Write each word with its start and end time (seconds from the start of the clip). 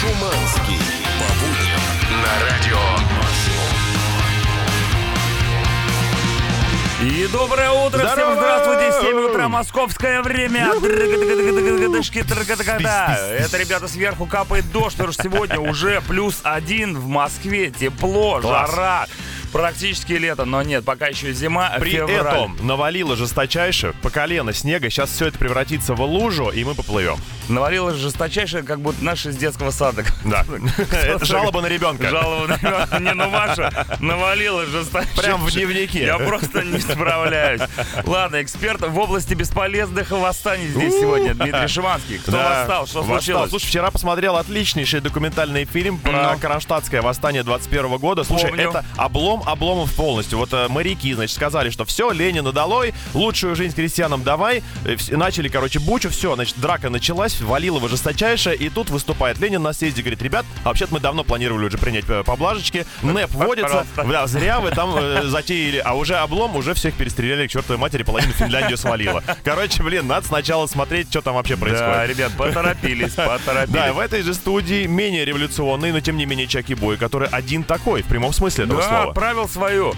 Шуманский. 0.00 0.78
По 1.18 1.28
будням 1.44 1.84
на 2.22 2.32
радио 2.46 2.82
И 7.02 7.26
доброе 7.26 7.70
утро, 7.70 7.98
всем 7.98 8.12
Здорово! 8.12 8.36
здравствуйте, 8.36 8.92
7 9.02 9.18
утра, 9.18 9.48
московское 9.48 10.22
время. 10.22 10.72
Это, 10.74 10.86
ребята, 13.58 13.88
сверху 13.88 14.26
капает 14.26 14.70
дождь, 14.72 14.96
потому 14.96 15.12
что 15.12 15.24
сегодня 15.24 15.60
уже 15.60 16.00
плюс 16.08 16.40
один 16.44 16.96
в 16.98 17.06
Москве, 17.06 17.70
тепло, 17.70 18.40
Класс. 18.40 18.70
жара. 18.70 19.06
Практически 19.52 20.12
лето, 20.12 20.44
но 20.44 20.62
нет, 20.62 20.84
пока 20.84 21.08
еще 21.08 21.32
зима, 21.32 21.70
При 21.80 21.90
февраль. 21.92 22.10
этом 22.26 22.56
навалило 22.66 23.16
жесточайше 23.16 23.94
по 24.02 24.10
колено 24.10 24.52
снега. 24.52 24.90
Сейчас 24.90 25.10
все 25.10 25.26
это 25.26 25.38
превратится 25.38 25.94
в 25.94 26.00
лужу, 26.02 26.50
и 26.50 26.62
мы 26.64 26.74
поплывем. 26.74 27.16
Навалилось 27.48 27.96
жесточайшее, 27.96 28.62
как 28.62 28.80
будто 28.80 29.02
наши 29.04 29.30
из 29.30 29.36
детского 29.36 29.70
сада. 29.72 30.04
Да. 30.24 30.44
Это 30.92 31.24
жалоба 31.24 31.60
на 31.62 31.66
ребенка. 31.66 32.08
Жалоба 32.08 32.46
на 32.46 32.56
ребенка. 32.56 32.98
Не, 33.00 33.12
ну 33.12 33.28
Маша 33.28 33.98
навалила 34.00 34.66
жесточайше. 34.66 35.20
Прям 35.20 35.44
в 35.44 35.50
дневнике. 35.52 36.04
Я 36.04 36.18
просто 36.18 36.62
не 36.62 36.78
справляюсь. 36.78 37.62
Ладно, 38.04 38.40
эксперт 38.42 38.80
в 38.82 38.96
области 38.98 39.34
бесполезных 39.34 40.10
восстаний 40.12 40.68
здесь 40.68 40.94
сегодня. 40.94 41.34
Дмитрий 41.34 41.66
Шиманский. 41.66 42.18
Кто 42.18 42.32
восстал? 42.36 42.86
Что 42.86 43.02
случилось? 43.02 43.50
Слушай, 43.50 43.66
вчера 43.66 43.90
посмотрел 43.90 44.36
отличнейший 44.36 45.00
документальный 45.00 45.64
фильм 45.64 45.98
про 45.98 46.34
Ну. 46.34 46.38
Кронштадтское 46.38 47.02
восстание 47.02 47.42
21 47.42 47.96
года. 47.98 48.22
Слушай, 48.22 48.52
это 48.56 48.84
облом 48.96 49.39
обломов 49.46 49.92
полностью. 49.94 50.38
Вот 50.38 50.52
э, 50.52 50.68
моряки, 50.68 51.12
значит, 51.14 51.34
сказали, 51.34 51.70
что 51.70 51.84
все, 51.84 52.10
Ленина 52.10 52.52
долой, 52.52 52.94
лучшую 53.14 53.56
жизнь 53.56 53.74
крестьянам 53.74 54.22
давай. 54.22 54.62
Э, 54.84 54.96
Начали, 55.10 55.48
короче, 55.48 55.78
бучу, 55.80 56.08
все, 56.10 56.34
значит, 56.34 56.58
драка 56.58 56.90
началась, 56.90 57.40
Валилова 57.40 57.88
жесточайшая, 57.88 58.54
и 58.54 58.68
тут 58.68 58.90
выступает 58.90 59.38
Ленин 59.38 59.62
на 59.62 59.72
съезде, 59.72 60.02
говорит, 60.02 60.22
ребят, 60.22 60.44
вообще-то 60.64 60.94
мы 60.94 61.00
давно 61.00 61.24
планировали 61.24 61.66
уже 61.66 61.78
принять 61.78 62.04
э, 62.08 62.22
поблажечки, 62.24 62.86
НЭП 63.02 63.30
вводится, 63.32 63.86
да, 63.96 64.26
зря 64.26 64.60
вы 64.60 64.70
там 64.70 64.94
э, 64.96 65.22
затеяли, 65.24 65.78
а 65.78 65.94
уже 65.94 66.16
облом, 66.16 66.56
уже 66.56 66.74
всех 66.74 66.94
перестреляли 66.94 67.46
к 67.46 67.50
чертовой 67.50 67.78
матери, 67.78 68.02
половину 68.02 68.32
Финляндию 68.32 68.76
свалила. 68.78 69.22
Короче, 69.44 69.82
блин, 69.82 70.06
надо 70.06 70.26
сначала 70.26 70.66
смотреть, 70.66 71.08
что 71.10 71.22
там 71.22 71.34
вообще 71.34 71.56
происходит. 71.56 71.92
Да, 71.92 72.06
ребят, 72.06 72.32
поторопились, 72.36 73.12
поторопились. 73.14 73.74
Да, 73.74 73.92
в 73.92 73.98
этой 73.98 74.22
же 74.22 74.34
студии 74.34 74.86
менее 74.86 75.24
революционный, 75.24 75.92
но 75.92 76.00
тем 76.00 76.16
не 76.16 76.26
менее 76.26 76.46
Чаки 76.46 76.74
Бой, 76.74 76.96
который 76.96 77.28
один 77.28 77.64
такой, 77.64 78.02
в 78.02 78.06
прямом 78.06 78.32
смысле 78.32 78.64
этого 78.64 78.80
Да, 78.80 78.88
слова. 78.88 79.12
Отправил 79.30 79.48
свою. 79.48 79.94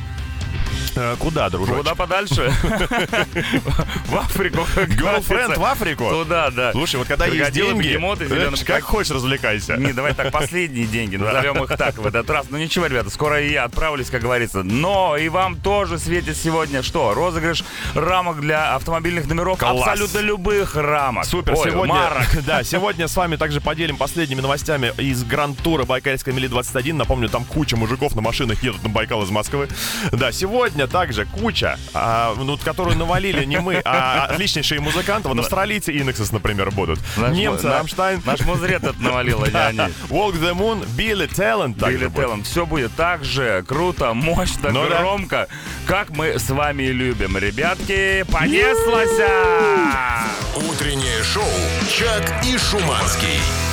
Э, 0.94 1.16
Куда, 1.18 1.48
дружочек? 1.48 1.78
Куда 1.78 1.94
подальше? 1.94 2.52
В 4.06 4.16
Африку. 4.16 4.66
Girlfriend 4.76 5.58
в 5.58 5.64
Африку? 5.64 6.10
Туда, 6.10 6.50
да. 6.50 6.72
Слушай, 6.72 6.96
вот 6.96 7.08
когда 7.08 7.26
есть 7.26 7.52
деньги, 7.52 7.98
э, 7.98 8.64
как 8.64 8.82
хочешь 8.84 9.10
развлекайся. 9.10 9.76
Не, 9.76 9.92
давай 9.92 10.14
так, 10.14 10.30
последние 10.30 10.86
деньги, 10.86 11.16
назовем 11.16 11.62
их 11.64 11.76
так 11.76 11.98
в 11.98 12.06
этот 12.06 12.28
раз. 12.30 12.46
Ну 12.50 12.58
ничего, 12.58 12.86
ребята, 12.86 13.10
скоро 13.10 13.40
и 13.40 13.52
я 13.52 13.64
отправлюсь, 13.64 14.10
как 14.10 14.22
говорится. 14.22 14.62
Но 14.62 15.16
и 15.16 15.28
вам 15.28 15.56
тоже 15.56 15.98
светит 15.98 16.36
сегодня 16.36 16.82
что? 16.82 17.14
Розыгрыш 17.14 17.64
рамок 17.94 18.40
для 18.40 18.74
автомобильных 18.74 19.26
номеров. 19.26 19.58
Класс. 19.58 19.86
Абсолютно 19.86 20.18
любых 20.18 20.76
рамок. 20.76 21.24
Супер, 21.24 21.54
Ой, 21.54 21.70
сегодня, 21.70 21.94
марок. 21.94 22.28
да, 22.46 22.62
сегодня 22.62 23.08
с 23.08 23.16
вами 23.16 23.36
также 23.36 23.60
поделим 23.60 23.96
последними 23.96 24.40
новостями 24.40 24.92
из 24.98 25.24
Гранд-тура 25.24 25.84
Байкальской 25.84 26.32
мили 26.32 26.46
21. 26.46 26.96
Напомню, 26.96 27.28
там 27.28 27.44
куча 27.44 27.76
мужиков 27.76 28.14
на 28.14 28.22
машинах 28.22 28.62
едут 28.62 28.82
на 28.82 28.88
Байкал 28.88 29.22
из 29.22 29.30
Москвы. 29.30 29.68
Да, 30.10 30.32
сегодня 30.32 30.81
также 30.86 31.24
куча, 31.26 31.78
а, 31.94 32.34
ну, 32.36 32.56
которую 32.58 32.96
навалили 32.96 33.44
не 33.44 33.58
мы, 33.60 33.80
а 33.84 34.26
отличнейшие 34.30 34.80
музыканты. 34.80 35.28
Вот 35.28 35.38
австралийцы 35.38 35.92
INXS, 35.96 36.32
например, 36.32 36.70
будут. 36.70 36.98
Наш 37.16 37.32
Немцы, 37.36 37.66
наш- 37.66 37.78
Рамштайн. 37.78 38.22
Наш 38.24 38.40
музрет 38.42 38.84
это 38.84 39.00
навалил, 39.00 39.42
а 39.44 39.48
не 39.48 39.58
они. 39.82 39.92
Walk 40.08 40.34
the 40.40 40.52
Moon, 40.54 40.86
Billy 40.96 41.26
Talent. 41.26 41.76
Billy 41.76 42.08
Talent. 42.08 42.42
Все 42.44 42.66
будет 42.66 42.94
так 42.94 43.24
же 43.24 43.64
круто, 43.66 44.12
мощно, 44.14 44.70
Ну 44.70 44.88
да. 44.88 45.00
громко, 45.00 45.48
как 45.86 46.10
мы 46.10 46.38
с 46.38 46.48
вами 46.50 46.84
любим. 46.84 47.36
Ребятки, 47.36 48.24
понеслась! 48.30 49.18
а! 49.20 50.26
Утреннее 50.56 51.22
шоу 51.22 51.44
«Чак 51.90 52.44
и 52.44 52.56
Шуманский». 52.58 53.71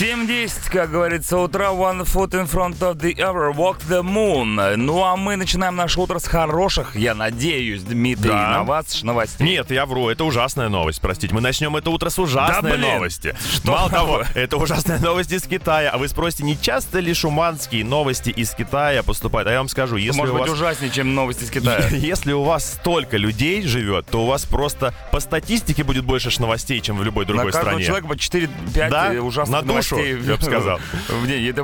7.10, 0.00 0.70
как 0.72 0.90
говорится, 0.90 1.38
утра 1.38 1.66
One 1.68 2.04
foot 2.04 2.30
in 2.30 2.50
front 2.50 2.80
of 2.80 2.96
the 3.00 3.14
other, 3.18 3.54
walk 3.54 3.76
the 3.88 4.02
moon. 4.02 4.74
Ну 4.74 5.04
а 5.04 5.14
мы 5.16 5.36
начинаем 5.36 5.76
наше 5.76 6.00
утро 6.00 6.18
с 6.18 6.26
хороших, 6.26 6.96
я 6.96 7.14
надеюсь, 7.14 7.82
Дмитрий, 7.82 8.30
Да. 8.30 8.50
на 8.50 8.64
вас 8.64 9.04
новостей. 9.04 9.46
Нет, 9.46 9.70
я 9.70 9.86
вру, 9.86 10.08
это 10.08 10.24
ужасная 10.24 10.68
новость, 10.68 11.00
простите. 11.00 11.32
Мы 11.32 11.40
начнем 11.40 11.76
это 11.76 11.90
утро 11.90 12.10
с 12.10 12.18
ужасной 12.18 12.72
Да, 12.72 12.76
блин. 12.76 12.92
новости. 12.94 13.36
Что 13.54 13.70
Мало 13.70 13.88
того, 13.88 14.24
это 14.34 14.56
ужасная 14.56 14.98
новость 14.98 15.30
из 15.30 15.44
Китая. 15.44 15.90
А 15.90 15.98
вы 15.98 16.08
спросите, 16.08 16.42
не 16.42 16.60
часто 16.60 16.98
ли 16.98 17.14
шуманские 17.14 17.84
новости 17.84 18.30
из 18.30 18.50
Китая 18.50 19.04
поступают? 19.04 19.46
А 19.48 19.52
я 19.52 19.58
вам 19.58 19.68
скажу, 19.68 19.94
если 19.94 20.18
Может 20.18 20.34
у 20.34 20.38
быть 20.38 20.48
вас... 20.48 20.58
ужаснее, 20.58 20.90
чем 20.90 21.14
новости 21.14 21.44
из 21.44 21.50
Китая. 21.52 21.86
Если 21.92 22.32
у 22.32 22.42
вас 22.42 22.64
столько 22.68 23.16
людей 23.16 23.62
живет, 23.62 24.06
то 24.06 24.24
у 24.24 24.26
вас 24.26 24.44
просто 24.44 24.92
по 25.12 25.20
статистике 25.20 25.84
будет 25.84 26.04
больше 26.04 26.24
новостей, 26.40 26.80
чем 26.80 26.96
в 26.96 27.04
любой 27.04 27.26
На 27.26 27.28
другой 27.28 27.52
каждого 27.52 27.70
стране. 27.74 27.84
человека 27.86 28.08
по 28.08 28.14
4-5 28.14 28.90
Да? 28.90 29.10
ужасных 29.22 29.60
На 29.60 29.66
новостей 29.90 30.20
я 30.22 30.36
бы 30.36 30.42
сказал. 30.42 30.80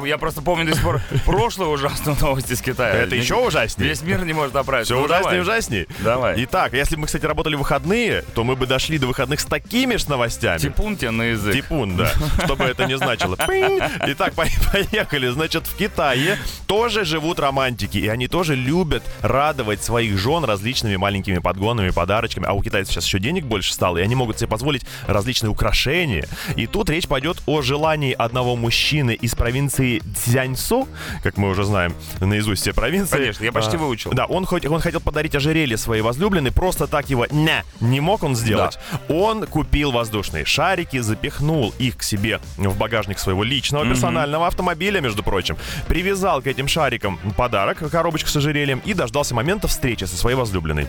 я 0.07 0.19
просто 0.19 0.43
помню 0.43 0.67
до 0.67 0.75
сих 0.75 0.83
пор 0.83 1.01
прошлую 1.25 1.71
ужасную 1.71 2.17
новость 2.21 2.51
из 2.51 2.61
Китая. 2.61 2.95
Это 2.95 3.15
еще 3.15 3.35
ужаснее. 3.37 3.89
Весь 3.89 4.03
мир 4.03 4.25
не 4.25 4.33
может 4.33 4.55
оправиться. 4.57 4.95
Все 4.95 5.01
Ну, 5.01 5.07
ужаснее 5.07 5.39
и 5.39 5.41
ужаснее. 5.41 5.87
Давай. 6.01 6.45
Итак, 6.45 6.73
если 6.73 6.97
бы 6.97 7.03
мы, 7.03 7.07
кстати, 7.07 7.27
работали 7.27 7.55
в 7.55 7.61
выходные, 7.61 8.23
то 8.35 8.43
мы 8.45 8.57
бы 8.57 8.67
дошли 8.67 8.99
до 8.99 9.07
выходных 9.07 9.41
с 9.41 9.45
такими 9.45 9.97
же 9.97 10.09
новостями. 10.09 10.59
Типун 10.59 10.97
тебе 10.97 11.11
на 11.11 11.23
язык. 11.23 11.55
Типун, 11.55 11.97
да. 11.97 12.11
Что 12.45 12.57
бы 12.57 12.65
это 12.65 12.87
ни 12.87 12.95
значило. 12.95 13.37
Итак, 14.07 14.35
по- 14.35 14.47
поехали. 14.73 15.29
Значит, 15.29 15.67
в 15.67 15.77
Китае 15.77 16.39
тоже 16.67 17.05
живут 17.05 17.39
романтики. 17.39 17.99
И 17.99 18.09
они 18.09 18.29
тоже 18.29 18.57
любят 18.57 19.03
радовать 19.21 19.85
своих 19.85 20.19
жен 20.19 20.45
различными 20.45 20.97
маленькими 20.97 21.39
подгонами, 21.39 21.91
подарочками. 21.91 22.47
А 22.47 22.53
у 22.53 22.63
китайцев 22.63 22.93
сейчас 22.95 23.07
еще 23.07 23.19
денег 23.19 23.45
больше 23.45 23.73
стало, 23.73 23.99
и 23.99 24.03
они 24.03 24.15
могут 24.15 24.39
себе 24.39 24.49
позволить 24.49 24.85
различные 25.07 25.51
украшения. 25.51 26.27
И 26.57 26.67
тут 26.67 26.91
речь 26.91 27.07
пойдет 27.07 27.39
о 27.47 27.63
желании 27.63 28.10
одного 28.13 28.57
мужчины 28.57 29.13
из 29.13 29.35
провинции 29.35 30.03
Цзяньсу, 30.17 30.89
как 31.23 31.37
мы 31.37 31.49
уже 31.49 31.65
знаем 31.65 31.95
наизусть 32.21 32.63
все 32.63 32.73
провинции. 32.73 33.17
Конечно, 33.17 33.45
я 33.45 33.53
почти 33.53 33.77
А, 33.77 33.79
выучил. 33.79 34.13
Да, 34.13 34.27
он, 34.27 34.47
хоть, 34.47 34.67
он 34.67 34.81
хотел 34.81 35.01
подарить 35.01 35.35
ожерелье 35.35 35.77
своей 35.77 36.03
возлюбленной, 36.03 36.53
просто 36.53 36.87
так 36.87 37.11
его 37.11 37.27
не, 37.31 37.65
не 37.81 38.01
мог 38.01 38.23
он 38.23 38.37
сделать. 38.37 38.79
Он 39.09 39.47
купил 39.47 39.93
воздушные 39.93 40.45
шарики, 40.45 40.99
запихнул 40.99 41.75
их 41.79 41.97
к 41.97 42.03
себе 42.03 42.41
в 42.57 42.77
багажник 42.77 43.19
своего 43.19 43.45
личного 43.45 43.85
персонального 43.85 44.47
автомобиля, 44.47 45.01
между 45.01 45.23
прочим, 45.23 45.57
привязал 45.89 46.43
к 46.43 46.47
этим 46.47 46.69
шарикам 46.69 47.19
подарок, 47.37 47.79
коробочку 47.91 48.29
с 48.29 48.37
ожерельем, 48.37 48.81
и 48.85 48.95
дождался 48.95 49.35
момента 49.35 49.69
встречи 49.69 50.05
со 50.05 50.17
своей 50.17 50.37
возлюбленной. 50.37 50.87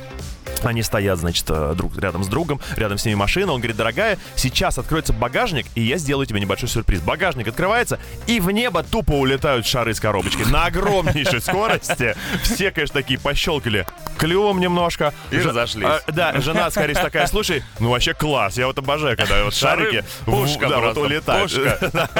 Они 0.64 0.84
стоят, 0.84 1.20
значит, 1.20 1.46
э, 1.50 1.74
друг 1.76 1.98
рядом 1.98 2.24
с 2.24 2.28
другом, 2.28 2.60
рядом 2.76 2.98
с 2.98 3.06
ними 3.06 3.16
машина. 3.16 3.52
Он 3.54 3.60
говорит, 3.60 3.78
дорогая, 3.78 4.18
сейчас 4.36 4.78
откроется 4.78 5.14
багажник, 5.14 5.66
и 5.76 5.82
я 5.82 5.98
сделаю 5.98 6.26
тебе 6.26 6.40
небольшой 6.40 6.70
сюрприз. 6.70 7.02
Багажник 7.02 7.48
открывается, 7.48 8.00
и 8.28 8.40
в 8.40 8.52
небо 8.52 8.84
тупо 8.84 9.14
улетают 9.14 9.66
шары 9.66 9.94
с 9.94 10.00
коробочки 10.00 10.44
на 10.44 10.66
огромнейшей 10.66 11.42
скорости. 11.42 12.16
Все, 12.44 12.72
конечно, 12.72 12.94
такие 13.02 13.20
пощелкали 13.20 13.86
клювом 14.18 14.60
немножко. 14.60 15.14
И 15.32 15.40
Ж- 15.40 15.46
разошлись. 15.48 15.88
а, 15.88 16.02
Да, 16.12 16.40
жена, 16.42 16.70
скорее 16.70 16.94
всего, 16.94 17.06
такая, 17.06 17.28
слушай, 17.28 17.64
ну 17.80 17.90
вообще 17.90 18.14
класс, 18.14 18.58
я 18.58 18.68
вот 18.68 18.78
обожаю, 18.78 19.18
когда 19.18 19.44
вот 19.44 19.54
шарики 19.56 20.04
в- 20.22 20.26
пушка 20.26 20.68
да, 20.70 20.80
вот 20.80 20.98
улетают. 20.98 21.52
пушка. 21.52 21.80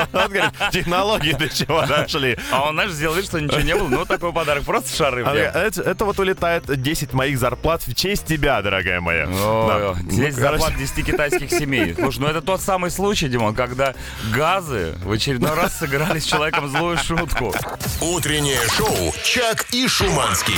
Он 0.14 0.24
говорит, 0.32 0.52
технологии 0.72 1.34
до 1.34 1.48
чего 1.50 1.86
дошли. 1.86 2.38
А 2.52 2.64
он, 2.64 2.74
знаешь, 2.76 2.92
сделал 2.92 3.16
вид, 3.16 3.26
что 3.26 3.40
ничего 3.40 3.62
не 3.62 3.76
было. 3.76 3.88
Ну, 3.88 4.06
такой 4.06 4.34
подарок. 4.34 4.64
Просто 4.64 4.96
шары. 4.96 5.24
Говорит, 5.24 5.52
Это, 5.54 5.82
это 5.82 6.06
вот 6.06 6.20
улетает 6.20 6.64
10 6.82 7.14
моих 7.14 7.38
зарплат 7.38 7.82
в 7.88 7.94
честь 7.96 8.11
тебя, 8.20 8.62
дорогая 8.62 9.00
моя. 9.02 9.26
Да. 9.28 9.96
Здесь 10.10 10.36
Ну, 10.36 10.42
короче, 10.44 10.60
зарплат 10.64 10.76
10 10.78 11.06
китайских 11.06 11.50
семей. 11.50 11.96
Слушай, 11.96 12.20
ну 12.20 12.28
это 12.28 12.42
тот 12.42 12.62
самый 12.62 12.92
случай, 12.92 13.28
Димон, 13.30 13.56
когда 13.56 13.94
газы 14.34 14.96
в 15.04 15.12
очередной 15.12 15.54
раз 15.54 15.80
сыграли 15.80 16.20
с 16.20 16.26
человеком 16.26 16.70
злую 16.70 16.98
шутку. 16.98 17.54
Утреннее 18.02 18.60
шоу 18.76 19.14
«Чак 19.24 19.66
и 19.72 19.88
Шуманский». 19.88 20.56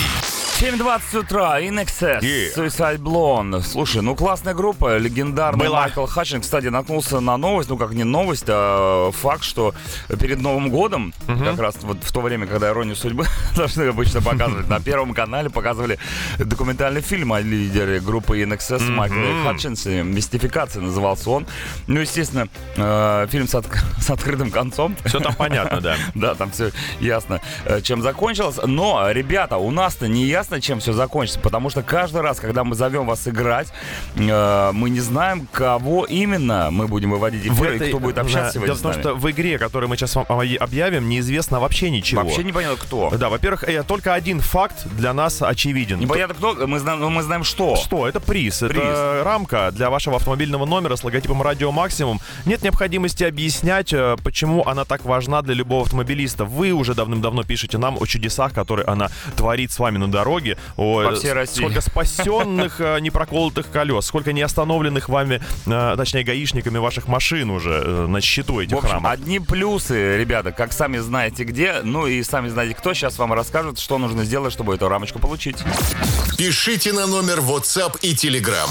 7.20 0.59 1.19
утра, 1.19 1.59
In 1.59 1.83
Excess, 1.83 2.21
Yeah. 2.21 2.55
Suicide 2.55 3.00
Blonde. 3.00 3.61
Слушай, 3.63 4.01
ну 4.01 4.15
классная 4.15 4.53
группа, 4.53 4.97
легендарный 4.97 5.65
Была. 5.65 5.81
Майкл 5.81 6.06
Хатчин. 6.06 6.41
Кстати, 6.41 6.67
наткнулся 6.67 7.19
на 7.19 7.35
новость, 7.38 7.69
ну 7.69 7.77
как 7.77 7.91
не 7.91 8.03
новость, 8.06 8.45
а 8.47 9.11
факт, 9.11 9.44
что 9.44 9.73
перед 10.19 10.39
Новым 10.39 10.69
годом, 10.69 11.13
как 11.27 11.59
раз 11.59 11.75
вот 11.81 11.97
в 12.03 12.11
то 12.11 12.21
время, 12.21 12.47
когда 12.47 12.69
«Иронию 12.69 12.95
судьбы» 12.95 13.25
должны 13.57 13.83
обычно 13.83 14.21
показывать, 14.21 14.69
на 14.69 14.79
Первом 14.79 15.13
канале 15.13 15.49
показывали 15.49 15.97
документальный 16.39 17.01
фильм 17.01 17.33
о 17.33 17.41
лидере 17.44 18.00
группы 18.00 18.42
In 18.42 18.57
Excess 18.57 18.90
Майкле 18.90 19.44
Хатчинсе. 19.44 20.04
«Мистификация» 20.04 20.81
назывался 20.81 21.30
он. 21.30 21.45
Ну, 21.88 22.00
естественно, 22.00 22.48
э, 22.75 23.28
фильм 23.30 23.48
с, 23.48 23.56
отк- 23.56 23.78
с 24.00 24.10
открытым 24.10 24.51
концом. 24.51 24.95
Все 25.06 25.19
там 25.19 25.34
понятно, 25.36 25.81
да. 25.81 25.95
Да, 26.16 26.36
там 26.36 26.51
все 26.51 26.72
ясно, 27.00 27.42
э, 27.66 27.81
чем 27.81 28.01
закончилось. 28.01 28.60
Но, 28.66 29.10
ребята, 29.12 29.57
у 29.57 29.72
нас-то 29.72 30.07
не 30.07 30.25
ясно, 30.25 30.62
чем 30.62 30.80
все 30.80 30.94
закончится, 30.94 31.40
потому 31.40 31.69
что 31.69 31.81
каждый 31.84 32.22
раз, 32.22 32.40
когда 32.40 32.63
мы 32.63 32.75
зовем 32.75 33.06
вас 33.06 33.28
играть, 33.28 33.74
э, 34.16 34.72
мы 34.74 34.90
не 34.90 35.00
знаем, 35.00 35.48
кого 35.51 36.06
именно 36.06 36.69
мы 36.72 36.88
будем 36.88 37.12
выводить 37.12 37.45
в 37.45 37.54
эфир 37.54 37.74
и 37.74 37.90
кто 37.90 38.00
будет 38.00 38.18
общаться 38.18 38.54
сегодня 38.54 38.75
Дело 38.75 38.78
в 38.78 38.81
том, 38.81 38.94
что 38.94 39.16
в 39.16 39.30
игре, 39.31 39.57
которую 39.57 39.90
мы 39.90 39.98
сейчас 39.98 40.16
вам 40.16 40.25
объявим, 40.30 41.10
неизвестно 41.10 41.60
вообще 41.60 41.90
ничего. 41.90 42.22
Вообще 42.22 42.44
непонятно 42.44 42.78
кто. 42.78 43.10
Да, 43.18 43.30
во-первых, 43.30 43.63
э, 43.63 43.84
только 43.84 44.13
один 44.13 44.40
факт 44.40 44.86
для 44.98 45.13
нас 45.13 45.42
очевиден. 45.42 46.00
Непонятно 46.00 46.36
кто, 46.36 46.68
мы 46.68 46.80
знаем, 46.80 47.00
мы 47.12 47.22
знаем 47.24 47.32
что. 47.41 47.75
Что? 47.75 48.07
Это 48.07 48.19
приз. 48.19 48.59
Приз. 48.59 48.71
Это 48.77 49.24
рамка 49.25 49.71
для 49.71 49.89
вашего 49.89 50.18
автомобильного 50.18 50.65
номера 50.65 50.95
с 50.95 51.03
логотипом 51.03 51.41
Радио 51.41 51.71
Максимум. 51.71 52.19
Нет 52.45 52.62
необходимости 52.62 53.24
объяснять, 53.24 53.91
э, 53.94 54.15
почему 54.24 54.63
она 54.68 54.85
так 54.85 55.06
важна 55.06 55.41
для 55.41 55.56
любого 55.56 55.83
автомобилиста. 55.83 56.45
Вы 56.45 56.71
уже 56.71 56.94
давным-давно 56.94 57.44
пишете 57.44 57.77
нам 57.77 57.97
о 58.00 58.06
чудесах, 58.06 58.53
которые 58.53 58.85
она 58.85 59.09
творит 59.35 59.71
с 59.71 59.80
вами 59.80 59.97
на 59.97 60.12
дороге. 60.12 60.57
О, 60.77 61.03
По 61.03 61.15
всей 61.15 61.33
России. 61.33 61.62
Сколько 61.62 61.81
спасенных, 61.81 62.80
э, 62.80 63.00
непроколотых 63.00 63.71
колес, 63.71 64.06
сколько 64.06 64.33
не 64.33 64.41
остановленных 64.41 65.07
вами, 65.09 65.41
э, 65.65 65.94
точнее, 65.97 66.24
гаишниками 66.24 66.77
ваших 66.77 67.07
машин 67.07 67.50
уже 67.50 67.81
э, 67.85 68.06
на 68.07 68.19
счету 68.19 68.59
этих 68.59 68.75
В 68.75 68.80
общем, 68.80 68.95
рамок. 68.95 69.13
одни 69.13 69.39
плюсы, 69.39 70.18
ребята, 70.18 70.51
как 70.51 70.74
сами 70.74 70.97
знаете 70.97 71.45
где, 71.45 71.77
ну 71.83 72.06
и 72.06 72.21
сами 72.24 72.50
знаете 72.50 72.75
кто, 72.75 72.94
сейчас 72.94 73.18
вам 73.18 73.31
расскажет, 73.31 73.80
что 73.80 73.97
нужно 73.97 74.25
сделать, 74.25 74.51
чтобы 74.51 74.75
эту 74.75 74.89
рамочку 74.89 75.19
получить. 75.19 75.57
Пишите 76.38 76.91
на 76.91 77.07
номер 77.07 77.22
WhatsApp 77.31 77.99
и 78.01 78.13
Telegram. 78.13 78.69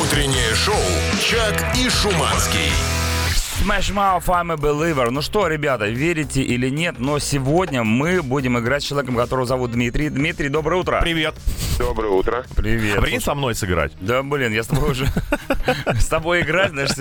Утреннее 0.00 0.54
шоу 0.54 0.74
«Чак 1.20 1.76
и 1.76 1.88
Шуманский». 1.90 2.97
Smash 3.60 3.92
Mouth, 3.92 4.28
I'm 4.28 4.52
a 4.52 4.56
Believer. 4.56 5.10
Ну 5.10 5.20
что, 5.20 5.48
ребята, 5.48 5.88
верите 5.88 6.42
или 6.42 6.68
нет, 6.70 7.00
но 7.00 7.18
сегодня 7.18 7.82
мы 7.82 8.22
будем 8.22 8.56
играть 8.56 8.84
с 8.84 8.86
человеком, 8.86 9.16
которого 9.16 9.46
зовут 9.46 9.72
Дмитрий. 9.72 10.10
Дмитрий, 10.10 10.48
доброе 10.48 10.76
утро. 10.76 11.00
Привет. 11.00 11.34
Доброе 11.76 12.12
утро. 12.12 12.44
Привет. 12.56 12.98
А 12.98 13.00
прикинь 13.00 13.20
со 13.20 13.34
мной 13.34 13.56
сыграть? 13.56 13.92
Да, 14.00 14.22
блин, 14.22 14.52
я 14.52 14.62
с 14.62 14.68
тобой 14.68 14.92
уже... 14.92 15.08
С 15.98 16.06
тобой 16.06 16.42
играть, 16.42 16.70
знаешь, 16.70 16.94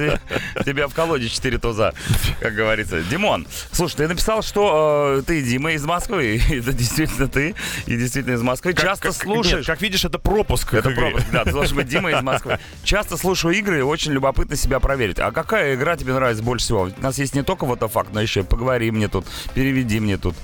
тебя 0.65 0.87
в 0.87 0.93
колоде 0.93 1.29
4 1.29 1.57
туза, 1.57 1.93
как 2.39 2.53
говорится. 2.53 3.01
Димон, 3.01 3.47
слушай, 3.71 3.95
ты 3.95 4.07
написал, 4.09 4.41
что 4.41 5.19
э, 5.19 5.21
ты 5.25 5.41
Дима 5.41 5.71
из 5.71 5.85
Москвы. 5.85 6.41
Это 6.49 6.73
действительно 6.73 7.27
ты. 7.27 7.55
И 7.85 7.95
действительно 7.95 8.33
из 8.33 8.41
Москвы. 8.41 8.73
Часто 8.73 9.13
слушаешь... 9.13 9.65
Как 9.65 9.81
видишь, 9.81 10.03
это 10.03 10.19
пропуск. 10.19 10.73
Это 10.73 10.89
пропуск, 10.89 11.25
да, 11.31 11.45
ты 11.45 11.51
должен 11.51 11.77
быть 11.77 11.87
Дима 11.89 12.11
из 12.11 12.21
Москвы. 12.21 12.59
Часто 12.83 13.15
слушаю 13.15 13.53
игры 13.55 13.79
и 13.79 13.81
очень 13.81 14.11
любопытно 14.11 14.55
себя 14.55 14.79
проверить. 14.79 15.19
А 15.19 15.31
какая 15.31 15.75
игра 15.75 15.95
тебе 15.95 16.13
нравится 16.13 16.43
больше 16.47 16.65
всего? 16.65 16.89
У 16.97 17.01
нас 17.03 17.17
есть 17.19 17.35
не 17.35 17.43
только 17.43 17.65
вот 17.65 17.79
факт, 17.91 18.09
но 18.13 18.21
еще 18.21 18.39
и 18.39 18.43
поговори 18.43 18.89
мне 18.91 19.07
тут, 19.07 19.25
переведи 19.53 19.99
мне 19.99 20.17
тут. 20.17 20.35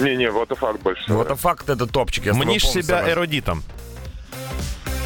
Не-не, 0.00 0.30
вот 0.30 0.50
и 0.50 0.54
факт 0.54 0.80
больше. 0.82 1.02
всего. 1.04 1.18
Вот 1.18 1.38
факт 1.38 1.68
это 1.68 1.86
топчик. 1.86 2.26
я 2.26 2.34
Мнишь 2.34 2.66
себя 2.68 2.82
согласен. 2.82 3.10
эрудитом. 3.12 3.62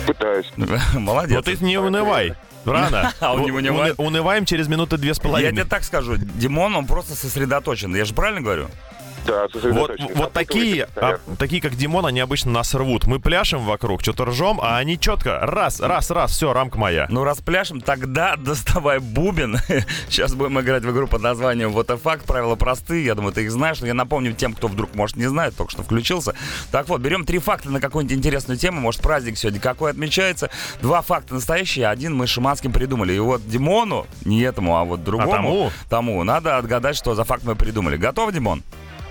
Пытаюсь. 0.06 0.50
Молодец. 0.94 1.36
Но 1.36 1.42
ты 1.42 1.56
не 1.64 1.78
унывай. 1.78 2.34
Рано. 2.64 3.12
А 3.20 3.34
он 3.34 3.42
не 3.42 3.50
У- 3.52 3.56
унывает? 3.56 3.98
уны- 3.98 4.06
Унываем 4.06 4.44
через 4.44 4.68
минуты 4.68 4.96
две 4.98 5.14
с 5.14 5.16
Я 5.18 5.20
тебе 5.22 5.28
половиной. 5.30 5.64
так 5.64 5.82
скажу, 5.84 6.16
Димон, 6.16 6.74
он 6.76 6.86
просто 6.86 7.14
сосредоточен. 7.14 7.94
Я 7.94 8.04
же 8.04 8.12
правильно 8.14 8.40
говорю? 8.40 8.68
Да, 9.26 9.46
Вот, 9.52 9.92
вот 10.14 10.32
такие, 10.32 10.88
а, 10.96 11.18
такие, 11.38 11.60
как 11.60 11.76
Димон, 11.76 12.06
они 12.06 12.20
обычно 12.20 12.50
нас 12.50 12.74
рвут. 12.74 13.06
Мы 13.06 13.20
пляшем 13.20 13.64
вокруг, 13.64 14.02
что-то 14.02 14.26
ржем, 14.26 14.60
а 14.62 14.78
они 14.78 14.98
четко, 14.98 15.38
раз, 15.40 15.80
раз, 15.80 16.10
раз, 16.10 16.32
все, 16.32 16.52
рамка 16.52 16.78
моя. 16.78 17.06
Ну, 17.10 17.24
раз 17.24 17.38
пляшем, 17.38 17.80
тогда 17.80 18.36
доставай 18.38 18.98
бубен. 18.98 19.58
Сейчас 20.08 20.34
будем 20.34 20.58
играть 20.60 20.84
в 20.84 20.90
игру 20.90 21.06
под 21.06 21.22
названием 21.22 21.70
Вот 21.72 21.90
и 21.90 21.96
факт. 21.96 22.24
Правила 22.24 22.54
простые, 22.56 23.04
я 23.04 23.14
думаю, 23.14 23.32
ты 23.32 23.42
их 23.42 23.50
знаешь. 23.50 23.80
Но 23.80 23.86
я 23.86 23.94
напомню 23.94 24.32
тем, 24.32 24.54
кто 24.54 24.68
вдруг, 24.68 24.94
может, 24.94 25.16
не 25.16 25.26
знает, 25.26 25.56
только 25.56 25.72
что 25.72 25.82
включился. 25.82 26.34
Так 26.70 26.88
вот, 26.88 27.00
берем 27.00 27.24
три 27.24 27.38
факта 27.38 27.70
на 27.70 27.80
какую-нибудь 27.80 28.16
интересную 28.16 28.58
тему. 28.58 28.80
Может, 28.80 29.02
праздник 29.02 29.38
сегодня 29.38 29.60
какой 29.60 29.90
отмечается. 29.90 30.50
Два 30.80 31.02
факта 31.02 31.34
настоящие, 31.34 31.86
один 31.86 32.16
мы 32.16 32.26
с 32.26 32.30
Шиманским 32.30 32.72
придумали. 32.72 33.12
И 33.12 33.18
вот 33.18 33.46
Димону, 33.46 34.06
не 34.24 34.40
этому, 34.40 34.76
а 34.76 34.84
вот 34.84 35.04
другому, 35.04 35.32
тому? 35.32 35.70
тому 35.88 36.24
надо 36.24 36.56
отгадать, 36.56 36.96
что 36.96 37.14
за 37.14 37.24
факт 37.24 37.44
мы 37.44 37.54
придумали. 37.54 37.96
Готов, 37.96 38.32
Димон? 38.32 38.62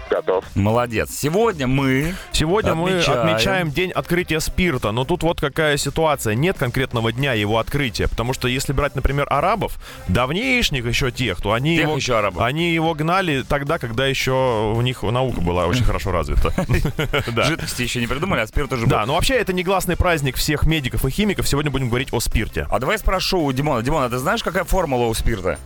Готов. 0.09 0.43
Молодец. 0.55 1.09
Сегодня 1.11 1.67
мы 1.67 2.15
Сегодня 2.31 2.73
мы 2.75 2.89
Отмечаем. 2.91 3.19
отмечаем 3.27 3.71
день 3.71 3.91
открытия 3.91 4.39
спирта, 4.39 4.91
но 4.91 5.05
тут 5.05 5.23
вот 5.23 5.39
какая 5.39 5.77
ситуация. 5.77 6.35
Нет 6.35 6.57
конкретного 6.57 7.11
дня 7.11 7.33
его 7.33 7.59
открытия, 7.59 8.07
потому 8.07 8.33
что 8.33 8.47
если 8.47 8.73
брать, 8.73 8.95
например, 8.95 9.27
арабов, 9.29 9.77
давнейшних 10.07 10.85
еще 10.85 11.11
тех, 11.11 11.41
то 11.41 11.53
они, 11.53 11.75
Тех 11.77 11.85
его, 11.87 11.95
еще 11.95 12.17
арабов. 12.17 12.41
они 12.41 12.73
его 12.73 12.93
гнали 12.93 13.43
тогда, 13.47 13.77
когда 13.77 14.07
еще 14.07 14.73
у 14.75 14.81
них 14.81 15.03
наука 15.03 15.41
была 15.41 15.65
очень 15.67 15.83
хорошо 15.83 16.11
развита. 16.11 16.51
Жидкости 17.45 17.81
еще 17.83 17.99
не 17.99 18.07
придумали, 18.07 18.41
а 18.41 18.47
спирт 18.47 18.71
уже 18.73 18.83
был. 18.85 18.91
Да, 18.91 19.05
но 19.05 19.13
вообще 19.15 19.35
это 19.35 19.53
негласный 19.53 19.95
праздник 19.95 20.35
всех 20.37 20.63
медиков 20.65 21.05
и 21.05 21.09
химиков. 21.09 21.47
Сегодня 21.47 21.71
будем 21.71 21.89
говорить 21.89 22.09
о 22.11 22.19
спирте. 22.19 22.67
А 22.69 22.79
давай 22.79 22.97
спрошу 22.97 23.41
у 23.43 23.51
Димона. 23.51 23.81
Димон, 23.83 24.03
а 24.03 24.09
ты 24.09 24.17
знаешь, 24.17 24.43
какая 24.43 24.63
формула 24.63 25.05
у 25.05 25.13
спирта? 25.13 25.57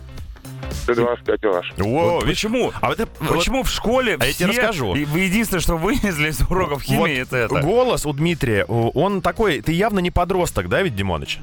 Т2 0.86 1.16
в 1.16 1.24
5 1.24 1.44
ваш. 1.44 1.72
О, 1.78 1.84
Вот 2.16 2.24
почему? 2.26 2.72
А 2.80 2.88
вот 2.88 3.00
это- 3.00 3.10
Почему 3.24 3.62
в 3.62 3.70
школе 3.70 4.16
А 4.20 4.26
я 4.26 4.32
тебе 4.32 4.48
расскажу. 4.48 4.94
и 4.94 5.04
Вы 5.04 5.20
единственное, 5.20 5.60
что 5.60 5.76
вынесли 5.76 6.28
из 6.28 6.40
уроков 6.42 6.82
химии, 6.82 6.98
Вот 6.98 7.08
это 7.08 7.36
это. 7.36 7.60
голос 7.60 8.04
у 8.06 8.12
Дмитрия, 8.12 8.64
он 8.66 9.22
такой, 9.22 9.60
ты 9.62 9.72
явно 9.72 10.00
не 10.00 10.10
подросток, 10.10 10.68
да, 10.68 10.82
ведь, 10.82 10.94
Димоныч? 10.94 11.38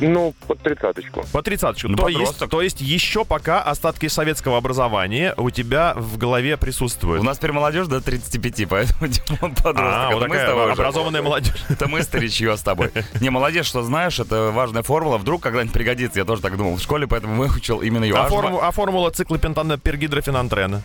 Ну, 0.00 0.34
под 0.46 0.60
тридцаточку. 0.60 1.24
По 1.32 1.42
тридцаточку. 1.42 1.94
То, 1.94 2.08
есть, 2.08 2.38
то 2.48 2.62
есть 2.62 2.80
еще 2.80 3.24
пока 3.24 3.62
остатки 3.62 4.06
советского 4.08 4.58
образования 4.58 5.34
у 5.36 5.50
тебя 5.50 5.94
в 5.96 6.16
голове 6.18 6.56
присутствуют. 6.56 7.20
У 7.20 7.24
нас 7.24 7.38
теперь 7.38 7.52
молодежь 7.52 7.86
до 7.86 8.00
35, 8.00 8.68
поэтому 8.68 9.06
Димон 9.08 9.54
подросток. 9.54 9.76
а, 9.84 10.06
Это 10.08 10.16
вот 10.18 10.28
мы 10.28 10.36
с 10.36 10.38
такая 10.40 10.54
уже- 10.54 10.72
образованная 10.72 11.22
молодежь. 11.22 11.64
Это 11.68 11.88
мы 11.88 12.02
старичье 12.02 12.56
с 12.56 12.62
тобой. 12.62 12.90
Не, 13.20 13.30
молодец, 13.30 13.66
что 13.66 13.82
знаешь, 13.82 14.18
это 14.20 14.50
важная 14.52 14.82
формула. 14.82 15.18
Вдруг 15.18 15.42
когда-нибудь 15.42 15.72
пригодится. 15.72 16.18
Я 16.18 16.24
тоже 16.24 16.42
так 16.42 16.56
думал 16.56 16.76
в 16.76 16.80
школе, 16.80 17.06
поэтому 17.06 17.36
выучил 17.42 17.80
именно 17.80 18.04
ее. 18.04 18.16
А, 18.16 18.28
форму- 18.28 18.60
а 18.62 18.70
формула 18.70 19.10
цикла 19.10 19.38
пентана 19.38 19.78
пергидрофенантрена? 19.78 20.82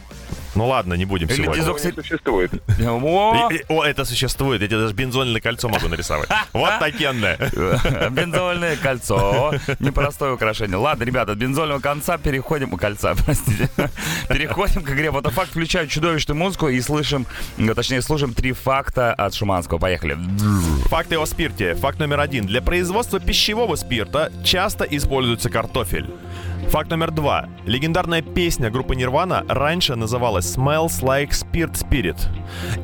Ну 0.56 0.68
ладно, 0.68 0.94
не 0.94 1.06
будем 1.06 1.28
Или 1.28 1.36
сегодня. 1.44 1.64
не 1.64 2.02
существует. 2.04 2.52
О, 2.80 3.50
И- 3.52 3.56
и- 3.56 3.64
О, 3.70 3.84
это 3.84 4.06
существует. 4.06 4.62
Я 4.62 4.68
тебе 4.68 4.78
даже 4.80 4.94
бензольное 4.94 5.42
кольцо 5.42 5.68
могу 5.70 5.88
нарисовать. 5.88 6.30
Вот 6.54 6.80
такенное. 6.80 7.38
Бензольное 8.12 8.76
кольцо. 8.78 9.54
Непростое 9.80 10.34
украшение. 10.34 10.78
Ладно, 10.78 11.04
ребята, 11.04 11.32
от 11.32 11.38
бензольного 11.38 11.80
конца 11.80 12.18
переходим... 12.18 12.70
Кольца, 12.78 13.16
простите. 13.26 13.70
Переходим 14.30 14.84
к 14.84 14.90
игре 14.92 15.10
Вот 15.12 15.28
факт. 15.32 15.52
Включаю 15.52 15.88
чудовищную 15.88 16.38
музыку 16.38 16.68
и 16.70 16.80
слышим... 16.82 17.26
ну, 17.58 17.74
Точнее, 17.74 18.02
слушаем 18.02 18.34
три 18.34 18.52
факта 18.54 19.14
от 19.14 19.34
Шуманского. 19.34 19.78
Поехали. 19.80 20.18
Факты 20.86 21.18
о 21.18 21.26
спирте. 21.26 21.76
Факт 21.76 22.00
номер 22.00 22.20
один. 22.20 22.46
Для 22.46 22.62
производства 22.62 23.20
пищевого 23.20 23.76
спирта 23.76 24.32
часто 24.44 24.84
используется 24.86 25.50
картофель. 25.50 26.08
Факт 26.70 26.90
номер 26.90 27.12
два. 27.12 27.48
Легендарная 27.66 28.22
песня 28.24 28.72
группы 28.72 28.96
Nirvana 28.96 29.46
раньше 29.48 29.96
называлась 29.96 30.56
Smells 30.58 31.02
Like 31.02 31.30
Spirit 31.30 31.74
Spirit. 31.74 32.18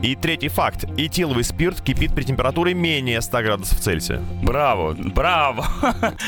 И 0.03 0.15
третий 0.15 0.47
факт. 0.49 0.85
Этиловый 0.97 1.43
спирт 1.43 1.81
кипит 1.81 2.13
при 2.13 2.23
температуре 2.23 2.75
менее 2.75 3.19
100 3.19 3.41
градусов 3.41 3.79
Цельсия. 3.79 4.21
Браво, 4.43 4.93
браво. 4.93 5.65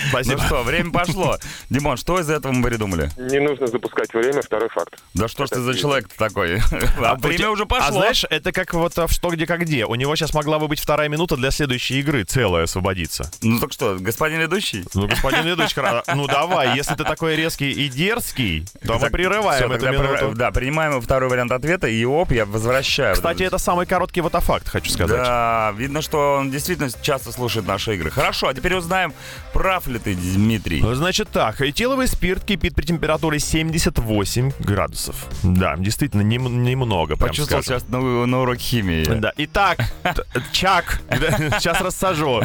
Спасибо. 0.09 0.41
Ну 0.41 0.47
что, 0.47 0.63
время 0.63 0.91
пошло. 0.91 1.37
Димон, 1.69 1.97
что 1.97 2.19
из 2.19 2.29
этого 2.31 2.51
мы 2.51 2.67
придумали? 2.67 3.09
Не 3.17 3.39
нужно 3.39 3.67
запускать 3.67 4.11
время, 4.13 4.41
второй 4.41 4.69
факт. 4.69 4.99
Да 5.13 5.27
что 5.27 5.45
ж 5.45 5.49
ты 5.49 5.59
за 5.61 5.77
человек 5.77 6.07
такой? 6.17 6.59
А 7.03 7.15
время 7.15 7.49
уже 7.49 7.63
А 7.63 7.65
пошло. 7.67 7.99
знаешь, 7.99 8.25
это 8.29 8.51
как 8.51 8.73
вот 8.73 8.97
а, 8.97 9.07
в 9.07 9.11
«Что, 9.11 9.29
где, 9.29 9.45
как 9.45 9.61
где». 9.61 9.85
У 9.85 9.95
него 9.95 10.15
сейчас 10.15 10.33
могла 10.33 10.57
бы 10.59 10.67
быть 10.67 10.79
вторая 10.79 11.09
минута 11.09 11.35
для 11.35 11.51
следующей 11.51 11.99
игры, 11.99 12.23
целая 12.23 12.63
освободиться. 12.63 13.29
Ну 13.41 13.59
так 13.59 13.71
что, 13.71 13.97
господин 13.99 14.39
ведущий? 14.39 14.83
Ну, 14.93 15.07
господин 15.07 15.45
ведущий, 15.45 15.81
ну 16.15 16.27
давай, 16.27 16.75
если 16.75 16.95
ты 16.95 17.03
такой 17.03 17.35
резкий 17.41 17.71
и 17.71 17.89
дерзкий, 17.89 18.65
то 18.85 18.99
мы 18.99 19.09
прерываем 19.09 19.63
всё, 19.63 19.73
эту 19.73 19.85
тогда 19.85 19.91
минуту. 20.03 20.33
Да, 20.35 20.51
принимаем 20.51 21.01
второй 21.01 21.29
вариант 21.29 21.51
ответа, 21.51 21.87
и 21.87 22.05
оп, 22.05 22.31
я 22.31 22.45
возвращаю. 22.45 23.15
Кстати, 23.15 23.43
это 23.43 23.57
самый 23.57 23.85
короткий 23.85 24.21
ватафакт, 24.21 24.67
хочу 24.69 24.91
сказать. 24.91 25.17
Да, 25.17 25.73
видно, 25.77 26.01
что 26.01 26.35
он 26.39 26.51
действительно 26.51 26.89
часто 27.01 27.31
слушает 27.31 27.67
наши 27.67 27.95
игры. 27.95 28.09
Хорошо, 28.11 28.47
а 28.47 28.53
теперь 28.53 28.75
узнаем, 28.75 29.13
прав 29.53 29.87
ли 29.87 29.99
ты, 29.99 30.13
Дмитрий. 30.15 30.81
Значит 30.93 31.29
так, 31.29 31.61
этиловый 31.61 32.07
спирт 32.07 32.43
кипит 32.43 32.75
при 32.75 32.85
температуре 32.85 33.39
78 33.39 34.51
градусов. 34.59 35.15
Да, 35.43 35.75
действительно, 35.77 36.21
нем- 36.21 36.63
немного, 36.63 37.15
прям 37.15 37.29
Почувствовал 37.29 37.63
скажем. 37.63 37.79
сейчас 37.81 37.89
на, 37.89 38.25
на 38.25 38.41
урок 38.41 38.57
химии. 38.57 39.03
Да. 39.05 39.33
Итак, 39.37 39.77
т- 40.03 40.23
Чак, 40.51 41.01
сейчас 41.11 41.81
рассажу. 41.81 42.41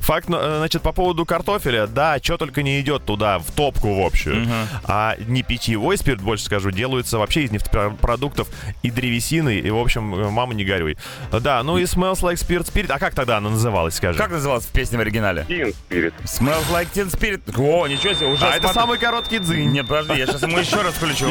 Факт, 0.00 0.28
ну, 0.28 0.38
э, 0.40 0.58
значит, 0.58 0.82
по 0.82 0.92
поводу 0.92 1.24
картофеля, 1.24 1.86
да, 1.86 2.18
что 2.22 2.36
только 2.36 2.62
не 2.62 2.80
идет 2.80 3.04
туда, 3.04 3.38
в 3.38 3.50
топку 3.52 3.85
в 3.94 4.00
общую. 4.06 4.46
А 4.84 5.16
не 5.26 5.42
питьевой 5.42 5.96
спирт, 5.98 6.20
больше 6.20 6.44
скажу, 6.44 6.70
делаются 6.70 7.18
вообще 7.18 7.42
из 7.44 7.50
нефтепродуктов 7.50 8.48
и 8.82 8.90
древесины, 8.90 9.58
и, 9.58 9.70
в 9.70 9.78
общем, 9.78 10.14
э, 10.14 10.30
мама, 10.30 10.54
не 10.54 10.64
горюй. 10.64 10.96
Да, 11.32 11.62
ну 11.62 11.78
и 11.78 11.84
Smells 11.84 12.20
Like 12.22 12.34
Spirit 12.34 12.72
Spirit, 12.72 12.92
а 12.92 12.98
как 12.98 13.14
тогда 13.14 13.38
она 13.38 13.50
называлась, 13.50 13.94
скажи? 13.96 14.18
Как 14.18 14.30
называлась 14.30 14.66
песня 14.66 14.98
в 14.98 15.00
оригинале? 15.02 15.44
Teen 15.48 15.74
Spirit. 15.88 16.14
Smells 16.24 16.70
like 16.72 16.88
teen 16.94 17.10
spirit. 17.10 17.40
О, 17.56 17.86
ничего 17.86 18.12
себе, 18.14 18.26
уже 18.26 18.44
А 18.44 18.50
это 18.50 18.62
смотри- 18.68 18.80
самый 18.80 18.98
короткий 18.98 19.38
дзынь. 19.38 19.70
Нет, 19.72 19.86
подожди, 19.86 20.14
я 20.18 20.26
сейчас 20.26 20.42
ему 20.42 20.58
еще 20.58 20.82
раз 20.82 20.94
включу. 20.94 21.26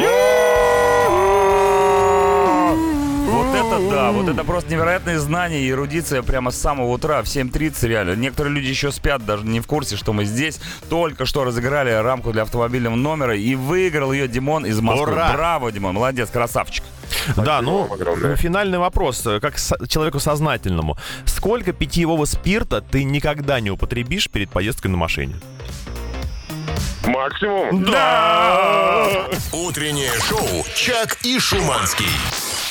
Вот 3.35 3.53
это 3.53 3.89
да, 3.91 4.11
вот 4.11 4.29
это 4.29 4.43
просто 4.43 4.71
невероятные 4.71 5.19
знания 5.19 5.59
и 5.61 5.69
эрудиция 5.69 6.21
прямо 6.21 6.51
с 6.51 6.57
самого 6.59 6.91
утра 6.91 7.21
в 7.21 7.25
7.30 7.25 7.87
реально. 7.87 8.15
Некоторые 8.15 8.53
люди 8.53 8.67
еще 8.67 8.91
спят, 8.91 9.25
даже 9.25 9.45
не 9.45 9.59
в 9.59 9.67
курсе, 9.67 9.97
что 9.97 10.13
мы 10.13 10.23
здесь. 10.25 10.59
Только 10.89 11.25
что 11.25 11.43
разыграли 11.43 11.91
рамку 11.91 12.31
для 12.31 12.43
автомобильного 12.43 12.95
номера 12.95 13.35
и 13.35 13.55
выиграл 13.55 14.13
ее 14.13 14.27
Димон 14.27 14.65
из 14.65 14.79
Москвы. 14.79 15.11
Ура! 15.11 15.33
Браво, 15.33 15.71
Димон, 15.71 15.95
молодец, 15.95 16.29
красавчик. 16.29 16.83
Да, 17.35 17.61
ну, 17.61 17.91
огромное. 17.91 18.35
финальный 18.35 18.77
вопрос, 18.77 19.25
э, 19.25 19.39
как 19.39 19.57
со- 19.57 19.85
человеку 19.87 20.19
сознательному. 20.19 20.97
Сколько 21.25 21.73
питьевого 21.73 22.25
спирта 22.25 22.81
ты 22.81 23.03
никогда 23.03 23.59
не 23.59 23.69
употребишь 23.71 24.29
перед 24.29 24.49
поездкой 24.49 24.91
на 24.91 24.97
машине? 24.97 25.35
Максимум? 27.05 27.83
Да! 27.83 29.07
Утреннее 29.51 30.11
шоу 30.27 30.65
«Чак 30.75 31.17
и 31.23 31.39
Шуманский». 31.39 32.07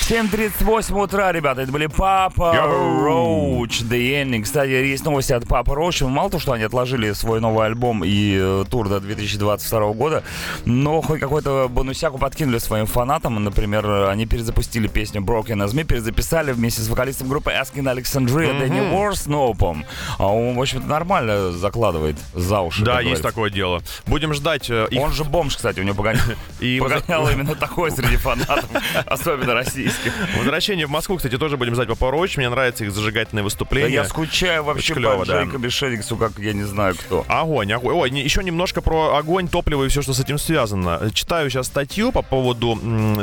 7.38 0.07 1.03
утра, 1.03 1.33
ребята, 1.33 1.63
это 1.63 1.73
были 1.73 1.87
Папа. 1.87 2.53
Роуч, 2.55 3.81
The 3.81 4.23
Ending. 4.23 4.43
Кстати, 4.43 4.69
есть 4.69 5.03
новости 5.03 5.33
от 5.33 5.49
Папа 5.49 5.75
Роуча. 5.75 6.07
Мало 6.07 6.29
то, 6.29 6.39
что 6.39 6.53
они 6.53 6.63
отложили 6.63 7.13
свой 7.13 7.41
новый 7.41 7.65
альбом 7.65 8.05
и 8.05 8.37
э, 8.39 8.65
тур 8.69 8.91
до 8.91 9.01
2022 9.01 9.93
года, 9.95 10.23
но 10.67 11.01
хоть 11.01 11.21
какой-то 11.21 11.69
бонусяку 11.71 12.19
подкинули 12.19 12.59
своим 12.59 12.85
фанатам. 12.85 13.43
Например, 13.43 14.11
они 14.11 14.27
перезапустили 14.27 14.89
песню 14.89 15.23
Broken 15.23 15.65
As 15.65 15.73
Me, 15.73 15.85
перезаписали 15.85 16.53
вместе 16.53 16.83
с 16.83 16.89
вокалистом 16.89 17.31
группы 17.31 17.53
Asking 17.53 17.91
Alexandria 17.91 18.59
Дэнни 18.59 18.81
Уорснопом. 18.95 19.87
А 20.19 20.27
он, 20.27 20.55
в 20.55 20.61
общем-то, 20.61 20.87
нормально 20.87 21.51
закладывает 21.53 22.19
за 22.35 22.61
уши. 22.61 22.85
Да, 22.85 22.97
есть 22.97 23.05
говорится. 23.05 23.23
такое 23.23 23.49
дело. 23.49 23.81
Будем 24.07 24.35
ждать 24.35 24.69
э, 24.69 24.87
их 24.91 25.01
Он 25.01 25.13
же 25.13 25.25
бомж, 25.25 25.57
кстати, 25.57 25.81
у 25.81 25.83
него 25.83 25.97
погонял, 25.97 26.25
И 26.61 26.79
погонял 26.79 27.27
именно 27.31 27.55
такой 27.55 27.91
среди 27.91 28.17
фанатов, 28.17 28.69
особенно 29.07 29.55
российских. 29.95 30.37
Возвращение 30.37 30.87
в 30.87 30.91
Москву, 30.91 31.17
кстати, 31.17 31.37
тоже 31.39 31.57
будем 31.57 31.75
ждать 31.75 31.89
по 31.99 32.11
Роуч. 32.11 32.37
Мне 32.37 32.49
нравятся 32.49 32.85
их 32.85 32.93
зажигательные 32.93 33.43
Да 33.43 33.45
выступления. 33.45 33.95
я 33.95 34.05
скучаю 34.05 34.65
вообще 34.65 34.95
клево, 34.95 35.19
по 35.21 35.27
да. 35.27 35.43
Джейкобе 35.43 35.71
Шениксу, 35.71 36.17
как 36.17 36.33
я 36.39 36.53
не 36.53 36.65
знаю 36.65 36.95
кто. 36.95 37.25
Огонь, 37.29 37.73
огонь. 37.73 37.95
Ой, 37.95 38.11
еще 38.11 38.43
немножко 38.43 38.81
про 38.81 39.17
огонь, 39.17 39.49
топливо 39.49 39.85
и 39.85 39.89
все, 39.89 40.03
что 40.03 40.13
с 40.15 40.21
этим 40.21 40.39
связано. 40.39 41.11
Читаю 41.13 41.51
сейчас 41.51 41.67
статью 41.67 42.13
по 42.13 42.23
поводу 42.23 42.79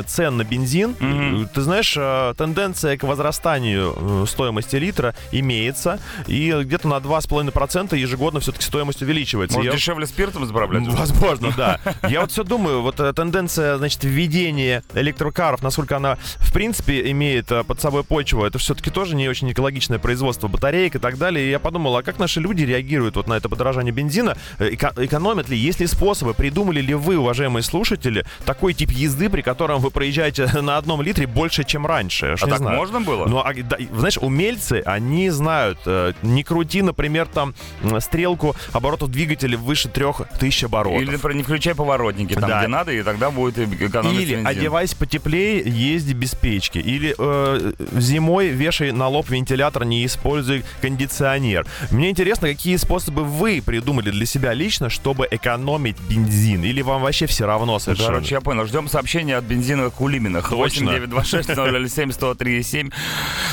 цен 0.06 0.36
на 0.36 0.44
бензин. 0.44 0.94
Мгм. 0.98 1.48
Ты 1.54 1.60
знаешь, 1.60 1.94
э, 1.96 2.34
тенденция 2.36 2.96
к 2.96 3.02
возрастанию 3.04 3.94
э, 4.24 4.24
стоимости 4.28 4.76
литра 4.76 5.14
имеется, 5.32 6.00
и 6.26 6.52
где-то 6.62 6.88
на 6.88 6.98
2,5% 7.00 7.96
ежегодно 7.96 8.40
все-таки 8.40 8.64
стоимость 8.64 9.02
увеличивается. 9.02 9.56
Может, 9.58 9.72
Я- 9.72 9.78
дешевле 9.78 10.06
спиртом 10.06 10.46
заправлять? 10.46 10.86
Возможно, 10.88 11.52
да. 11.56 11.80
Я 12.08 12.20
вот 12.22 12.30
все 12.32 12.44
думаю, 12.44 12.82
вот 12.82 13.00
э, 13.00 13.12
тенденция, 13.12 13.76
значит, 13.78 14.00
введения 14.04 14.82
электрокаров, 14.94 15.62
насколько 15.62 15.96
она, 15.96 16.16
в 16.38 16.52
принципе, 16.52 16.61
имеет 16.66 17.50
э, 17.50 17.64
под 17.64 17.80
собой 17.80 18.04
почву, 18.04 18.44
это 18.44 18.58
все-таки 18.58 18.90
тоже 18.90 19.14
не 19.16 19.28
очень 19.28 19.50
экологичное 19.52 19.98
производство 19.98 20.48
батареек 20.48 20.96
и 20.96 20.98
так 20.98 21.18
далее. 21.18 21.46
И 21.46 21.50
я 21.50 21.58
подумал, 21.58 21.96
а 21.96 22.02
как 22.02 22.18
наши 22.18 22.40
люди 22.40 22.62
реагируют 22.62 23.16
вот 23.16 23.26
на 23.28 23.34
это 23.34 23.48
подорожание 23.48 23.92
бензина? 23.92 24.36
Э, 24.58 24.70
эко- 24.70 24.92
экономят 24.96 25.48
ли? 25.48 25.56
Есть 25.56 25.80
ли 25.80 25.86
способы? 25.86 26.34
Придумали 26.34 26.80
ли 26.80 26.94
вы, 26.94 27.16
уважаемые 27.18 27.62
слушатели, 27.62 28.24
такой 28.44 28.74
тип 28.74 28.90
езды, 28.90 29.28
при 29.30 29.42
котором 29.42 29.80
вы 29.80 29.90
проезжаете 29.90 30.46
на 30.62 30.76
одном 30.76 31.02
литре 31.02 31.26
больше, 31.26 31.64
чем 31.64 31.86
раньше? 31.86 32.36
А 32.40 32.46
так 32.46 32.58
знаю. 32.58 32.76
можно 32.76 33.00
было? 33.00 33.26
Ну, 33.26 33.38
а, 33.38 33.52
да, 33.54 33.76
знаешь, 33.94 34.18
умельцы, 34.18 34.82
они 34.84 35.30
знают, 35.30 35.78
э, 35.86 36.12
не 36.22 36.42
крути, 36.44 36.82
например, 36.82 37.26
там 37.26 37.54
стрелку 38.00 38.54
оборотов 38.72 39.10
двигателя 39.10 39.56
выше 39.58 39.88
3000 39.88 40.64
оборотов. 40.66 41.00
Или, 41.02 41.10
например, 41.12 41.36
не 41.36 41.42
включай 41.42 41.74
поворотники 41.74 42.34
там, 42.34 42.48
Да. 42.48 42.58
где 42.60 42.68
надо, 42.68 42.92
и 42.92 43.02
тогда 43.02 43.30
будет 43.30 43.58
экономить 43.58 44.20
Или 44.20 44.34
бензин. 44.36 44.46
одевайся 44.46 44.96
потеплее, 44.96 45.58
езди 45.64 46.12
без 46.12 46.34
печки. 46.52 46.78
Или 46.78 47.14
э, 47.16 47.72
зимой 47.92 48.48
вешай 48.48 48.92
на 48.92 49.08
лоб 49.08 49.30
вентилятор, 49.30 49.84
не 49.84 50.04
используй 50.04 50.64
кондиционер. 50.82 51.66
Мне 51.90 52.10
интересно, 52.10 52.48
какие 52.48 52.76
способы 52.76 53.24
вы 53.24 53.62
придумали 53.64 54.10
для 54.10 54.26
себя 54.26 54.52
лично, 54.52 54.90
чтобы 54.90 55.26
экономить 55.30 55.96
бензин? 56.10 56.62
Или 56.62 56.82
вам 56.82 57.00
вообще 57.00 57.24
все 57.26 57.46
равно 57.46 57.78
совершенно? 57.78 58.08
Короче, 58.08 58.34
я 58.34 58.40
понял. 58.42 58.66
Ждем 58.66 58.88
сообщения 58.88 59.36
от 59.36 59.44
бензиновых 59.44 59.94
кулиминах. 59.94 60.50
Точно. 60.50 60.92
8926 60.92 61.94
007 61.94 62.12
137. 62.12 62.90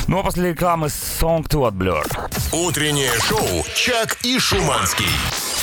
Ну 0.06 0.18
а 0.18 0.22
после 0.22 0.50
рекламы 0.50 0.88
Song 0.88 1.48
2 1.48 1.68
от 1.68 1.74
Blur. 1.74 2.04
Утреннее 2.52 3.12
шоу 3.26 3.64
«Чак 3.74 4.18
и 4.24 4.38
Шуманский». 4.38 5.06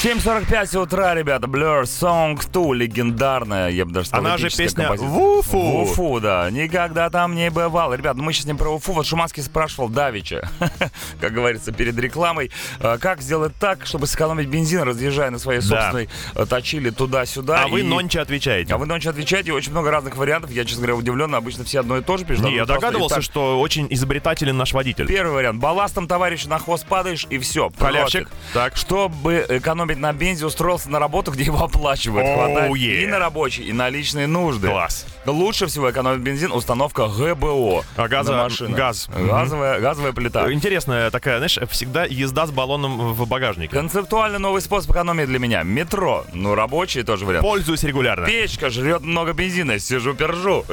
7.45 0.03 0.77
утра, 0.79 1.15
ребята. 1.15 1.47
Blur 1.47 1.81
Song 1.85 2.39
2 2.53 2.75
легендарная, 2.75 3.69
я 3.69 3.83
бы 3.83 3.91
даже 3.93 4.09
сказал, 4.09 4.25
Она 4.27 4.37
же 4.37 4.49
песня 4.55 4.83
композиция. 4.85 5.09
«Вуфу». 5.09 5.59
Вуфу, 5.59 6.19
да. 6.19 6.51
Никогда 6.51 7.09
там 7.09 7.33
не 7.33 7.49
бывало. 7.49 7.95
Ребят, 7.95 8.15
мы 8.15 8.31
сейчас 8.31 8.45
не 8.45 8.53
про 8.53 8.69
Уфу. 8.69 8.91
Вот 8.93 9.07
Шуманский 9.07 9.41
спрашивал 9.41 9.89
Давича, 9.89 10.47
как 11.19 11.33
говорится, 11.33 11.71
перед 11.71 11.97
рекламой, 11.97 12.51
э, 12.79 12.99
как 12.99 13.21
сделать 13.23 13.53
так, 13.59 13.87
чтобы 13.87 14.05
сэкономить 14.05 14.47
бензин, 14.49 14.83
разъезжая 14.83 15.31
на 15.31 15.39
своей 15.39 15.61
Да. 15.61 15.65
собственной 15.65 16.09
э, 16.35 16.45
точили 16.45 16.91
туда-сюда. 16.91 17.63
А 17.63 17.67
вы 17.67 17.79
и- 17.79 17.83
нонче 17.83 18.19
отвечаете. 18.19 18.75
А 18.75 18.77
вы 18.77 18.85
ночью 18.85 19.09
отвечаете, 19.09 19.51
очень 19.51 19.71
много 19.71 19.89
разных 19.89 20.15
вариантов. 20.15 20.51
Я, 20.51 20.63
честно 20.63 20.81
говоря, 20.85 20.95
удивлен. 20.95 21.33
Обычно 21.33 21.63
все 21.63 21.79
одно 21.79 21.97
и 21.97 22.03
то 22.03 22.17
же 22.17 22.25
пишут. 22.25 22.45
а 22.45 22.49
Не, 22.49 22.51
вы 22.51 22.57
я 22.57 22.65
догадывался, 22.65 23.15
так- 23.15 23.23
что 23.23 23.59
очень 23.59 23.87
изобретателен 23.89 24.55
наш 24.57 24.73
водитель. 24.73 25.07
Первый 25.07 25.33
вариант. 25.33 25.59
Балластом, 25.59 26.07
товарищ, 26.07 26.45
на 26.45 26.59
хвост 26.59 26.85
падаешь, 26.85 27.25
и 27.31 27.39
все. 27.39 27.71
Халявщик. 27.79 28.29
Так. 28.53 28.75
Чтобы 28.77 29.43
экономить 29.49 29.86
на 29.95 30.13
бензе, 30.13 30.45
устроился 30.45 30.89
на 30.89 30.99
работу, 30.99 31.31
где 31.31 31.43
его 31.43 31.63
оплачивают. 31.63 32.27
Хватает 32.33 32.71
yeah. 32.73 33.03
и 33.03 33.07
на 33.07 33.19
рабочий, 33.19 33.63
и 33.63 33.73
на 33.73 33.89
личные 33.89 34.27
нужды. 34.27 34.67
Класс. 34.67 35.05
Лучше 35.25 35.67
всего 35.67 35.91
экономит 35.91 36.21
бензин 36.21 36.51
установка 36.51 37.07
ГБО 37.07 37.83
А, 37.97 38.07
газа- 38.07 38.31
на 38.31 38.43
машинах. 38.43 38.77
газ. 38.77 39.09
Газовая, 39.15 39.79
газовая 39.79 40.13
плита. 40.13 40.51
Интересная 40.51 41.09
такая, 41.11 41.37
знаешь, 41.37 41.59
всегда 41.69 42.05
езда 42.05 42.45
с 42.47 42.51
баллоном 42.51 43.13
в 43.13 43.27
багажнике. 43.27 43.73
Концептуально 43.73 44.39
новый 44.39 44.61
способ 44.61 44.91
экономии 44.91 45.25
для 45.25 45.39
меня. 45.39 45.63
Метро. 45.63 46.25
Ну, 46.33 46.55
рабочий 46.55 47.03
тоже 47.03 47.25
вариант. 47.25 47.43
Пользуюсь 47.43 47.83
регулярно. 47.83 48.25
Печка 48.25 48.69
жрет 48.69 49.01
много 49.01 49.33
бензина, 49.33 49.79
сижу, 49.79 50.13
пержу. 50.13 50.65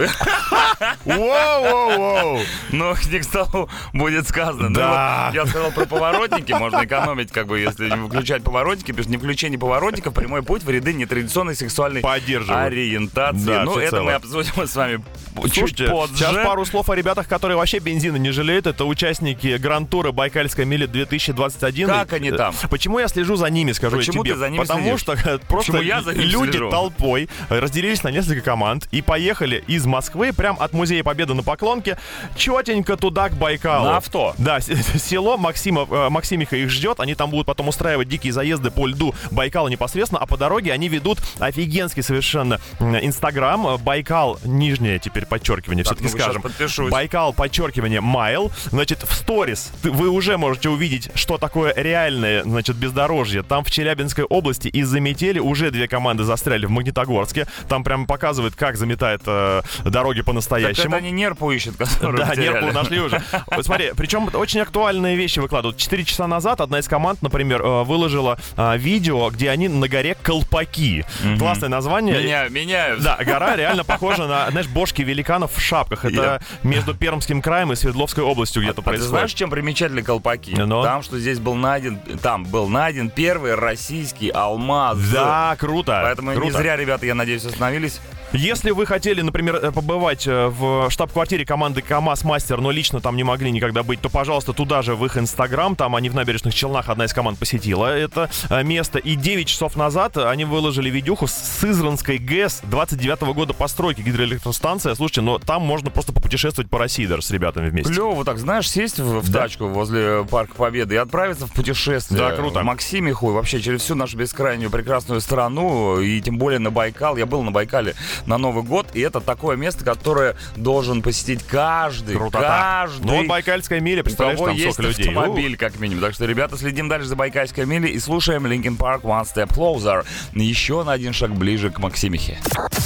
Воу-воу-воу. 1.05 2.41
Ну, 2.73 2.95
не 3.11 3.19
к 3.19 3.25
столу 3.25 3.69
будет 3.93 4.29
сказано. 4.29 4.69
Ну, 4.69 4.75
Да. 4.77 5.31
я 5.35 5.47
сказал 5.47 5.71
про 5.73 5.87
поворотники, 5.87 6.53
можно 6.53 6.85
экономить, 6.85 7.31
как 7.33 7.47
бы, 7.47 7.59
если 7.59 7.89
не 7.91 8.09
включать 8.09 8.43
поворотники, 8.43 8.93
что 9.05 9.11
не 9.13 9.17
включение 9.19 9.59
поворотников 9.59 10.13
прямой 10.15 10.43
путь 10.43 10.63
в 10.65 10.71
ряды 10.71 10.93
нетрадиционной 10.93 11.55
сексуальной 11.55 12.01
ориентации. 12.01 13.45
Да, 13.47 13.65
ну, 13.65 13.73
это 13.77 13.81
всецело. 13.89 14.03
мы 14.05 14.13
обсудим 14.13 14.67
с 14.67 14.75
вами 14.77 15.05
Слушайте, 15.37 15.89
позже. 15.89 16.15
сейчас 16.17 16.35
пару 16.35 16.65
слов 16.65 16.89
о 16.91 16.95
ребятах, 16.95 17.29
которые 17.29 17.57
вообще 17.57 17.79
бензина 17.79 18.17
не 18.17 18.31
жалеют. 18.31 18.67
Это 18.67 18.85
участники 18.85 19.57
Гран-тура 19.57 20.13
Байкальская 20.13 20.65
миля 20.67 20.87
2021. 20.87 21.89
Как 21.89 22.13
они 22.13 22.29
Э, 22.31 22.37
там? 22.37 22.55
Почему 22.71 22.99
я 22.99 23.09
слежу 23.09 23.37
за 23.37 23.51
ними, 23.51 23.73
скажу 23.73 23.97
Почему 23.97 24.19
я 24.19 24.23
тебе? 24.25 24.33
ты 24.35 24.39
за 24.39 24.49
ними 24.51 24.63
Потому 24.63 24.83
следишь? 24.83 25.01
что 25.01 25.13
э, 25.13 25.39
просто 25.39 25.73
Почему 25.73 25.81
я 25.83 26.03
за 26.03 26.13
ними 26.15 26.23
люди 26.25 26.53
слежу? 26.53 26.71
толпой 26.71 27.29
разделились 27.49 28.03
на 28.03 28.09
несколько 28.09 28.41
команд 28.43 28.89
и 28.91 29.03
поехали 29.03 29.63
из 29.67 29.85
Москвы 29.87 30.33
прям 30.33 30.57
от 30.59 30.73
Музея 30.73 31.03
Победы 31.03 31.35
на 31.35 31.43
Поклонке 31.43 31.99
четенько 32.37 32.97
туда, 32.97 33.29
к 33.29 33.35
Байкалу. 33.37 33.85
На 33.87 33.97
авто? 33.99 34.35
Да, 34.39 34.61
с- 34.61 34.71
село 35.03 35.37
Максима, 35.37 35.87
э, 35.91 36.09
Максимиха 36.09 36.57
их 36.57 36.71
ждет. 36.71 37.01
Они 37.01 37.15
там 37.15 37.31
будут 37.31 37.47
потом 37.47 37.69
устраивать 37.69 38.09
дикие 38.09 38.33
заезды 38.33 38.71
по 38.71 38.87
льду 38.95 39.15
Байкала 39.31 39.69
непосредственно, 39.69 40.21
а 40.21 40.27
по 40.27 40.37
дороге 40.37 40.73
они 40.73 40.89
ведут 40.89 41.19
офигенский 41.39 42.03
совершенно 42.03 42.59
Инстаграм. 43.03 43.77
Байкал, 43.79 44.39
нижнее 44.45 44.99
теперь 44.99 45.27
подчеркивание, 45.27 45.85
Так, 45.85 45.95
все-таки 45.97 46.17
щас 46.17 46.25
скажем. 46.25 46.43
подпишусь. 46.43 46.91
Байкал, 46.91 47.33
подчеркивание, 47.33 48.01
майл. 48.01 48.51
Значит, 48.67 49.03
в 49.03 49.13
сторис 49.15 49.73
вы 49.83 50.09
уже 50.09 50.39
можете 50.39 50.69
увидеть, 50.69 51.11
что 51.15 51.39
такое 51.39 51.73
реальное, 51.77 52.43
значит, 52.45 52.77
бездорожье. 52.77 53.43
Там 53.43 53.65
в 53.65 53.71
Челябинской 53.71 54.25
области 54.25 54.69
из-за 54.69 55.01
метели 55.01 55.39
уже 55.39 55.71
две 55.71 55.89
команды 55.89 56.25
застряли 56.25 56.67
в 56.67 56.71
Магнитогорске. 56.71 57.47
Там 57.69 57.85
прям 57.85 58.07
показывают, 58.07 58.55
как 58.55 58.77
заметает 58.77 59.23
э, 59.27 59.63
дороги 59.85 60.19
Так 60.19 60.27
по-настоящему. 60.27 60.89
это 60.89 60.97
они 60.97 61.11
нерпу 61.11 61.51
ищут, 61.51 61.77
который 61.77 62.19
Да, 62.19 62.27
потеряли. 62.27 62.63
нерпу 62.63 62.73
нашли 62.73 63.01
уже. 63.01 63.23
Вот 63.51 63.65
смотри, 63.65 63.93
причем 63.97 64.29
очень 64.33 64.61
актуальные 64.61 65.17
вещи 65.17 65.39
выкладывают. 65.41 65.77
Четыре 65.79 66.05
часа 66.05 66.27
назад 66.27 66.61
одна 66.61 66.79
из 66.79 66.89
команд, 66.89 67.23
например, 67.23 67.63
э, 67.63 67.83
выложила 67.85 68.39
э, 68.57 68.77
видео, 68.85 69.31
где 69.31 69.51
они 69.51 69.69
на 69.69 69.89
горе 69.89 70.15
Колпаки. 70.23 71.05
Классное 71.39 71.69
название. 71.69 72.23
Меняю, 72.23 72.51
меняю. 72.53 73.01
Да, 73.01 73.19
гора 73.25 73.57
реально 73.57 73.83
похожа 73.85 74.27
на, 74.27 74.51
знаешь, 74.51 74.69
бошки 74.69 75.03
великанов 75.03 75.53
в 75.57 75.61
шапках. 75.61 76.05
Это 76.05 76.41
между 76.63 76.95
Пермским 76.95 77.43
краем 77.43 77.73
и 77.73 77.77
Свердловской 77.77 78.23
областью 78.23 78.63
где-то 78.63 78.81
А 78.81 78.83
ты 78.83 78.91
происходит. 78.91 79.11
знаешь, 79.11 79.33
чем 79.33 79.51
примечательны 79.51 80.03
колпаки? 80.03 80.55
Ну? 80.57 80.83
Там, 80.83 81.03
что 81.03 81.19
здесь 81.19 81.39
был 81.39 81.55
найден, 81.55 81.99
там 82.23 82.45
был 82.45 82.69
найден 82.69 83.11
первый 83.11 83.55
российский 83.55 84.29
алмаз. 84.29 84.99
Да, 85.13 85.57
круто. 85.59 86.01
Поэтому 86.05 86.33
круто. 86.33 86.47
не 86.47 86.51
зря, 86.53 86.77
ребята, 86.77 87.07
я 87.07 87.15
надеюсь, 87.15 87.45
остановились. 87.45 88.01
Если 88.33 88.73
вы 88.73 88.85
хотели, 88.85 89.21
например, 89.21 89.57
э, 89.57 89.71
побывать 89.71 90.27
э, 90.27 90.49
в 90.49 90.91
штаб-квартире 90.91 91.47
команды 91.47 91.83
КАМАЗ 91.83 92.25
Мастер, 92.25 92.61
но 92.61 92.73
лично 92.73 93.01
там 93.01 93.17
не 93.17 93.23
могли 93.23 93.53
никогда 93.53 93.85
быть, 93.85 94.01
то, 94.01 94.09
пожалуйста, 94.09 94.53
туда 94.53 94.83
же 94.83 94.97
в 94.97 95.07
их 95.07 95.17
инстаграм. 95.17 95.77
Там 95.77 95.95
они 95.95 96.11
в 96.11 96.17
набережных 96.17 96.53
Челнах, 96.53 96.89
одна 96.89 97.05
из 97.05 97.13
команд 97.13 97.39
посетила 97.39 97.87
это 97.87 98.29
э, 98.51 98.63
место. 98.75 98.99
И 98.99 99.15
9 99.15 99.47
часов 99.47 99.77
назад 99.77 100.17
они 100.17 100.45
выложили 100.45 100.91
видюху 100.91 101.27
с 101.27 101.33
Сызранской 101.33 102.19
ГЭС 102.19 102.61
29 102.65 103.21
года 103.35 103.53
постройки 103.55 104.01
гидроэлектростанция. 104.01 104.95
Слушайте, 104.95 105.21
но 105.21 105.39
там 105.39 105.63
можно 105.63 105.91
просто 105.91 106.13
попутешествовать 106.13 106.69
по 106.71 106.79
России 106.79 107.07
даже 107.07 107.23
с 107.23 107.31
ребятами 107.31 107.69
вместе. 107.71 107.93
Клево, 107.93 108.11
вот 108.11 108.27
так, 108.27 108.39
знаешь, 108.39 108.69
сесть 108.69 108.99
в, 108.99 109.21
в 109.21 109.31
Да. 109.31 109.43
тачку 109.43 109.69
возле 109.69 110.25
Парка 110.25 110.55
Победы 110.57 110.95
и 110.97 110.99
отправиться 110.99 111.47
в 111.47 111.53
путешествие. 111.53 112.19
Да, 112.19 112.33
круто. 112.33 112.63
Максимиху 112.65 113.33
вообще 113.33 113.61
через 113.61 113.83
всю 113.83 113.95
нашу 113.95 114.17
бескрайнюю 114.17 114.71
прекрасную 114.71 115.21
страну, 115.21 116.01
и 116.01 116.21
тем 116.21 116.39
более 116.39 116.59
на 116.59 116.71
Байкал. 116.71 117.17
Я 117.17 117.27
был 117.27 117.43
на 117.43 117.53
Байкале 117.53 117.95
на 118.27 118.39
Новый 118.39 118.65
год, 118.65 118.89
и 118.95 119.01
это 119.01 119.21
такое 119.21 119.57
место, 119.57 119.85
которое 119.85 120.37
должен 120.57 121.03
посетить 121.03 121.45
каждый. 121.45 122.17
Круто 122.17 122.39
так. 122.39 122.49
каждый. 122.49 123.07
Ну 123.07 123.17
вот 123.19 123.27
Байкальская 123.27 123.81
миля, 123.81 124.03
представляешь, 124.03 124.41
там 124.41 124.51
есть 124.55 124.73
сколько 124.75 124.91
людей. 124.91 125.09
автомобиль, 125.09 125.57
как 125.57 125.79
минимум. 125.79 126.03
Так 126.03 126.15
что, 126.15 126.25
ребята, 126.27 126.57
следим 126.57 126.89
дальше 126.89 127.07
за 127.07 127.17
Байкальской 127.17 127.67
милей 127.67 127.91
и 127.91 127.99
слушаем 128.01 128.47
Linkin 128.65 128.79
Park 128.79 129.03
One 129.03 129.25
Step 129.25 129.53
Closer. 129.53 130.05
Еще 130.35 130.83
на 130.85 130.93
один 130.93 131.13
шаг 131.13 131.35
ближе 131.35 131.71
к 131.71 131.79
Максимихе. 131.79 132.39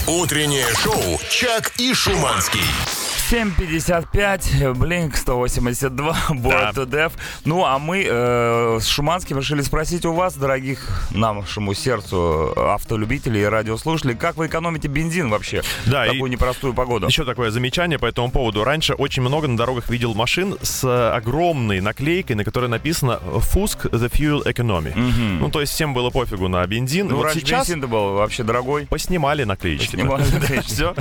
Утреннее 0.07 0.67
шоу 0.75 1.21
«Чак 1.31 1.73
и 1.79 1.95
Шуманский». 1.95 2.98
7.55, 3.31 4.73
Blink 4.73 5.15
182, 5.15 6.17
Bored 6.31 6.75
to 6.75 6.87
Death. 6.87 7.13
Ну, 7.45 7.63
а 7.63 7.79
мы 7.79 8.07
э, 8.09 8.79
с 8.81 8.87
Шуманским 8.87 9.37
решили 9.37 9.61
спросить 9.61 10.07
у 10.07 10.15
вас, 10.15 10.35
дорогих 10.35 11.07
нашему 11.11 11.75
сердцу 11.75 12.55
автолюбителей 12.57 13.43
и 13.43 13.45
радиослушателей, 13.45 14.15
как 14.15 14.39
вы 14.39 14.47
экономите 14.47 14.89
бензин 14.89 15.29
вообще 15.29 15.63
Да, 15.85 16.05
в 16.05 16.13
такую 16.13 16.31
непростую 16.31 16.73
погоду? 16.73 17.09
Еще 17.09 17.27
такое 17.27 17.51
замечание 17.51 17.99
по 17.99 18.07
этому 18.07 18.31
поводу. 18.31 18.65
Раньше 18.65 18.95
очень 18.95 19.21
много 19.21 19.47
на 19.47 19.59
дорогах 19.59 19.91
видел 19.91 20.15
машин 20.15 20.57
с 20.63 20.83
э, 20.85 21.11
огромной 21.11 21.83
наклейкой, 21.83 22.35
на 22.35 22.45
которой 22.45 22.71
написано 22.71 23.19
«Фуск 23.19 23.85
the 23.85 24.11
Fuel 24.11 24.43
Economy». 24.47 24.95
Ну, 25.39 25.51
то 25.51 25.61
есть 25.61 25.75
всем 25.75 25.93
было 25.93 26.09
пофигу 26.09 26.49
на 26.49 26.67
бензин. 26.67 27.09
Ну, 27.09 27.17
вот 27.17 27.25
раньше 27.25 27.41
сейчас 27.41 27.69
бензин 27.69 27.87
был 27.91 28.15
вообще 28.15 28.43
дорогой. 28.43 28.87
поснимали 28.87 29.45
наклеечки. 29.45 29.97
Поснимали 29.97 30.25
наклеечки. 30.33 30.73
Все. 30.73 30.95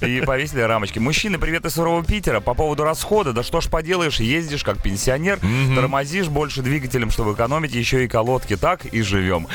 И 0.06 0.20
повесили 0.20 0.60
рамочки. 0.60 1.00
Мужчины, 1.00 1.38
привет 1.38 1.55
из 1.64 1.72
сурового 1.74 2.04
Питера. 2.04 2.40
По 2.40 2.54
поводу 2.54 2.84
расхода, 2.84 3.32
да 3.32 3.42
что 3.42 3.60
ж 3.60 3.68
поделаешь, 3.68 4.20
ездишь 4.20 4.62
как 4.64 4.82
пенсионер, 4.82 5.38
тормозишь 5.74 6.28
больше 6.28 6.62
двигателем, 6.62 7.10
чтобы 7.10 7.32
экономить 7.32 7.74
еще 7.74 8.04
и 8.04 8.08
колодки. 8.08 8.56
Так 8.56 8.84
и 8.86 9.02
живем. 9.02 9.46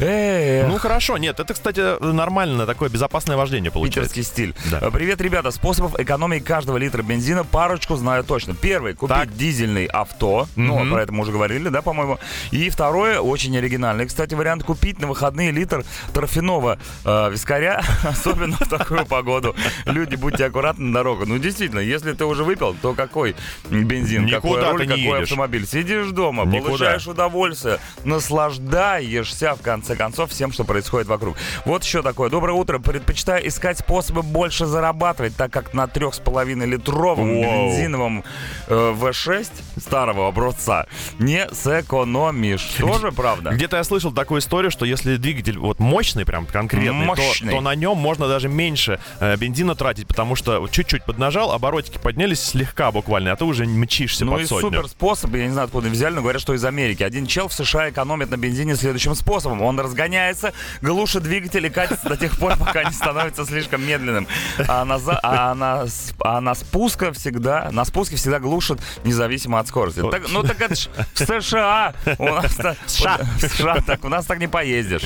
Эх. 0.00 0.68
Ну, 0.68 0.78
хорошо. 0.78 1.18
Нет, 1.18 1.38
это, 1.40 1.54
кстати, 1.54 2.02
нормально, 2.02 2.66
такое 2.66 2.88
безопасное 2.88 3.36
вождение 3.36 3.70
получается. 3.70 4.12
Питерский 4.14 4.22
стиль. 4.24 4.54
Да. 4.70 4.78
Э, 4.82 4.90
Привет, 4.90 5.20
ребята. 5.20 5.50
Способов 5.50 5.98
экономии 5.98 6.38
каждого 6.38 6.76
литра 6.76 7.02
бензина 7.02 7.44
парочку 7.44 7.96
знаю 7.96 8.24
точно. 8.24 8.54
Первый 8.54 8.94
купить 8.94 9.16
Так. 9.16 9.36
дизельный 9.36 9.86
авто. 9.86 10.48
Ну, 10.56 10.78
Мгм. 10.80 10.92
про 10.92 11.02
это 11.02 11.12
мы 11.12 11.22
уже 11.22 11.32
говорили, 11.32 11.68
да, 11.68 11.82
по-моему. 11.82 12.18
И 12.50 12.70
второе, 12.70 13.20
очень 13.20 13.56
оригинальный, 13.56 14.06
кстати, 14.06 14.34
вариант 14.34 14.64
купить 14.64 14.98
на 15.00 15.06
выходные 15.06 15.50
литр 15.50 15.84
торфяного 16.12 16.78
э, 17.04 17.30
вискаря, 17.30 17.82
особенно 18.04 18.56
в 18.56 18.68
такую 18.68 19.06
погоду. 19.06 19.54
Люди, 19.84 20.16
будьте 20.16 20.44
аккуратны 20.46 20.86
на 20.86 20.94
дорогах. 20.94 21.28
Ну, 21.28 21.38
действительно, 21.44 21.80
если 21.80 22.12
ты 22.12 22.24
уже 22.24 22.42
выпил, 22.44 22.74
то 22.80 22.94
какой 22.94 23.36
бензин, 23.70 24.28
какой 24.28 24.50
Никуда 24.52 24.70
руль, 24.72 24.80
ты 24.80 24.86
не 24.86 24.90
какой 25.04 25.18
едешь. 25.18 25.22
автомобиль. 25.30 25.66
Сидишь 25.66 26.08
дома, 26.10 26.44
Никуда. 26.44 26.62
получаешь 26.66 27.06
удовольствие, 27.06 27.78
наслаждаешься, 28.04 29.54
в 29.54 29.62
конце 29.62 29.96
концов, 29.96 30.30
всем, 30.30 30.52
что 30.52 30.64
происходит 30.64 31.06
вокруг. 31.08 31.36
Вот 31.64 31.84
еще 31.84 32.02
такое. 32.02 32.30
Доброе 32.30 32.52
утро. 32.54 32.78
Предпочитаю 32.78 33.46
искать 33.46 33.78
способы 33.78 34.22
больше 34.22 34.66
зарабатывать, 34.66 35.36
так 35.36 35.52
как 35.52 35.74
на 35.74 35.84
3,5-литровом 35.84 37.34
Воу. 37.34 37.42
бензиновом 37.42 38.24
э, 38.68 38.94
V6 38.98 39.48
старого 39.80 40.28
образца 40.28 40.86
не 41.18 41.46
сэкономишь. 41.52 42.76
Тоже 42.78 43.12
правда? 43.12 43.50
Где-то 43.50 43.76
я 43.76 43.84
слышал 43.84 44.12
такую 44.12 44.40
историю, 44.40 44.70
что 44.70 44.84
если 44.84 45.16
двигатель 45.16 45.58
вот 45.58 45.78
мощный, 45.80 46.24
прям 46.24 46.46
конкретный, 46.46 47.06
то- 47.06 47.14
Мощный. 47.14 47.52
То, 47.52 47.60
на 47.60 47.74
нем 47.74 47.96
можно 47.98 48.28
даже 48.28 48.48
меньше 48.48 48.98
э, 49.20 49.36
бензина 49.36 49.74
тратить, 49.74 50.06
потому 50.08 50.36
что 50.36 50.66
чуть-чуть 50.68 51.04
поднажал, 51.34 51.52
оборотики 51.52 51.98
поднялись 51.98 52.40
слегка 52.40 52.92
буквально, 52.92 53.32
а 53.32 53.36
ты 53.36 53.44
уже 53.44 53.64
мчишься 53.66 54.24
Ну 54.24 54.32
под 54.32 54.42
и 54.42 54.46
сотню. 54.46 54.68
супер 54.70 54.88
способ, 54.88 55.34
я 55.34 55.46
не 55.46 55.52
знаю, 55.52 55.66
откуда 55.66 55.88
взяли, 55.88 56.14
но 56.14 56.20
говорят, 56.22 56.40
что 56.40 56.54
из 56.54 56.64
Америки. 56.64 57.02
Один 57.02 57.26
чел 57.26 57.48
в 57.48 57.52
США 57.52 57.90
экономит 57.90 58.30
на 58.30 58.36
бензине 58.36 58.76
следующим 58.76 59.14
способом. 59.16 59.60
Он 59.62 59.78
разгоняется, 59.80 60.52
глушит 60.80 61.24
двигатель 61.24 61.66
и 61.66 61.70
катится 61.70 62.08
до 62.08 62.16
тех 62.16 62.38
пор, 62.38 62.56
пока 62.56 62.84
не 62.84 62.92
становится 62.92 63.44
слишком 63.44 63.84
медленным. 63.84 64.28
А 64.68 64.84
на, 64.84 64.98
за- 64.98 65.18
а 65.22 65.54
на, 65.54 65.86
а 66.20 66.40
на 66.40 66.54
спуска 66.54 67.12
всегда, 67.12 67.68
на 67.72 67.84
спуске 67.84 68.16
всегда 68.16 68.38
глушит, 68.38 68.78
независимо 69.04 69.58
от 69.58 69.66
скорости. 69.68 70.02
Так- 70.10 70.30
ну 70.30 70.42
так 70.42 70.60
это 70.60 70.74
ж 70.76 70.88
в 71.14 71.18
США. 71.18 71.94
У 72.18 72.24
нас 72.28 72.54
так- 72.54 72.76
США. 72.86 73.18
в 73.38 73.40
США 73.40 73.76
так, 73.86 74.04
у 74.04 74.08
нас 74.08 74.24
так 74.26 74.38
не 74.38 74.46
поездишь. 74.48 75.02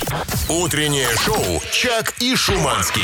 Утреннее 0.49 1.09
шоу 1.25 1.63
«Чак 1.73 2.15
и 2.21 2.37
Шуманский». 2.37 3.03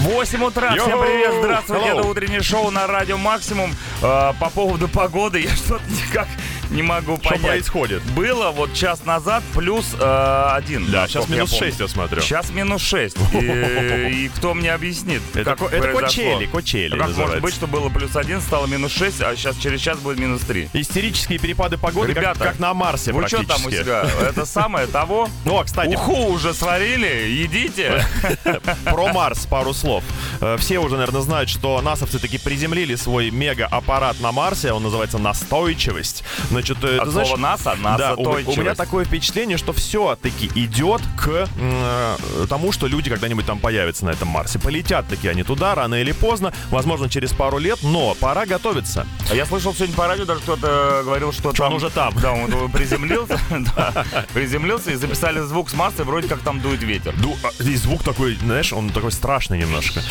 8 0.00 0.42
утра, 0.44 0.70
всем 0.70 0.98
привет, 0.98 1.34
здравствуйте, 1.40 1.84
Hello! 1.84 1.98
это 1.98 2.08
утреннее 2.08 2.40
шоу 2.40 2.70
на 2.70 2.86
Радио 2.86 3.18
Максимум. 3.18 3.74
Э, 4.02 4.32
по 4.40 4.48
поводу 4.48 4.88
погоды. 4.88 5.40
Я 5.42 5.54
что-то 5.54 5.82
никак 5.90 6.26
не 6.70 6.82
могу 6.82 7.16
Что 7.18 7.30
понять. 7.30 7.42
происходит? 7.46 8.02
Было 8.14 8.50
вот 8.50 8.72
час 8.74 9.04
назад 9.04 9.42
плюс 9.54 9.94
э, 9.98 10.46
один. 10.52 10.90
Да, 10.90 11.06
сейчас 11.08 11.28
я 11.28 11.34
минус 11.36 11.50
помню. 11.50 11.66
6, 11.66 11.80
я 11.80 11.88
смотрю. 11.88 12.20
Сейчас 12.22 12.50
минус 12.50 12.82
6. 12.82 13.16
И, 13.34 13.36
и 14.24 14.30
кто 14.36 14.54
мне 14.54 14.72
объяснит, 14.72 15.22
Это, 15.34 15.56
как 15.56 15.72
это 15.72 15.92
качели, 15.92 16.46
качели 16.46 16.90
Как 16.90 17.00
может 17.00 17.16
называется. 17.18 17.42
быть, 17.42 17.54
что 17.54 17.66
было 17.66 17.88
плюс 17.88 18.14
один, 18.16 18.40
стало 18.40 18.66
минус 18.66 18.92
6, 18.92 19.20
а 19.22 19.36
сейчас 19.36 19.56
через 19.56 19.80
час 19.80 19.98
будет 19.98 20.18
минус 20.18 20.42
3? 20.42 20.70
Истерические 20.72 21.38
перепады 21.38 21.76
погоды, 21.76 22.14
как- 22.14 22.22
Ребята, 22.22 22.40
как, 22.40 22.58
на 22.58 22.72
Марсе 22.74 23.12
Вы 23.12 23.26
что 23.26 23.44
там 23.44 23.64
у 23.66 23.70
себя? 23.70 24.06
Это 24.22 24.44
самое 24.46 24.86
того? 24.86 25.28
Ну, 25.44 25.58
а, 25.58 25.64
кстати, 25.64 25.94
Уху 25.94 26.26
уже 26.32 26.54
сварили, 26.54 27.28
едите. 27.30 28.04
про 28.84 29.12
Марс 29.12 29.46
пару 29.46 29.72
слов. 29.74 30.04
Э, 30.40 30.56
Все 30.58 30.78
уже, 30.78 30.96
наверное, 30.96 31.22
знают, 31.22 31.48
что 31.50 31.80
насовцы 31.82 32.18
таки 32.18 32.38
приземлили 32.38 32.94
свой 32.94 33.30
мега-аппарат 33.30 34.20
на 34.20 34.30
Марсе. 34.32 34.72
Он 34.72 34.82
называется 34.82 35.18
«Настойчивость». 35.18 36.22
Значит, 36.60 36.84
э, 36.84 36.98
От 36.98 37.04
ты 37.04 37.10
знаешь, 37.10 37.28
слова 37.28 37.40
НАСА, 37.40 37.76
Да, 37.96 38.14
у, 38.14 38.22
у 38.22 38.56
меня 38.56 38.74
такое 38.74 39.06
впечатление, 39.06 39.56
что 39.56 39.72
все-таки 39.72 40.50
идет 40.54 41.00
к 41.18 41.48
э, 41.56 42.16
тому, 42.50 42.70
что 42.72 42.86
люди 42.86 43.08
когда-нибудь 43.08 43.46
там 43.46 43.58
появятся 43.58 44.04
на 44.04 44.10
этом 44.10 44.28
Марсе. 44.28 44.58
Полетят 44.58 45.08
таки 45.08 45.28
они 45.28 45.42
туда, 45.42 45.74
рано 45.74 45.94
или 45.94 46.12
поздно, 46.12 46.52
возможно, 46.70 47.08
через 47.08 47.32
пару 47.32 47.56
лет, 47.56 47.78
но 47.82 48.14
пора 48.14 48.44
готовиться. 48.44 49.06
А 49.30 49.34
я 49.34 49.46
слышал 49.46 49.72
сегодня 49.74 49.96
по 49.96 50.06
радио, 50.06 50.26
даже 50.26 50.40
кто-то 50.40 51.00
говорил, 51.02 51.32
что, 51.32 51.54
Что 51.54 51.62
там... 51.62 51.72
он 51.72 51.76
уже 51.76 51.88
там. 51.88 52.14
Да, 52.20 52.32
он 52.32 52.70
приземлился, 52.70 53.40
приземлился 54.34 54.90
и 54.90 54.96
записали 54.96 55.40
звук 55.40 55.70
с 55.70 55.74
Марса, 55.74 56.04
вроде 56.04 56.28
как 56.28 56.40
там 56.40 56.60
дует 56.60 56.82
ветер. 56.82 57.14
А, 57.42 57.62
и 57.62 57.74
звук 57.76 58.02
такой, 58.04 58.34
знаешь, 58.36 58.72
он 58.74 58.90
такой 58.90 59.12
страшный 59.12 59.58
немножко. 59.58 60.02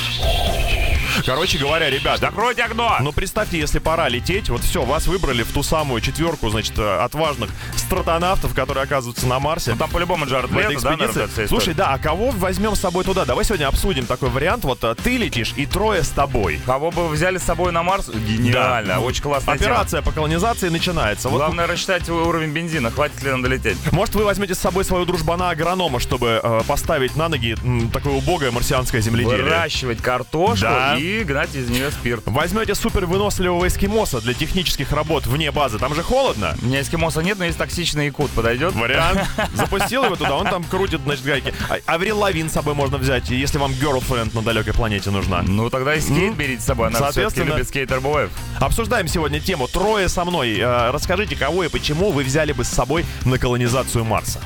Короче 1.25 1.57
говоря, 1.57 1.89
ребят, 1.89 2.19
Закройте 2.19 2.63
окно! 2.63 2.97
Ну, 3.01 3.11
представьте, 3.11 3.57
если 3.59 3.79
пора 3.79 4.09
лететь, 4.09 4.49
вот 4.49 4.61
все, 4.61 4.83
вас 4.83 5.07
выбрали 5.07 5.43
в 5.43 5.51
ту 5.53 5.63
самую 5.63 6.01
четверку, 6.01 6.49
значит, 6.49 6.77
э, 6.77 6.99
отважных 7.01 7.49
стратонавтов, 7.75 8.53
которые 8.53 8.83
оказываются 8.83 9.27
на 9.27 9.39
Марсе. 9.39 9.71
Ну, 9.71 9.77
там 9.77 9.89
по-любому 9.89 10.25
Джаред 10.25 10.51
Лето, 10.51 10.81
да, 10.81 10.95
наверное? 10.97 11.47
Слушай, 11.47 11.73
да, 11.73 11.87
а 11.93 11.97
кого 11.97 12.31
возьмем 12.31 12.75
с 12.75 12.79
собой 12.79 13.03
туда? 13.03 13.25
Давай 13.25 13.45
сегодня 13.45 13.67
обсудим 13.67 14.05
такой 14.05 14.29
вариант. 14.29 14.63
Вот 14.63 14.83
э, 14.83 14.95
ты 14.95 15.17
летишь 15.17 15.53
и 15.55 15.65
трое 15.65 16.03
с 16.03 16.09
тобой. 16.09 16.59
Кого 16.65 16.91
бы 16.91 17.07
взяли 17.09 17.37
с 17.37 17.43
собой 17.43 17.71
на 17.71 17.83
Марс? 17.83 18.07
Гениально, 18.09 18.95
Да. 18.95 18.99
очень 18.99 19.21
классная 19.23 19.57
тема. 19.57 19.71
Операция 19.71 20.01
по 20.01 20.11
колонизации 20.11 20.69
начинается. 20.69 21.29
Вот, 21.29 21.37
Главное 21.37 21.67
рассчитать 21.67 22.07
уровень 22.09 22.51
бензина, 22.51 22.91
хватит 22.91 23.21
ли 23.23 23.31
нам 23.31 23.41
долететь. 23.41 23.77
может, 23.91 24.15
вы 24.15 24.23
возьмете 24.25 24.55
с 24.55 24.59
собой 24.59 24.83
своего 24.85 25.05
дружбана-агронома, 25.05 25.99
чтобы 25.99 26.39
э, 26.41 26.61
поставить 26.67 27.15
на 27.15 27.29
ноги 27.29 27.55
м, 27.63 27.89
такое 27.89 28.13
убогое 28.13 28.51
марсианское 28.51 29.01
земледелие. 29.01 29.43
Выращивать 29.43 30.01
картошку 30.01 30.61
Да. 30.65 30.95
и 30.97 31.08
гнать 31.23 31.53
из 31.55 31.69
нее 31.69 31.91
спирт. 31.91 32.23
Возьмете 32.25 32.75
супер 32.75 33.05
выносливого 33.05 33.67
эскимоса 33.67 34.21
для 34.21 34.33
технических 34.33 34.91
работ 34.91 35.25
вне 35.27 35.51
базы. 35.51 35.77
Там 35.79 35.93
же 35.95 36.03
холодно. 36.03 36.55
У 36.61 36.65
меня 36.65 36.81
эскимоса 36.81 37.21
нет, 37.21 37.37
но 37.39 37.45
есть 37.45 37.57
токсичный 37.57 38.05
якут. 38.07 38.31
Подойдет? 38.31 38.73
Вариант. 38.75 39.21
Запустил 39.53 40.05
его 40.05 40.15
туда, 40.15 40.35
он 40.35 40.45
там 40.47 40.63
крутит, 40.63 41.01
значит, 41.03 41.23
гайки. 41.25 41.53
А- 41.69 41.93
Аврил 41.93 42.19
Лавин 42.19 42.49
с 42.49 42.53
собой 42.53 42.73
можно 42.73 42.97
взять, 42.97 43.29
если 43.29 43.57
вам 43.57 43.71
girlfriend 43.71 44.35
на 44.35 44.41
далекой 44.41 44.73
планете 44.73 45.09
нужна. 45.11 45.41
Ну 45.41 45.69
тогда 45.69 45.95
и 45.95 45.99
скейт 46.01 46.35
берите 46.35 46.61
с 46.61 46.65
собой, 46.65 46.87
она 46.87 46.95
все-таки 46.97 47.13
Соответственно- 47.13 47.49
любит 47.55 47.67
скейтер-боев. 47.67 48.29
Обсуждаем 48.59 49.07
сегодня 49.07 49.39
тему 49.39 49.67
«Трое 49.67 50.07
со 50.09 50.25
мной». 50.25 50.57
Э, 50.59 50.91
Расскажите, 50.91 51.35
кого 51.35 51.63
и 51.63 51.69
почему 51.69 52.11
вы 52.11 52.23
взяли 52.23 52.51
бы 52.51 52.63
с 52.63 52.69
собой 52.69 53.05
на 53.25 53.37
колонизацию 53.37 54.03
Марса. 54.05 54.39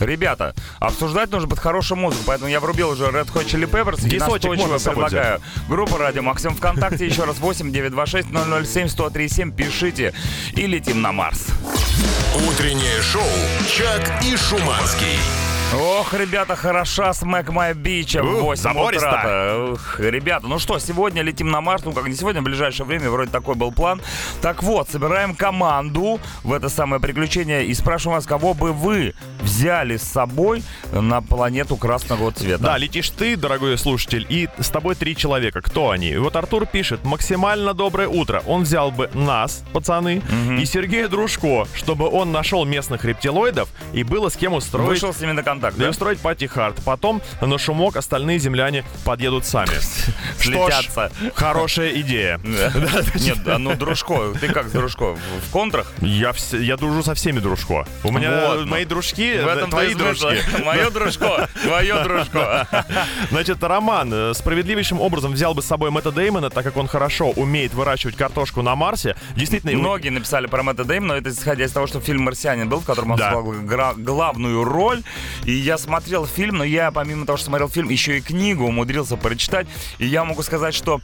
Ребята, 0.00 0.54
обсуждать 0.78 1.30
нужно 1.30 1.48
под 1.48 1.58
хорошую 1.58 1.98
музыку, 1.98 2.22
поэтому 2.26 2.50
я 2.50 2.60
врубил 2.60 2.90
уже 2.90 3.04
Red 3.04 3.32
Hot 3.32 3.46
Chili 3.46 3.70
Peppers 3.70 4.08
и 4.08 4.18
настойчиво 4.18 4.78
предлагаю. 4.78 5.40
Группа 5.68 5.98
Радио 5.98 6.22
Максим 6.22 6.54
ВКонтакте, 6.54 7.06
еще 7.06 7.24
раз 7.24 7.38
8 7.38 7.72
926 7.72 8.28
007 8.28 8.88
1037, 8.88 9.52
пишите 9.52 10.14
и 10.54 10.66
летим 10.66 11.02
на 11.02 11.12
Марс. 11.12 11.48
Утреннее 12.48 13.02
шоу 13.02 13.22
«Чак 13.68 14.22
и 14.24 14.36
Шуманский». 14.36 15.49
Ох, 15.72 16.14
ребята, 16.14 16.56
хороша 16.56 17.12
смэк 17.12 17.50
моя 17.50 17.74
бича 17.74 18.24
в 18.24 18.26
Ух, 18.26 18.42
8 18.42 18.62
забористо. 18.62 19.08
утра. 19.08 19.72
Ух, 19.72 20.00
ребята, 20.00 20.48
ну 20.48 20.58
что, 20.58 20.80
сегодня 20.80 21.22
летим 21.22 21.48
на 21.48 21.60
Марс, 21.60 21.84
ну 21.84 21.92
как 21.92 22.08
не 22.08 22.14
сегодня, 22.16 22.40
в 22.40 22.44
ближайшее 22.44 22.86
время, 22.86 23.08
вроде 23.08 23.30
такой 23.30 23.54
был 23.54 23.70
план. 23.70 24.02
Так 24.42 24.64
вот, 24.64 24.88
собираем 24.90 25.36
команду 25.36 26.18
в 26.42 26.52
это 26.52 26.68
самое 26.68 27.00
приключение 27.00 27.66
и 27.66 27.74
спрашиваем 27.74 28.16
вас, 28.16 28.26
кого 28.26 28.52
бы 28.52 28.72
вы 28.72 29.14
взяли 29.40 29.96
с 29.96 30.02
собой 30.02 30.64
на 30.92 31.22
планету 31.22 31.76
красного 31.76 32.32
цвета. 32.32 32.64
Да, 32.64 32.76
летишь 32.76 33.10
ты, 33.10 33.36
дорогой 33.36 33.78
слушатель, 33.78 34.26
и 34.28 34.48
с 34.58 34.70
тобой 34.70 34.96
три 34.96 35.14
человека. 35.14 35.62
Кто 35.62 35.90
они? 35.90 36.10
И 36.10 36.16
вот 36.16 36.34
Артур 36.34 36.66
пишет, 36.66 37.04
максимально 37.04 37.74
доброе 37.74 38.08
утро. 38.08 38.42
Он 38.48 38.64
взял 38.64 38.90
бы 38.90 39.08
нас, 39.14 39.62
пацаны, 39.72 40.20
и 40.58 40.64
Сергея 40.64 41.06
Дружко, 41.06 41.68
чтобы 41.76 42.08
он 42.08 42.32
нашел 42.32 42.64
местных 42.64 43.04
рептилоидов 43.04 43.68
и 43.92 44.02
было 44.02 44.30
с 44.30 44.36
кем 44.36 44.54
устроить... 44.54 44.88
Вышел 44.88 45.14
с 45.14 45.20
ними 45.20 45.30
на 45.30 45.44
контакт, 45.44 45.59
Да 45.60 45.86
и 45.86 45.88
устроить 45.88 46.20
party 46.20 46.48
hard. 46.48 46.76
Потом 46.84 47.22
на 47.40 47.58
шумок 47.58 47.96
остальные 47.96 48.38
земляне 48.38 48.84
подъедут 49.04 49.46
сами. 49.46 49.70
Слетятся. 50.38 51.10
хорошая 51.34 51.90
идея. 52.00 52.38
Нет, 52.44 53.38
а 53.46 53.58
ну, 53.58 53.74
Дружко, 53.76 54.32
ты 54.40 54.48
как 54.48 54.70
Дружко? 54.72 55.14
В 55.14 55.50
контрах? 55.50 55.92
Я, 56.00 56.32
я 56.52 56.76
дружу 56.76 57.02
со 57.02 57.14
всеми 57.14 57.40
дружко. 57.40 57.86
У 58.04 58.12
меня 58.12 58.64
мои 58.66 58.84
дружки, 58.84 59.40
твои 59.68 59.94
дружки. 59.94 60.38
Мое 60.64 60.90
дружко, 60.90 61.48
твое 61.62 62.02
дружко. 62.02 62.66
Значит, 63.30 63.62
Роман 63.62 64.10
э, 64.12 64.34
справедливейшим 64.34 65.00
образом 65.00 65.32
взял 65.32 65.54
бы 65.54 65.62
с 65.62 65.66
собой 65.66 65.90
Мэтта 65.90 66.12
Деймона, 66.12 66.50
так 66.50 66.64
как 66.64 66.76
он 66.76 66.86
хорошо 66.86 67.30
умеет 67.30 67.74
выращивать 67.74 68.16
картошку 68.16 68.62
на 68.62 68.74
Марсе. 68.76 69.16
Действительно, 69.36 69.72
Многие 69.78 70.10
написали 70.10 70.46
про 70.46 70.62
Мэтта 70.62 70.84
Дэймона, 70.84 71.14
но 71.14 71.16
это 71.16 71.30
исходя 71.30 71.64
из 71.64 71.72
того, 71.72 71.86
что 71.86 72.00
фильм 72.00 72.22
«Марсианин» 72.22 72.68
был, 72.68 72.80
в 72.80 72.84
котором 72.84 73.12
он 73.12 73.18
сыграл 73.18 73.42
гра- 73.44 73.94
главную 73.96 74.62
роль. 74.64 75.02
И 75.50 75.54
я 75.54 75.78
смотрел 75.78 76.26
фильм, 76.26 76.58
но 76.58 76.64
я, 76.64 76.92
помимо 76.92 77.26
того, 77.26 77.36
что 77.36 77.46
смотрел 77.46 77.68
фильм, 77.68 77.88
еще 77.88 78.18
и 78.18 78.20
книгу 78.20 78.64
умудрился 78.66 79.16
прочитать. 79.16 79.66
И 79.98 80.06
я 80.06 80.22
могу 80.24 80.44
сказать, 80.44 80.74
что 80.76 81.00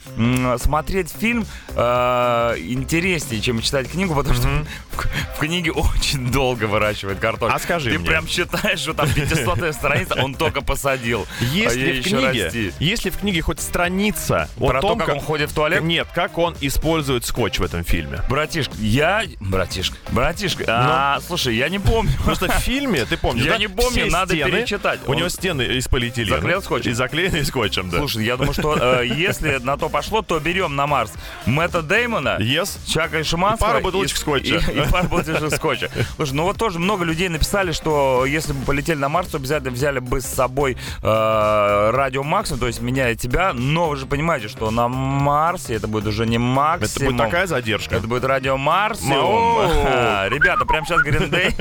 смотреть 0.58 1.10
фильм 1.10 1.44
э, 1.70 2.54
интереснее, 2.58 3.40
чем 3.40 3.60
читать 3.60 3.90
книгу, 3.90 4.14
потому 4.14 4.36
что 4.36 4.46
в, 4.46 5.36
в 5.36 5.38
книге 5.40 5.72
очень 5.72 6.30
долго 6.30 6.66
выращивает 6.66 7.18
картошку. 7.18 7.56
А 7.56 7.58
скажи 7.58 7.90
Ты 7.90 7.98
мне. 7.98 8.06
прям 8.08 8.28
считаешь, 8.28 8.78
что 8.78 8.94
там 8.94 9.08
500 9.12 9.74
страница, 9.74 10.14
он 10.22 10.36
только 10.36 10.60
посадил. 10.60 11.26
а 11.40 11.44
Если 11.44 11.80
ей 11.80 12.00
в 12.00 12.04
книге, 12.04 12.44
расти. 12.44 12.72
если 12.78 13.10
в 13.10 13.18
книге 13.18 13.42
хоть 13.42 13.60
страница 13.60 14.48
о 14.60 14.68
Про 14.68 14.80
то, 14.80 14.88
том, 14.90 14.98
как 15.00 15.08
он 15.08 15.20
ходит 15.20 15.50
в 15.50 15.54
туалет? 15.54 15.82
Нет, 15.82 16.06
как 16.14 16.38
он 16.38 16.54
использует 16.60 17.24
скотч 17.24 17.58
в 17.58 17.64
этом 17.64 17.82
фильме. 17.82 18.20
Братишка, 18.30 18.74
я... 18.78 19.24
Братишка, 19.40 19.96
братишка, 20.12 20.64
а, 20.68 21.20
слушай, 21.26 21.56
я 21.56 21.68
не 21.68 21.80
помню. 21.80 22.12
Просто 22.24 22.46
в 22.48 22.54
фильме, 22.60 23.04
ты 23.06 23.16
помнишь, 23.16 23.44
Я 23.44 23.52
да, 23.52 23.58
не 23.58 23.66
помню, 23.68 24.08
надо 24.08 24.35
стены, 24.42 24.58
перечитать. 24.58 25.00
У 25.06 25.10
Он 25.10 25.16
него 25.16 25.28
стены 25.28 25.62
из 25.62 25.88
полиэтилена. 25.88 26.36
заклеил 26.36 26.62
скотчем? 26.62 26.90
И 26.90 26.94
заклеены 26.94 27.44
скотчем, 27.44 27.90
да. 27.90 27.98
Слушай, 27.98 28.24
я 28.24 28.36
думаю, 28.36 28.52
что 28.54 28.76
э, 29.00 29.06
если 29.06 29.58
на 29.58 29.76
то 29.76 29.88
пошло, 29.88 30.22
то 30.22 30.38
берем 30.40 30.76
на 30.76 30.86
Марс 30.86 31.12
Мэтта 31.46 31.82
Деймона, 31.82 32.38
Yes. 32.40 32.78
Чака 32.86 33.20
и 33.20 33.22
Шиманского. 33.22 33.68
И 33.68 33.72
пару 33.72 33.82
бутылочек 33.84 34.16
скотча. 34.18 34.56
И, 34.56 34.78
и 34.78 34.90
пару 34.90 35.08
бутылочек 35.08 35.56
скотча. 35.56 35.90
Слушай, 36.16 36.32
ну 36.34 36.42
вот 36.44 36.56
тоже 36.56 36.78
много 36.78 37.04
людей 37.04 37.28
написали, 37.28 37.72
что 37.72 38.24
если 38.26 38.52
бы 38.52 38.64
полетели 38.64 38.98
на 38.98 39.08
Марс, 39.08 39.28
то 39.28 39.38
обязательно 39.38 39.70
взяли 39.72 39.98
бы 39.98 40.20
с 40.20 40.26
собой 40.26 40.76
э, 41.02 41.90
радио 41.92 42.22
Максимум, 42.22 42.60
то 42.60 42.66
есть 42.66 42.80
меня 42.80 43.10
и 43.10 43.16
тебя. 43.16 43.52
Но 43.52 43.88
вы 43.88 43.96
же 43.96 44.06
понимаете, 44.06 44.48
что 44.48 44.70
на 44.70 44.88
Марсе 44.88 45.74
это 45.74 45.88
будет 45.88 46.06
уже 46.06 46.26
не 46.26 46.36
Это 46.36 46.44
максимум. 46.44 47.14
будет 47.16 47.26
такая 47.26 47.46
задержка. 47.46 47.96
Это 47.96 48.06
будет 48.06 48.24
радио 48.24 48.56
Марсиум. 48.56 49.58
Ага. 49.58 50.28
Ребята, 50.30 50.64
прямо 50.64 50.86
сейчас 50.86 51.02
Day, 51.06 51.54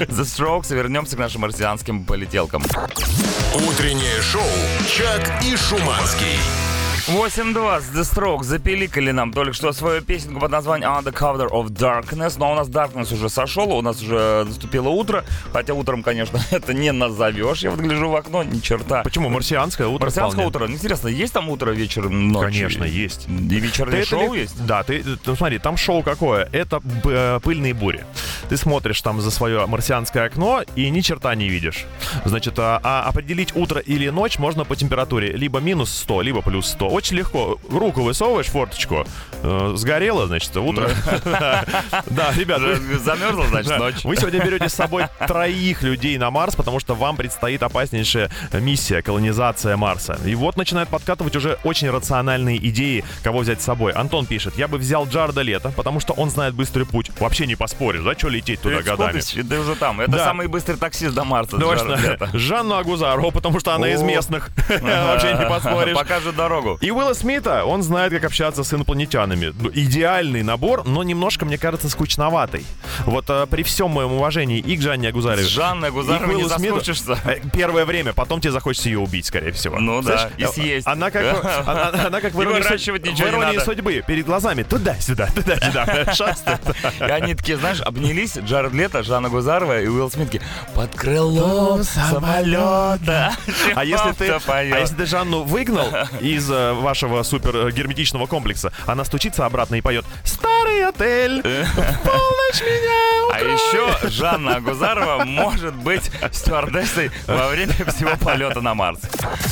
The 0.00 0.22
Strokes, 0.22 0.72
и 0.72 0.74
вернемся 0.76 1.16
к 1.16 1.18
нашим 1.18 1.42
марсианским 1.42 2.04
полетелкам. 2.22 2.62
Утреннее 3.68 4.22
шоу 4.22 4.42
«Чак 4.86 5.42
и 5.44 5.56
Шуманский». 5.56 6.38
8.20 7.08 7.92
The 7.94 8.02
Strokes 8.04 8.44
запиликали 8.44 9.10
нам 9.10 9.32
только 9.32 9.52
что 9.54 9.72
свою 9.72 10.02
песенку 10.02 10.38
под 10.38 10.52
названием 10.52 10.90
On 10.92 11.02
the 11.02 11.12
Cover 11.12 11.48
of 11.50 11.66
Darkness. 11.66 12.36
Но 12.38 12.52
у 12.52 12.54
нас 12.54 12.68
Darkness 12.68 13.12
уже 13.12 13.28
сошел, 13.28 13.72
у 13.72 13.82
нас 13.82 14.00
уже 14.00 14.44
наступило 14.46 14.88
утро. 14.88 15.24
Хотя 15.52 15.74
утром, 15.74 16.04
конечно, 16.04 16.40
это 16.52 16.72
не 16.72 16.92
назовешь. 16.92 17.64
Я 17.64 17.70
вот 17.72 17.80
гляжу 17.80 18.08
в 18.08 18.14
окно, 18.14 18.44
ни 18.44 18.60
черта. 18.60 19.02
Почему? 19.02 19.28
Марсианское 19.30 19.88
утро 19.88 20.04
Марсианское 20.06 20.48
вполне. 20.48 20.66
утро. 20.68 20.72
Интересно, 20.72 21.08
есть 21.08 21.32
там 21.32 21.48
утро, 21.48 21.72
вечер, 21.72 22.08
ночь? 22.08 22.44
Конечно, 22.44 22.84
есть. 22.84 23.26
И 23.28 23.48
Ты 23.48 23.58
вечернее 23.58 24.00
это 24.02 24.08
шоу 24.08 24.34
ли- 24.34 24.42
есть? 24.42 24.64
Да, 24.64 24.84
ты, 24.84 25.04
ну, 25.26 25.34
смотри, 25.34 25.58
там 25.58 25.76
шоу 25.76 26.04
какое? 26.04 26.48
Это 26.52 26.80
э, 27.04 27.40
пыльные 27.42 27.74
бури. 27.74 28.04
Ты 28.48 28.56
смотришь 28.56 29.00
там 29.02 29.20
за 29.20 29.32
свое 29.32 29.66
марсианское 29.66 30.24
окно 30.26 30.62
и 30.76 30.88
ни 30.88 31.00
черта 31.00 31.34
не 31.34 31.48
видишь. 31.48 31.84
Значит, 32.24 32.54
а, 32.58 32.80
а 32.84 33.08
определить 33.08 33.56
утро 33.56 33.80
или 33.80 34.08
ночь 34.08 34.38
можно 34.38 34.64
по 34.64 34.76
температуре 34.76 35.32
либо 35.32 35.58
минус 35.58 35.90
100, 35.92 36.22
либо 36.22 36.42
плюс 36.42 36.68
100. 36.68 36.91
Очень 36.92 37.16
легко. 37.16 37.58
Руку 37.70 38.02
высовываешь, 38.02 38.48
форточку, 38.48 39.06
э, 39.42 39.72
сгорело, 39.76 40.26
значит, 40.26 40.54
утро. 40.56 40.90
Да, 42.06 42.32
ребят, 42.36 42.60
вы- 42.60 42.98
Замерзла, 42.98 43.46
значит, 43.46 43.68
да. 43.70 43.78
ночь. 43.78 44.04
Вы 44.04 44.16
сегодня 44.16 44.44
берете 44.44 44.68
с 44.68 44.74
собой 44.74 45.04
троих 45.26 45.82
людей 45.82 46.18
на 46.18 46.30
Марс, 46.30 46.54
потому 46.54 46.80
что 46.80 46.94
вам 46.94 47.16
предстоит 47.16 47.62
опаснейшая 47.62 48.30
миссия, 48.52 49.00
колонизация 49.02 49.76
Марса. 49.76 50.18
И 50.26 50.34
вот 50.34 50.56
начинают 50.56 50.90
подкатывать 50.90 51.34
уже 51.34 51.58
очень 51.64 51.90
рациональные 51.90 52.58
идеи, 52.68 53.04
кого 53.22 53.38
взять 53.40 53.62
с 53.62 53.64
собой. 53.64 53.92
Антон 53.92 54.26
пишет, 54.26 54.58
я 54.58 54.68
бы 54.68 54.76
взял 54.76 55.06
Джарда 55.06 55.40
Лето, 55.40 55.72
потому 55.74 55.98
что 56.00 56.12
он 56.12 56.28
знает 56.30 56.54
быстрый 56.54 56.84
путь. 56.84 57.10
Вообще 57.18 57.46
не 57.46 57.54
поспоришь, 57.56 58.02
да, 58.02 58.12
что 58.18 58.28
лететь 58.28 58.60
туда 58.60 58.82
годами. 58.82 59.20
ты 59.20 59.58
уже 59.58 59.76
там. 59.76 60.00
Это 60.02 60.12
Да. 60.12 60.24
самый 60.24 60.46
быстрый 60.46 60.76
таксист 60.76 61.14
до 61.14 61.24
Марса. 61.24 61.56
Точно. 61.58 61.98
Жанну 62.34 62.76
Агузарову, 62.76 63.30
потому 63.30 63.60
что 63.60 63.72
она 63.74 63.88
из 63.88 64.02
местных. 64.02 64.50
Вообще 64.68 65.34
не 65.34 65.48
поспоришь. 65.48 65.94
Покажет 65.96 66.36
дорогу. 66.36 66.78
И 66.82 66.90
Уилла 66.90 67.14
Смита, 67.14 67.64
он 67.64 67.84
знает, 67.84 68.12
как 68.12 68.24
общаться 68.24 68.64
с 68.64 68.74
инопланетянами. 68.74 69.54
Ну, 69.56 69.70
Идеальный 69.72 70.42
набор, 70.42 70.84
но 70.84 71.04
немножко, 71.04 71.44
мне 71.44 71.56
кажется, 71.56 71.88
скучноватый. 71.88 72.66
Вот 73.06 73.26
э, 73.28 73.46
при 73.48 73.62
всем 73.62 73.90
моем 73.90 74.12
уважении 74.14 74.58
и 74.58 74.76
к 74.76 74.82
Жанне 74.82 75.12
Жанной 75.42 75.88
и 75.88 75.92
Гузаровой 75.92 76.34
не 76.34 76.48
Смиту, 76.48 76.82
э, 77.24 77.40
Первое 77.52 77.84
время, 77.84 78.12
потом 78.12 78.40
тебе 78.40 78.50
захочется 78.50 78.88
ее 78.88 78.98
убить, 78.98 79.26
скорее 79.26 79.52
всего. 79.52 79.78
Ну 79.78 80.02
да, 80.02 80.18
Знаешь, 80.18 80.32
и 80.38 80.42
э, 80.42 80.48
съесть. 80.48 80.86
Она 80.88 81.12
как, 81.12 81.22
она, 81.66 82.06
она 82.06 82.20
как 82.20 82.34
в 82.34 82.40
И 82.40 82.44
иронии, 82.44 82.62
выращивать 82.62 83.02
в 83.06 83.20
иронии 83.20 83.56
надо. 83.58 83.64
судьбы. 83.64 84.02
Перед 84.04 84.26
глазами 84.26 84.64
туда-сюда, 84.64 85.28
туда-сюда. 85.28 86.12
шастает. 86.14 86.60
И 86.98 87.04
они 87.04 87.36
такие, 87.36 87.58
знаешь, 87.58 87.80
обнялись, 87.80 88.36
Джаред 88.38 88.72
Лето, 88.72 89.04
Жанна 89.04 89.28
Гузарова 89.28 89.80
и 89.80 89.86
Уилл 89.86 90.10
Смит 90.10 90.32
такие, 90.32 90.42
под 90.74 90.92
крылом 90.96 91.84
самолета. 91.84 93.32
А 93.74 93.84
если 93.84 94.12
ты, 94.12 94.26
Чехов-то 94.26 94.48
поет». 94.48 94.74
а 94.74 94.80
если 94.80 94.94
ты 94.96 95.06
Жанну 95.06 95.42
выгнал 95.44 95.86
из 96.20 96.50
э, 96.50 96.71
вашего 96.74 97.22
супер 97.22 97.56
э, 97.56 97.70
герметичного 97.72 98.26
комплекса, 98.26 98.72
она 98.86 99.04
стучится 99.04 99.46
обратно 99.46 99.76
и 99.76 99.80
поет 99.80 100.04
«Старый 100.24 100.84
отель, 100.86 101.42
полночь 101.42 102.60
меня 102.60 103.32
А 103.32 103.40
еще 103.40 104.08
Жанна 104.08 104.56
Агузарова 104.56 105.24
может 105.24 105.74
быть 105.74 106.10
стюардессой 106.32 107.10
во 107.26 107.48
время 107.48 107.72
всего 107.92 108.16
полета 108.20 108.60
на 108.60 108.74
Марс. 108.74 109.00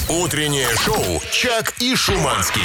Утреннее 0.09 0.69
шоу 0.85 1.21
«Чак 1.33 1.75
и 1.81 1.95
Шуманский». 1.97 2.63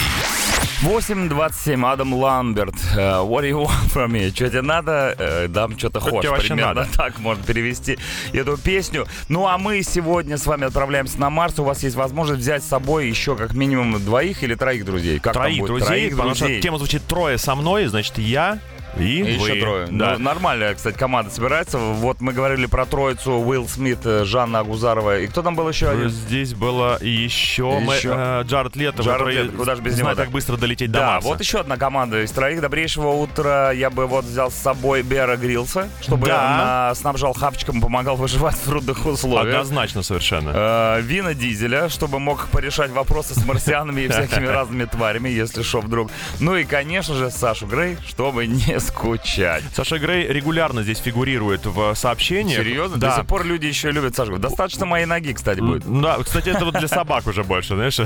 8.27, 0.81 1.83
Адам 1.91 2.13
Ламберт. 2.13 2.75
э, 2.95 2.97
What 3.21 3.41
do 3.43 3.49
you 3.49 3.65
want 3.65 3.91
from 3.93 4.11
me? 4.11 4.29
Что 4.35 4.49
тебе 4.49 4.61
надо? 4.61 5.15
Э, 5.17 5.47
Дам 5.47 5.77
что-то 5.79 5.99
Что 5.99 6.09
хочешь. 6.09 6.21
тебе 6.23 6.31
вообще 6.31 6.47
Примерно 6.49 6.73
надо? 6.81 6.89
так 6.95 7.17
можно 7.19 7.43
перевести 7.43 7.97
эту 8.33 8.57
песню. 8.57 9.07
Ну, 9.29 9.47
а 9.47 9.57
мы 9.57 9.81
сегодня 9.83 10.37
с 10.37 10.45
вами 10.45 10.67
отправляемся 10.67 11.19
на 11.19 11.29
Марс. 11.29 11.57
У 11.59 11.63
вас 11.63 11.81
есть 11.81 11.95
возможность 11.95 12.41
взять 12.41 12.63
с 12.63 12.67
собой 12.67 13.07
еще 13.07 13.35
как 13.35 13.53
минимум 13.53 14.03
двоих 14.03 14.43
или 14.45 14.55
троих 14.55 14.85
друзей. 14.85 15.19
Как 15.19 15.33
там 15.33 15.43
Троих 15.43 15.65
друзей, 15.65 15.87
Троих 15.87 16.11
потому 16.11 16.35
что 16.35 16.61
тема 16.61 16.77
звучит 16.77 17.03
трое 17.03 17.37
со 17.37 17.55
мной, 17.55 17.87
значит, 17.87 18.17
я 18.17 18.59
и, 18.97 19.21
И 19.21 19.33
еще 19.33 19.55
трое. 19.59 19.87
Да. 19.91 20.13
Ну, 20.17 20.19
нормальная, 20.23 20.73
кстати, 20.73 20.97
команда 20.97 21.31
собирается. 21.31 21.77
Вот 21.77 22.21
мы 22.21 22.33
говорили 22.33 22.65
про 22.65 22.85
троицу 22.85 23.31
Уилл 23.33 23.67
Смит, 23.67 23.99
э, 24.05 24.23
Жанна 24.25 24.59
Агузарова. 24.59 25.19
И 25.19 25.27
кто 25.27 25.41
там 25.41 25.55
был 25.55 25.67
еще 25.69 25.89
один? 25.89 26.09
Здесь 26.09 26.53
было 26.53 26.97
еще, 27.01 27.79
мы, 27.79 27.95
Еще. 27.95 28.13
э, 28.15 28.43
Джаред 28.45 28.75
Лето, 28.75 29.03
Джаред 29.03 29.27
Лето, 29.27 29.57
куда 29.57 29.75
ж 29.75 29.79
без 29.79 29.97
него-то? 29.97 30.15
как 30.15 30.29
быстро 30.29 30.57
долететь 30.57 30.91
до 30.91 30.99
Да, 30.99 31.11
Марса. 31.13 31.27
вот 31.27 31.39
еще 31.39 31.59
одна 31.59 31.77
команда 31.77 32.23
из 32.23 32.31
троих. 32.31 32.61
Добрейшего 32.61 33.09
утра 33.09 33.71
я 33.71 33.89
бы 33.89 34.05
вот 34.07 34.25
взял 34.25 34.49
с 34.51 34.55
собой 34.55 35.01
Бера 35.03 35.35
Грилса, 35.35 35.89
чтобы 36.01 36.27
Да. 36.27 36.87
он 36.91 36.95
снабжал 36.95 37.33
хавчиком, 37.33 37.81
помогал 37.81 38.15
выживать 38.15 38.55
в 38.55 38.63
трудных 38.65 39.05
условиях. 39.05 39.55
Однозначно 39.55 40.03
совершенно. 40.03 40.51
Э, 40.53 41.01
Вина 41.01 41.33
Дизеля, 41.33 41.89
чтобы 41.89 42.19
мог 42.19 42.47
порешать 42.47 42.91
вопросы 42.91 43.33
с 43.35 43.45
марсианами 43.45 44.01
и 44.01 44.07
всякими 44.09 44.45
разными 44.47 44.85
тварями, 44.85 45.29
если 45.29 45.61
шо 45.63 45.81
вдруг. 45.81 46.09
Ну 46.39 46.55
и, 46.55 46.63
конечно 46.63 47.13
же, 47.15 47.29
Сашу 47.29 47.67
Грей, 47.67 47.97
чтобы 48.07 48.47
не 48.47 48.79
скучать. 48.87 49.63
Саша 49.73 49.97
Грей 49.99 50.27
регулярно 50.27 50.83
здесь 50.83 50.99
фигурирует 50.99 51.65
в 51.65 51.95
сообщениях. 51.95 52.59
Серьезно? 52.61 52.97
Да. 52.97 53.09
До 53.11 53.15
сих 53.17 53.25
пор 53.27 53.45
люди 53.45 53.65
еще 53.65 53.91
любят 53.91 54.15
Сашу. 54.15 54.37
Достаточно 54.37 54.85
моей 54.85 55.05
ноги, 55.05 55.33
кстати, 55.33 55.59
будет. 55.59 55.83
Да, 56.01 56.17
кстати, 56.23 56.49
это 56.49 56.65
вот 56.65 56.75
для 56.77 56.87
собак 56.87 57.27
уже 57.27 57.43
больше, 57.43 57.75
знаешь. 57.75 57.99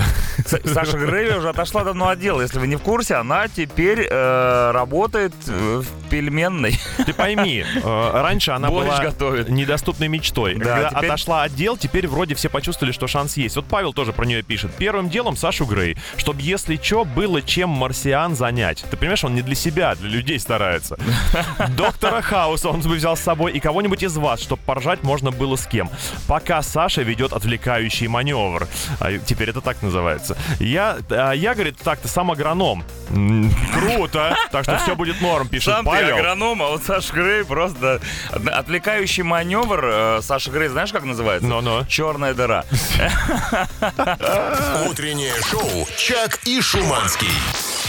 Саша 0.65 0.97
Грей 0.97 1.35
уже 1.37 1.49
отошла 1.49 1.83
давно 1.83 2.09
от 2.09 2.19
дела. 2.19 2.41
Если 2.41 2.59
вы 2.59 2.67
не 2.67 2.75
в 2.75 2.81
курсе, 2.81 3.15
она 3.15 3.47
теперь 3.47 4.07
э, 4.09 4.71
работает 4.71 5.33
э, 5.47 5.81
в 5.83 6.09
пельменной. 6.09 6.79
Ты 7.05 7.13
пойми, 7.13 7.63
э, 7.63 8.11
раньше 8.13 8.51
она 8.51 8.69
Борщ 8.69 8.87
была 8.87 8.99
готовит. 9.03 9.49
недоступной 9.49 10.07
мечтой. 10.07 10.55
Да, 10.55 10.65
Когда 10.65 10.89
теперь- 10.89 11.09
отошла 11.09 11.43
от 11.43 11.53
дел, 11.55 11.77
теперь 11.77 12.07
вроде 12.07 12.35
все 12.35 12.49
почувствовали, 12.49 12.91
что 12.91 13.07
шанс 13.07 13.37
есть. 13.37 13.55
Вот 13.55 13.65
Павел 13.65 13.93
тоже 13.93 14.13
про 14.13 14.25
нее 14.25 14.41
пишет. 14.43 14.71
Первым 14.77 15.09
делом 15.09 15.35
Сашу 15.35 15.65
Грей, 15.65 15.97
чтобы, 16.17 16.41
если 16.41 16.79
что, 16.81 17.05
было 17.05 17.41
чем 17.41 17.69
марсиан 17.69 18.35
занять. 18.35 18.85
Ты 18.89 18.97
понимаешь, 18.97 19.23
он 19.23 19.35
не 19.35 19.41
для 19.41 19.55
себя, 19.55 19.91
а 19.91 19.95
для 19.95 20.09
людей 20.09 20.39
старается. 20.39 20.68
Доктора 21.69 22.21
Хауса 22.21 22.69
он 22.69 22.81
бы 22.81 22.95
взял 22.95 23.15
с 23.15 23.21
собой 23.21 23.53
и 23.53 23.59
кого-нибудь 23.59 24.03
из 24.03 24.15
вас, 24.17 24.41
чтобы 24.41 24.61
поржать 24.65 25.03
можно 25.03 25.31
было 25.31 25.55
с 25.55 25.65
кем. 25.65 25.89
Пока 26.27 26.61
Саша 26.61 27.01
ведет 27.01 27.33
отвлекающий 27.33 28.07
маневр. 28.07 28.67
А, 28.99 29.17
теперь 29.17 29.49
это 29.49 29.61
так 29.61 29.81
называется. 29.81 30.37
Я, 30.59 30.97
а, 31.09 31.31
я 31.31 31.53
говорит, 31.53 31.77
так-то 31.77 32.07
сам 32.07 32.31
агроном. 32.31 32.83
Круто. 33.73 34.35
Так 34.51 34.63
что 34.63 34.77
все 34.77 34.95
будет 34.95 35.21
норм, 35.21 35.47
пишет 35.47 35.73
Сам 35.73 35.85
ты 35.85 35.91
Павел. 35.91 36.17
агроном, 36.17 36.61
а 36.61 36.69
вот 36.69 36.83
Саша 36.83 37.13
Грей 37.13 37.43
просто... 37.43 38.01
Отвлекающий 38.31 39.23
маневр 39.23 39.81
э, 39.83 40.19
Саша 40.21 40.51
Грей, 40.51 40.69
знаешь, 40.69 40.91
как 40.91 41.03
называется? 41.03 41.47
Ну-ну. 41.47 41.85
Черная 41.85 42.33
дыра. 42.33 42.65
Утреннее 44.89 45.33
шоу 45.49 45.87
«Чак 45.97 46.39
и 46.45 46.61
Шуманский». 46.61 47.27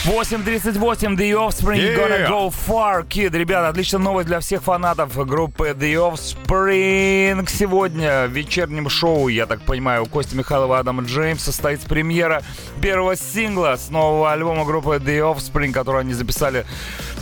8.38, 0.05 1.15
The 1.15 1.31
Offspring, 1.33 1.79
Yeah. 1.79 1.95
Gonna 1.95 2.27
Go 2.27 2.49
Far, 2.49 3.07
Kid. 3.07 3.37
Ребята, 3.37 3.67
отличная 3.67 3.99
новость 4.01 4.27
для 4.27 4.39
всех 4.39 4.63
фанатов 4.63 5.15
группы 5.27 5.75
The 5.77 5.93
Offspring. 5.93 7.47
Сегодня 7.47 8.25
в 8.25 8.31
вечернем 8.31 8.89
шоу, 8.89 9.27
я 9.27 9.45
так 9.45 9.61
понимаю, 9.61 10.03
у 10.03 10.05
Кости 10.07 10.33
Михайлова 10.33 10.79
Адама 10.79 11.03
Джеймса 11.03 11.45
состоится 11.51 11.87
премьера 11.87 12.41
первого 12.81 13.15
сингла 13.15 13.75
с 13.77 13.91
нового 13.91 14.31
альбома 14.31 14.65
группы 14.65 14.95
The 14.95 15.19
Offspring, 15.19 15.71
который 15.71 16.01
они 16.01 16.13
записали 16.13 16.65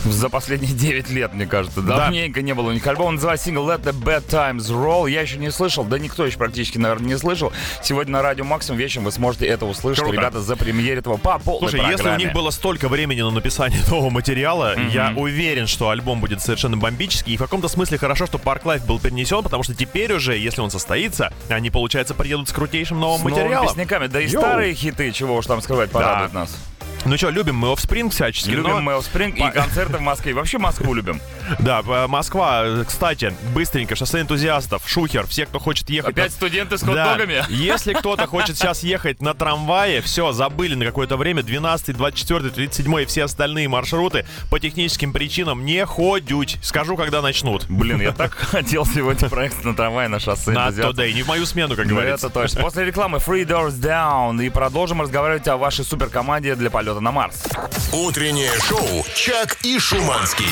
за 0.06 0.30
последние 0.30 0.72
9 0.72 1.10
лет, 1.10 1.34
мне 1.34 1.44
кажется. 1.44 1.82
Да. 1.82 1.96
Давненько 1.98 2.40
не 2.40 2.54
было 2.54 2.70
у 2.70 2.72
них 2.72 2.86
альбома. 2.86 3.10
Называется 3.12 3.44
сингл 3.46 3.68
Let 3.68 3.82
the 3.82 3.92
Bad 3.92 4.24
Times 4.30 4.70
Roll. 4.70 5.10
Я 5.10 5.20
еще 5.20 5.36
не 5.36 5.50
слышал, 5.50 5.84
да 5.84 5.98
никто 5.98 6.24
еще 6.24 6.38
практически, 6.38 6.78
наверное, 6.78 7.08
не 7.08 7.18
слышал. 7.18 7.52
Сегодня 7.82 8.14
на 8.14 8.22
радио 8.22 8.44
Максимум 8.46 8.78
вечером 8.78 9.04
вы 9.04 9.12
сможете 9.12 9.44
это 9.44 9.66
услышать. 9.66 10.02
Круто. 10.02 10.16
Ребята, 10.16 10.40
за 10.40 10.56
премьере 10.56 11.00
этого 11.00 11.18
по 11.18 11.38
полной 11.38 11.68
Слушай, 11.68 11.80
если 11.80 11.92
у 11.94 11.98
программе. 11.98 12.24
них 12.24 12.32
было 12.32 12.48
столько 12.70 12.88
времени 12.88 13.20
на 13.20 13.32
написание 13.32 13.80
нового 13.90 14.10
материала, 14.10 14.78
я 14.78 15.12
уверен, 15.16 15.66
что 15.66 15.88
альбом 15.90 16.20
будет 16.20 16.40
совершенно 16.40 16.76
бомбический. 16.76 17.34
И 17.34 17.36
в 17.36 17.40
каком-то 17.40 17.66
смысле 17.66 17.98
хорошо, 17.98 18.26
что 18.26 18.38
Park 18.38 18.62
Life 18.62 18.86
был 18.86 19.00
перенесен, 19.00 19.42
потому 19.42 19.64
что 19.64 19.74
теперь 19.74 20.12
уже, 20.12 20.36
если 20.36 20.60
он 20.60 20.70
состоится, 20.70 21.32
они, 21.48 21.70
получается, 21.70 22.14
приедут 22.14 22.48
с 22.48 22.52
крутейшим 22.52 23.00
новым 23.00 23.22
С 23.22 23.24
новыми 23.24 23.42
материалом. 23.42 23.68
песняками. 23.68 24.06
Да 24.06 24.20
и 24.20 24.28
Йоу. 24.28 24.40
старые 24.40 24.74
хиты, 24.74 25.10
чего 25.10 25.34
уж 25.38 25.46
там 25.46 25.60
скрывать, 25.62 25.90
порадуют 25.90 26.32
нас. 26.32 26.56
Ну 27.06 27.16
что, 27.16 27.30
любим 27.30 27.56
мы 27.56 27.68
Offspring 27.68 28.10
всячески. 28.10 28.50
Любим 28.50 28.70
но- 28.72 28.80
мы 28.82 28.92
Offspring 28.92 29.34
и 29.34 29.50
концерты 29.52 29.96
в 29.96 30.00
Москве. 30.02 30.34
Вообще 30.34 30.58
Москву 30.58 30.92
любим. 30.94 31.20
Да, 31.58 31.82
Москва, 32.06 32.64
кстати, 32.86 33.34
быстренько, 33.52 33.96
шоссе 33.96 34.20
энтузиастов, 34.20 34.82
Шухер, 34.86 35.26
все, 35.26 35.46
кто 35.46 35.58
хочет 35.58 35.90
ехать... 35.90 36.12
Опять 36.12 36.26
на- 36.30 36.36
студенты 36.36 36.78
с 36.78 36.82
Да. 36.82 36.86
хот-догами. 36.86 37.44
Если 37.48 37.92
кто-то 37.92 38.28
хочет 38.28 38.56
сейчас 38.56 38.84
ехать 38.84 39.20
на 39.20 39.34
трамвае, 39.34 40.00
все, 40.00 40.30
забыли 40.30 40.76
на 40.76 40.84
какое-то 40.84 41.16
время. 41.16 41.42
12, 41.42 41.96
24, 41.96 42.50
37 42.50 43.00
и 43.02 43.04
все 43.06 43.24
остальные 43.24 43.68
маршруты 43.68 44.26
по 44.48 44.60
техническим 44.60 45.12
причинам 45.12 45.64
не 45.64 45.84
ходят. 45.86 46.58
Скажу, 46.62 46.96
когда 46.96 47.20
начнут. 47.22 47.66
Блин, 47.68 48.00
я 48.00 48.12
так 48.12 48.32
хотел 48.36 48.86
сегодня 48.86 49.28
проехать 49.28 49.64
на 49.64 49.74
трамвае 49.74 50.06
на 50.08 50.20
шоссе. 50.20 50.52
На 50.52 50.68
today, 50.68 51.12
не 51.12 51.22
в 51.22 51.28
мою 51.28 51.46
смену, 51.46 51.74
как 51.74 51.86
Ну, 51.86 51.94
говорится. 51.96 52.26
это 52.28 52.34
точно. 52.34 52.60
После 52.60 52.84
рекламы 52.84 53.18
Free 53.18 53.44
Doors 53.44 53.72
Down. 53.80 54.44
И 54.44 54.50
продолжим 54.50 55.00
разговаривать 55.02 55.48
о 55.48 55.56
вашей 55.56 55.84
суперкоманде 55.84 56.54
для 56.54 56.70
полета 56.70 56.89
на 56.98 57.12
Марс. 57.12 57.44
Утреннее 57.92 58.52
шоу 58.66 59.04
«Чак 59.14 59.58
и 59.62 59.78
Шуманский». 59.78 60.46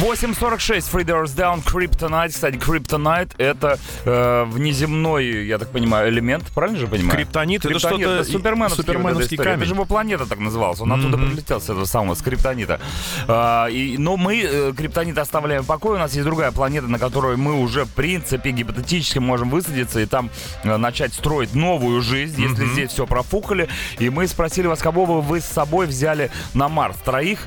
8.46 0.00 0.90
Free 0.92 1.04
Doors 1.04 1.36
Down 1.36 1.62
Kryptonite. 1.64 2.30
Кстати, 2.30 2.56
Kryptonite 2.56 3.30
это 3.38 3.78
э, 4.04 4.44
внеземной, 4.44 5.46
я 5.46 5.58
так 5.58 5.70
понимаю, 5.70 6.08
элемент. 6.08 6.44
Правильно 6.52 6.80
же 6.80 6.88
понимаю? 6.88 7.16
Криптонит, 7.16 7.64
это 7.64 7.74
Криптонит, 7.74 8.00
что-то 8.00 8.14
это 8.14 8.24
суперменовский, 8.24 8.82
суперменовский 8.82 9.36
вот 9.36 9.44
камень. 9.44 9.58
Это 9.58 9.66
же 9.66 9.74
его 9.74 9.84
планета 9.84 10.26
так 10.26 10.40
называлась. 10.40 10.80
Он 10.80 10.92
оттуда 10.92 11.16
прилетел 11.16 11.60
с 11.60 11.64
этого 11.64 11.84
самого, 11.84 12.14
с 12.14 12.22
криптонита. 12.22 12.80
А, 13.28 13.66
и, 13.66 13.96
но 13.98 14.16
мы 14.16 14.42
э, 14.42 14.72
криптонит 14.76 15.16
оставляем 15.16 15.62
в 15.62 15.66
покое. 15.66 15.96
У 15.96 15.98
нас 16.00 16.12
есть 16.12 16.24
другая 16.24 16.50
планета, 16.50 16.88
на 16.88 16.98
которой 16.98 17.36
мы 17.36 17.60
уже, 17.60 17.84
в 17.84 17.90
принципе, 17.92 18.50
гипотетически 18.50 19.20
можем 19.20 19.50
высадиться 19.50 20.00
и 20.00 20.06
там 20.06 20.30
э, 20.64 20.76
начать 20.76 21.14
строить 21.14 21.54
новую 21.54 22.00
жизнь, 22.02 22.42
если 22.42 22.66
здесь 22.66 22.90
все 22.90 23.06
профукали. 23.06 23.68
И 23.98 24.10
мы 24.10 24.26
спросили 24.26 24.66
вас, 24.66 24.80
кого 24.80 25.06
бы 25.06 25.20
вы 25.20 25.40
с 25.40 25.44
собой 25.44 25.83
взяли 25.86 26.30
на 26.54 26.68
Марс? 26.68 26.96
Троих, 27.04 27.40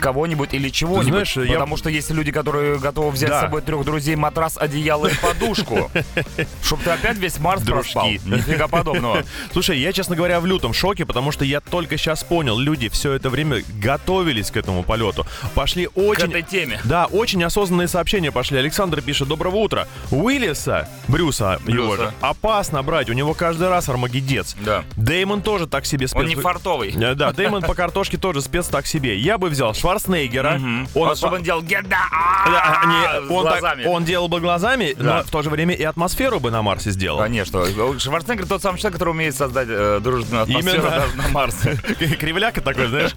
кого-нибудь 0.00 0.52
или 0.54 0.68
чего-нибудь? 0.68 1.08
знаешь, 1.28 1.36
я- 1.36 1.54
Потому 1.54 1.76
что 1.76 1.90
есть 1.90 2.10
люди, 2.10 2.32
которые 2.32 2.78
готовы 2.78 3.10
взять 3.10 3.30
Да. 3.30 3.38
с 3.40 3.42
собой 3.42 3.62
трех 3.62 3.84
друзей, 3.84 4.16
матрас, 4.16 4.56
одеяло 4.58 5.06
и 5.06 5.14
подушку. 5.14 5.90
Чтоб 6.62 6.80
ты 6.82 6.90
опять 6.90 7.16
весь 7.18 7.38
Марс 7.38 7.62
проспал. 7.62 8.06
Нифига 8.08 8.68
подобного. 8.68 9.22
Слушай, 9.52 9.78
я, 9.78 9.92
честно 9.92 10.16
говоря, 10.16 10.40
в 10.40 10.46
лютом 10.46 10.72
шоке, 10.72 11.04
потому 11.06 11.32
что 11.32 11.44
я 11.44 11.60
только 11.60 11.96
сейчас 11.96 12.22
понял, 12.24 12.58
люди 12.58 12.88
все 12.88 13.12
это 13.12 13.30
время 13.30 13.62
готовились 13.80 14.50
к 14.50 14.56
этому 14.56 14.82
полету. 14.82 15.26
Пошли 15.54 15.86
К 15.86 15.96
очень... 15.96 16.28
этой 16.30 16.42
теме. 16.42 16.80
Да, 16.84 17.06
очень 17.06 17.42
осознанные 17.44 17.88
сообщения 17.88 18.30
пошли. 18.32 18.58
Александр 18.58 19.00
пишет, 19.02 19.28
доброго 19.28 19.56
утра. 19.56 19.86
Уиллиса, 20.10 20.88
Брюса, 21.08 21.60
его 21.66 21.88
Брюса. 21.88 22.02
же, 22.04 22.12
опасно 22.20 22.82
брать, 22.82 23.08
у 23.10 23.12
него 23.12 23.34
каждый 23.34 23.68
раз 23.68 23.88
армагеддец. 23.88 24.56
Да. 24.64 24.84
Дэймон 24.96 25.42
тоже 25.42 25.66
так 25.66 25.86
себе 25.86 26.08
спец... 26.08 26.20
Он 26.20 26.26
не 26.28 26.34
фартовый. 26.34 26.90
Э, 26.96 27.14
Да, 27.14 27.32
Дэймон 27.32 27.62
по 27.76 27.82
картошке 27.82 28.16
тоже 28.16 28.40
спец 28.40 28.68
так 28.68 28.86
себе. 28.86 29.18
Я 29.18 29.36
бы 29.36 29.50
взял 29.50 29.74
Шварценеггера. 29.74 30.54
Он, 30.54 30.88
Он, 30.94 31.14
чтобы 31.16 31.36
он 31.36 31.42
делал 31.42 31.60
геда 31.62 31.96
Да, 32.46 32.82
не, 32.86 33.28
с 33.28 33.30
он, 33.30 33.44
так- 33.44 33.76
он 33.86 34.04
делал 34.04 34.28
бы 34.28 34.40
глазами, 34.40 34.94
Да. 34.96 35.18
но 35.18 35.22
в 35.24 35.30
то 35.30 35.42
же 35.42 35.50
время 35.50 35.74
и 35.74 35.82
атмосферу 35.82 36.40
бы 36.40 36.50
на 36.50 36.62
Марсе 36.62 36.90
сделал. 36.90 37.18
Конечно. 37.18 37.64
Шварценеггер 37.98 38.46
тот 38.46 38.62
самый 38.62 38.78
человек, 38.78 38.94
который 38.94 39.10
умеет 39.10 39.34
создать 39.36 39.68
э, 39.70 40.00
дружественную 40.02 40.44
атмосферу 40.44 40.78
Именно. 40.86 40.90
даже 40.90 41.16
на 41.16 41.28
Марсе. 41.28 41.76
Кривляка 42.18 42.60
такой, 42.62 42.86
знаешь. 42.86 43.14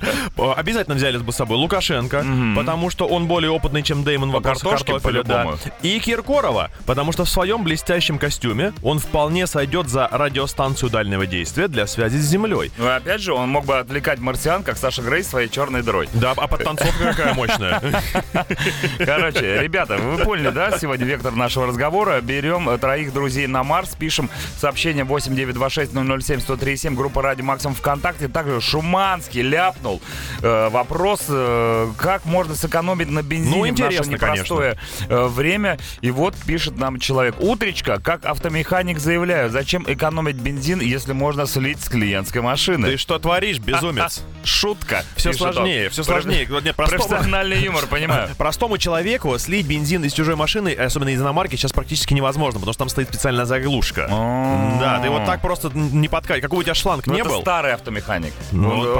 Обязательно 0.57 0.95
взяли 0.97 1.17
бы 1.17 1.31
с 1.31 1.37
собой 1.37 1.57
Лукашенко, 1.57 2.25
потому 2.57 2.89
что 2.89 3.07
он 3.07 3.27
более 3.27 3.51
опытный, 3.51 3.81
чем 3.83 4.03
Дэймон 4.03 4.29
в 4.31 4.33
вопросах 4.33 4.71
картофеля. 4.71 5.23
да. 5.23 5.47
И 5.83 5.99
Киркорова, 5.99 6.69
потому 6.85 7.13
что 7.13 7.23
в 7.23 7.29
своем 7.29 7.63
блестящем 7.63 8.17
костюме 8.19 8.73
он 8.83 8.99
вполне 8.99 9.47
сойдет 9.47 9.87
за 9.87 10.07
радиостанцию 10.11 10.89
дальнего 10.89 11.25
действия 11.25 11.69
для 11.69 11.87
связи 11.87 12.17
с 12.17 12.25
Землей. 12.25 12.71
Ну 12.77 12.85
и 12.87 12.89
опять 12.89 13.21
же, 13.21 13.33
он 13.33 13.49
мог 13.49 13.65
бы 13.65 13.77
отвлекать 13.77 14.19
марсиан, 14.19 14.48
как 14.49 14.77
Саша 14.77 15.01
Грей, 15.01 15.23
своей 15.23 15.47
черной 15.47 15.83
дырой. 15.83 16.09
Да, 16.13 16.33
а 16.35 16.47
подтанцовка 16.47 17.09
какая 17.11 17.33
мощная. 17.35 17.79
Короче, 18.97 19.61
ребята, 19.61 19.97
вы 19.97 20.23
поняли, 20.23 20.49
да, 20.49 20.77
сегодня 20.77 21.05
вектор 21.05 21.33
нашего 21.33 21.67
разговора. 21.67 22.19
Берем 22.21 22.67
э, 22.69 22.77
троих 22.79 23.13
друзей 23.13 23.45
на 23.47 23.63
Марс, 23.63 23.95
пишем 23.95 24.29
сообщение 24.57 25.05
8926-007-1037, 25.05 26.95
группа 26.95 27.21
Радио 27.21 27.45
Максимум 27.45 27.75
ВКонтакте. 27.75 28.27
Также 28.27 28.59
Шуманский 28.59 29.43
ляпнул 29.43 30.01
э, 30.41 30.69
вопрос, 30.69 31.25
э, 31.29 31.91
как 31.97 32.25
можно 32.25 32.55
сэкономить 32.55 33.09
на 33.09 33.21
бензине 33.21 33.55
Ну, 33.55 33.61
в 33.61 33.61
наше 33.61 33.71
интересно, 33.71 34.11
непростое 34.11 34.77
э, 35.07 35.27
время. 35.27 35.77
И 36.01 36.09
вот 36.09 36.35
пишет 36.35 36.77
нам 36.77 36.99
человек. 36.99 37.35
Утречка, 37.39 37.99
как 37.99 38.25
автомеханик 38.25 38.97
заявляю, 38.99 39.49
зачем 39.49 39.83
экономить 39.87 40.37
бензин, 40.37 40.79
если 40.79 41.13
можно 41.13 41.45
слить 41.45 41.79
с 41.81 41.89
клиентской 41.89 42.41
машины? 42.41 42.87
Ты 42.87 42.97
что 42.97 43.19
творишь, 43.19 43.59
безумец? 43.59 44.23
Шутка. 44.43 45.03
Все 45.15 45.31
пишет 45.31 45.41
он. 45.47 45.53
сложнее, 45.53 45.89
все 45.89 46.03
сложнее. 46.03 46.47
Нет, 46.63 46.75
простому, 46.75 47.03
Профессиональный 47.07 47.61
юмор, 47.61 47.87
понимаю. 47.87 48.29
простому 48.37 48.77
человеку 48.77 49.37
слить 49.37 49.65
бензин 49.65 50.03
из 50.03 50.13
чужой 50.13 50.35
машины, 50.35 50.73
особенно 50.73 51.09
из 51.09 51.21
иномарки, 51.21 51.55
сейчас 51.55 51.71
практически 51.71 52.13
невозможно, 52.13 52.59
потому 52.59 52.73
что 52.73 52.79
там 52.79 52.89
стоит 52.89 53.09
специальная 53.09 53.45
заглушка. 53.45 54.07
Да, 54.09 54.99
ты 55.01 55.09
вот 55.09 55.25
так 55.25 55.41
просто 55.41 55.69
не 55.73 56.07
подкатишь. 56.07 56.43
Какой 56.43 56.59
у 56.59 56.63
тебя 56.63 56.75
шланг 56.75 57.05
Ну, 57.07 57.13
не 57.13 57.23
был? 57.23 57.41
старый 57.41 57.73
автомеханик. 57.73 58.33
Ну, 58.51 58.95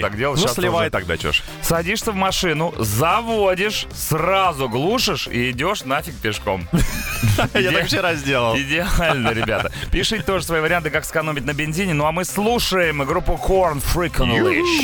так 0.00 0.16
делал, 0.16 0.34
ну, 0.34 0.40
сейчас 0.40 0.54
сливай 0.54 0.90
тогда, 0.90 1.16
чё 1.16 1.32
ж. 1.32 1.42
Садишься 1.62 2.12
в 2.12 2.14
машину, 2.14 2.74
заводишь, 2.78 3.86
сразу 3.94 4.68
глушишь 4.68 5.26
и 5.28 5.50
идешь 5.50 5.84
нафиг 5.84 6.14
пешком. 6.16 6.68
Я 7.54 7.72
так 7.72 7.86
вчера 7.86 8.14
сделал. 8.14 8.56
Идеально, 8.56 9.30
ребята. 9.30 9.72
Пишите 9.90 10.22
тоже 10.22 10.44
свои 10.44 10.60
варианты, 10.60 10.90
как 10.90 11.04
сэкономить 11.04 11.44
на 11.44 11.52
бензине. 11.52 11.94
Ну 11.94 12.06
а 12.06 12.12
мы 12.12 12.24
слушаем 12.24 13.04
группу 13.04 13.34
Freak 13.34 14.16
Unleash. 14.18 14.83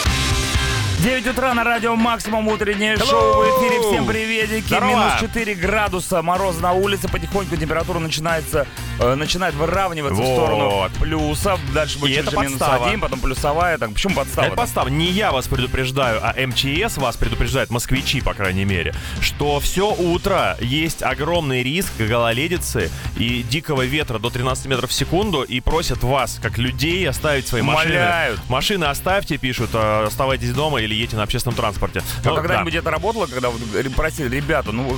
9 1.01 1.25
утра 1.25 1.51
на 1.55 1.63
радио 1.63 1.95
Максимум 1.95 2.47
утреннее 2.47 2.95
шоу 2.95 3.41
в 3.41 3.59
эфире. 3.59 3.81
Всем 3.81 4.05
приветики. 4.05 4.67
Здорово. 4.67 4.87
Минус 4.89 5.13
4 5.19 5.55
градуса, 5.55 6.21
мороз 6.21 6.59
на 6.59 6.73
улице. 6.73 7.07
Потихоньку 7.09 7.55
температура 7.55 7.97
начинается, 7.97 8.67
э, 8.99 9.15
начинает 9.15 9.55
выравниваться 9.55 10.21
в 10.21 10.23
Вот. 10.23 10.35
сторону 10.35 10.89
плюса. 10.99 11.57
Дальше 11.73 11.97
будет 11.97 12.27
это 12.27 12.37
минус 12.39 12.59
подстава. 12.59 12.85
1, 12.85 12.99
потом 12.99 13.19
плюсовая. 13.19 13.79
Так, 13.79 13.93
почему 13.93 14.13
подстава? 14.13 14.45
Это 14.45 14.55
подстава. 14.55 14.89
Не 14.89 15.07
я 15.07 15.31
вас 15.31 15.47
предупреждаю, 15.47 16.19
а 16.21 16.35
МЧС 16.37 16.97
вас 16.97 17.17
предупреждает, 17.17 17.71
москвичи, 17.71 18.21
по 18.21 18.35
крайней 18.35 18.65
мере, 18.65 18.93
что 19.21 19.59
все 19.59 19.91
утро 19.91 20.55
есть 20.61 21.01
огромный 21.01 21.63
риск 21.63 21.93
гололедицы 21.97 22.91
и 23.17 23.41
дикого 23.41 23.81
ветра 23.81 24.19
до 24.19 24.29
13 24.29 24.67
метров 24.67 24.91
в 24.91 24.93
секунду 24.93 25.41
и 25.41 25.61
просят 25.61 26.03
вас, 26.03 26.37
как 26.39 26.59
людей, 26.59 27.09
оставить 27.09 27.47
свои 27.47 27.63
машины. 27.63 27.95
Умоляют. 27.95 28.39
Машины 28.49 28.85
оставьте, 28.85 29.37
пишут, 29.39 29.71
э, 29.73 30.03
оставайтесь 30.05 30.51
дома 30.51 30.79
или 30.79 30.90
или 30.91 30.99
едете 30.99 31.15
на 31.17 31.23
общественном 31.23 31.55
транспорте. 31.55 32.01
А 32.23 32.29
Ну, 32.29 32.35
когда-нибудь 32.35 32.73
да. 32.73 32.79
это 32.79 32.91
работало, 32.91 33.25
когда 33.27 33.49
вот 33.49 33.61
просили, 33.95 34.35
ребята, 34.35 34.71
ну 34.71 34.97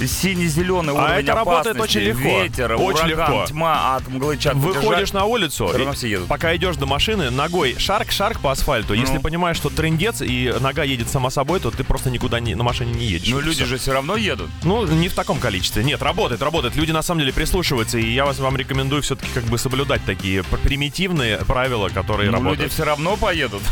э, 0.00 0.06
синий-зеленый 0.06 0.94
А 0.94 1.04
уровень 1.04 1.24
это 1.24 1.34
работает 1.34 1.80
очень 1.80 2.00
легко. 2.00 2.22
ветер, 2.22 2.72
Очень 2.74 3.06
ураган, 3.12 3.32
легко. 3.32 3.46
тьма, 3.46 3.96
от 3.96 4.08
мглы 4.08 4.36
чат 4.36 4.54
Выходишь 4.54 5.12
на 5.12 5.24
улицу, 5.24 5.66
равно 5.72 5.92
и 5.92 5.94
все 5.94 6.08
едут. 6.10 6.28
пока 6.28 6.54
идешь 6.56 6.76
до 6.76 6.86
машины, 6.86 7.30
ногой 7.30 7.74
шарк-шарк 7.78 8.40
по 8.40 8.50
асфальту. 8.52 8.94
Если 8.94 9.14
Ну. 9.14 9.20
понимаешь, 9.20 9.56
что 9.56 9.70
трендец 9.70 10.20
и 10.20 10.54
нога 10.60 10.84
едет 10.84 11.08
сама 11.08 11.30
собой, 11.30 11.60
то 11.60 11.70
ты 11.70 11.84
просто 11.84 12.10
никуда 12.10 12.40
не, 12.40 12.54
на 12.54 12.62
машине 12.64 12.92
не 12.92 13.06
едешь. 13.06 13.28
Но 13.28 13.40
люди 13.40 13.58
Всё. 13.58 13.66
же 13.66 13.78
все 13.78 13.92
равно 13.92 14.16
едут. 14.16 14.50
Ну, 14.62 14.86
не 14.86 15.08
в 15.08 15.14
таком 15.14 15.38
количестве. 15.38 15.82
Нет, 15.84 16.02
работает, 16.02 16.42
работает. 16.42 16.76
Люди 16.76 16.90
на 16.92 17.02
самом 17.02 17.20
деле 17.20 17.32
прислушиваются, 17.32 17.98
и 17.98 18.08
я 18.10 18.24
вас 18.24 18.38
вам 18.38 18.56
рекомендую 18.56 19.02
все-таки 19.02 19.30
как 19.34 19.44
бы 19.44 19.58
соблюдать 19.58 20.04
такие 20.04 20.42
примитивные 20.44 21.38
правила, 21.38 21.88
которые 21.88 22.30
Но 22.30 22.36
люди 22.38 22.44
работают. 22.44 22.72
все 22.72 22.84
равно 22.84 23.16
поедут. 23.16 23.62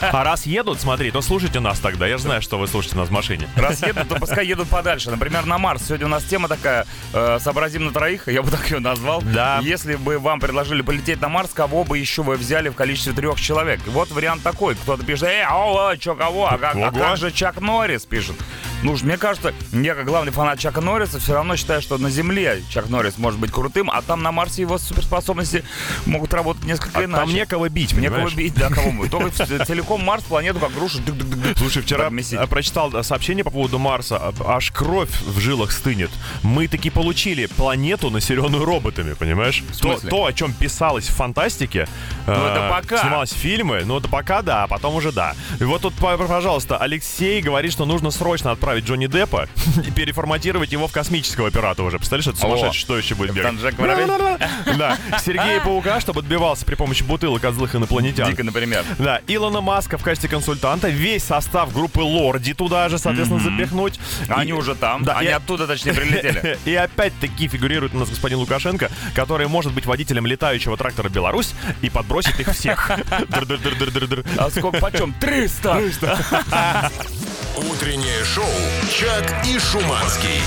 А 0.00 0.24
раз 0.24 0.46
едут, 0.46 0.80
смотри, 0.80 0.99
то 1.08 1.22
слушайте 1.22 1.60
нас 1.60 1.78
тогда. 1.78 2.06
Я 2.06 2.18
же 2.18 2.24
знаю, 2.24 2.42
что 2.42 2.58
вы 2.58 2.66
слушаете 2.68 2.98
нас 2.98 3.08
в 3.08 3.12
машине. 3.12 3.48
Раз 3.56 3.80
едут, 3.82 4.08
то 4.08 4.16
пускай 4.16 4.46
едут 4.46 4.68
подальше. 4.68 5.10
Например, 5.10 5.46
на 5.46 5.56
Марс. 5.56 5.84
Сегодня 5.86 6.04
у 6.06 6.10
нас 6.10 6.24
тема 6.24 6.48
такая 6.48 6.86
э, 7.14 7.38
«Сообразим 7.40 7.86
на 7.86 7.92
троих», 7.92 8.28
я 8.28 8.42
бы 8.42 8.50
так 8.50 8.70
ее 8.70 8.80
назвал. 8.80 9.22
Да. 9.22 9.60
Если 9.62 9.94
бы 9.96 10.18
вам 10.18 10.40
предложили 10.40 10.82
полететь 10.82 11.22
на 11.22 11.30
Марс, 11.30 11.52
кого 11.54 11.84
бы 11.84 11.96
еще 11.96 12.22
вы 12.22 12.36
взяли 12.36 12.68
в 12.68 12.74
количестве 12.74 13.14
трех 13.14 13.40
человек? 13.40 13.80
Вот 13.86 14.10
вариант 14.10 14.42
такой. 14.42 14.74
Кто-то 14.74 15.02
пишет, 15.04 15.28
э, 15.28 15.46
о, 15.48 15.96
чё, 15.96 16.14
кого? 16.14 16.46
А, 16.46 16.58
а 16.60 16.92
как 16.92 17.16
же 17.16 17.30
Чак 17.30 17.60
Норрис 17.60 18.04
пишет? 18.04 18.36
Ну 18.82 18.92
уж 18.92 19.02
мне 19.02 19.18
кажется, 19.18 19.52
я 19.72 19.94
как 19.94 20.06
главный 20.06 20.32
фанат 20.32 20.58
Чака 20.58 20.80
Норриса 20.80 21.18
все 21.20 21.34
равно 21.34 21.56
считаю, 21.56 21.82
что 21.82 21.98
на 21.98 22.08
Земле 22.08 22.62
Чак 22.70 22.88
Норрис 22.88 23.18
может 23.18 23.38
быть 23.38 23.52
крутым, 23.52 23.90
а 23.90 24.00
там 24.00 24.22
на 24.22 24.32
Марсе 24.32 24.62
его 24.62 24.78
суперспособности 24.78 25.64
могут 26.06 26.32
работать 26.32 26.64
несколько 26.64 27.00
А 27.00 27.04
иначе. 27.04 27.24
там 27.26 27.34
некого 27.34 27.68
бить, 27.68 27.92
Некого 27.92 28.16
понимаешь? 28.16 28.34
бить, 28.34 28.54
да, 28.54 28.70
кого 28.70 28.90
мы. 28.90 29.08
Только 29.08 29.30
целиком 29.66 30.02
Марс, 30.02 30.24
планету 30.24 30.60
как 30.60 30.72
грушу. 30.72 30.89
Слушай, 31.56 31.82
вчера 31.82 32.04
подмесить. 32.04 32.38
э, 32.38 32.46
прочитал 32.46 33.02
сообщение 33.04 33.44
по 33.44 33.50
поводу 33.50 33.78
Марса. 33.78 34.32
Аж 34.46 34.70
кровь 34.72 35.10
в 35.22 35.38
жилах 35.38 35.72
стынет. 35.72 36.10
Мы 36.42 36.68
таки 36.68 36.90
получили 36.90 37.46
планету, 37.46 38.10
населенную 38.10 38.64
роботами, 38.64 39.14
понимаешь? 39.14 39.62
То, 39.80 39.98
то, 40.08 40.26
о 40.26 40.32
чем 40.32 40.52
писалось 40.52 41.08
в 41.08 41.14
фантастике, 41.14 41.88
Ну, 42.26 42.32
э, 42.32 42.36
это 42.52 42.68
пока. 42.70 42.98
снималось 42.98 43.32
фильмы, 43.32 43.82
ну 43.84 43.98
это 43.98 44.08
пока 44.08 44.42
да, 44.42 44.64
а 44.64 44.66
потом 44.68 44.94
уже 44.94 45.12
да. 45.12 45.34
И 45.58 45.64
вот 45.64 45.82
тут, 45.82 45.94
пожалуйста, 45.94 46.76
Алексей 46.76 47.40
говорит, 47.40 47.72
что 47.72 47.84
нужно 47.84 48.10
срочно 48.10 48.50
отправить 48.50 48.84
Джонни 48.84 49.06
Деппа 49.06 49.48
и 49.86 49.90
переформатировать 49.90 50.72
его 50.72 50.88
в 50.88 50.92
космического 50.92 51.50
пирата 51.50 51.82
уже. 51.82 51.98
Представляешь, 51.98 52.26
это 52.28 52.38
сумасшедший, 52.38 52.80
что 52.80 52.98
еще 52.98 53.14
будет 53.14 53.30
бегать? 53.34 53.52
Да, 54.78 54.98
Сергея 55.24 55.60
Паука, 55.60 56.00
чтобы 56.00 56.20
отбивался 56.20 56.64
при 56.64 56.74
помощи 56.74 57.02
бутылок 57.02 57.44
от 57.44 57.54
злых 57.54 57.74
инопланетян. 57.74 58.30
Дико, 58.30 58.44
например. 58.44 58.84
Да, 58.98 59.20
Илона 59.26 59.60
Маска 59.60 59.98
в 59.98 60.02
качестве 60.02 60.28
консультанта, 60.28 60.79
весь 60.88 61.24
состав 61.24 61.72
группы 61.72 62.00
Лорди 62.00 62.54
туда 62.54 62.88
же, 62.88 62.98
соответственно, 62.98 63.40
запихнуть. 63.40 63.98
Они 64.28 64.50
И- 64.50 64.52
уже 64.52 64.74
там, 64.74 65.04
Да, 65.04 65.18
они 65.18 65.28
и- 65.28 65.32
оттуда, 65.32 65.66
точнее, 65.66 65.92
прилетели. 65.94 66.58
И 66.64 66.74
опять-таки 66.74 67.48
фигурирует 67.48 67.94
у 67.94 67.98
нас 67.98 68.08
господин 68.08 68.38
Лукашенко, 68.38 68.90
который 69.14 69.48
может 69.48 69.72
быть 69.72 69.86
водителем 69.86 70.26
летающего 70.26 70.76
трактора 70.76 71.08
«Беларусь» 71.08 71.54
и 71.82 71.90
подбросит 71.90 72.38
их 72.40 72.52
всех. 72.54 72.90
А 74.38 74.50
сколько, 74.50 74.78
почем? 74.78 75.12
300! 75.20 75.80
Утреннее 77.56 78.24
шоу 78.24 78.44
«Чак 78.98 79.44
и 79.46 79.58
Шуманский». 79.58 80.40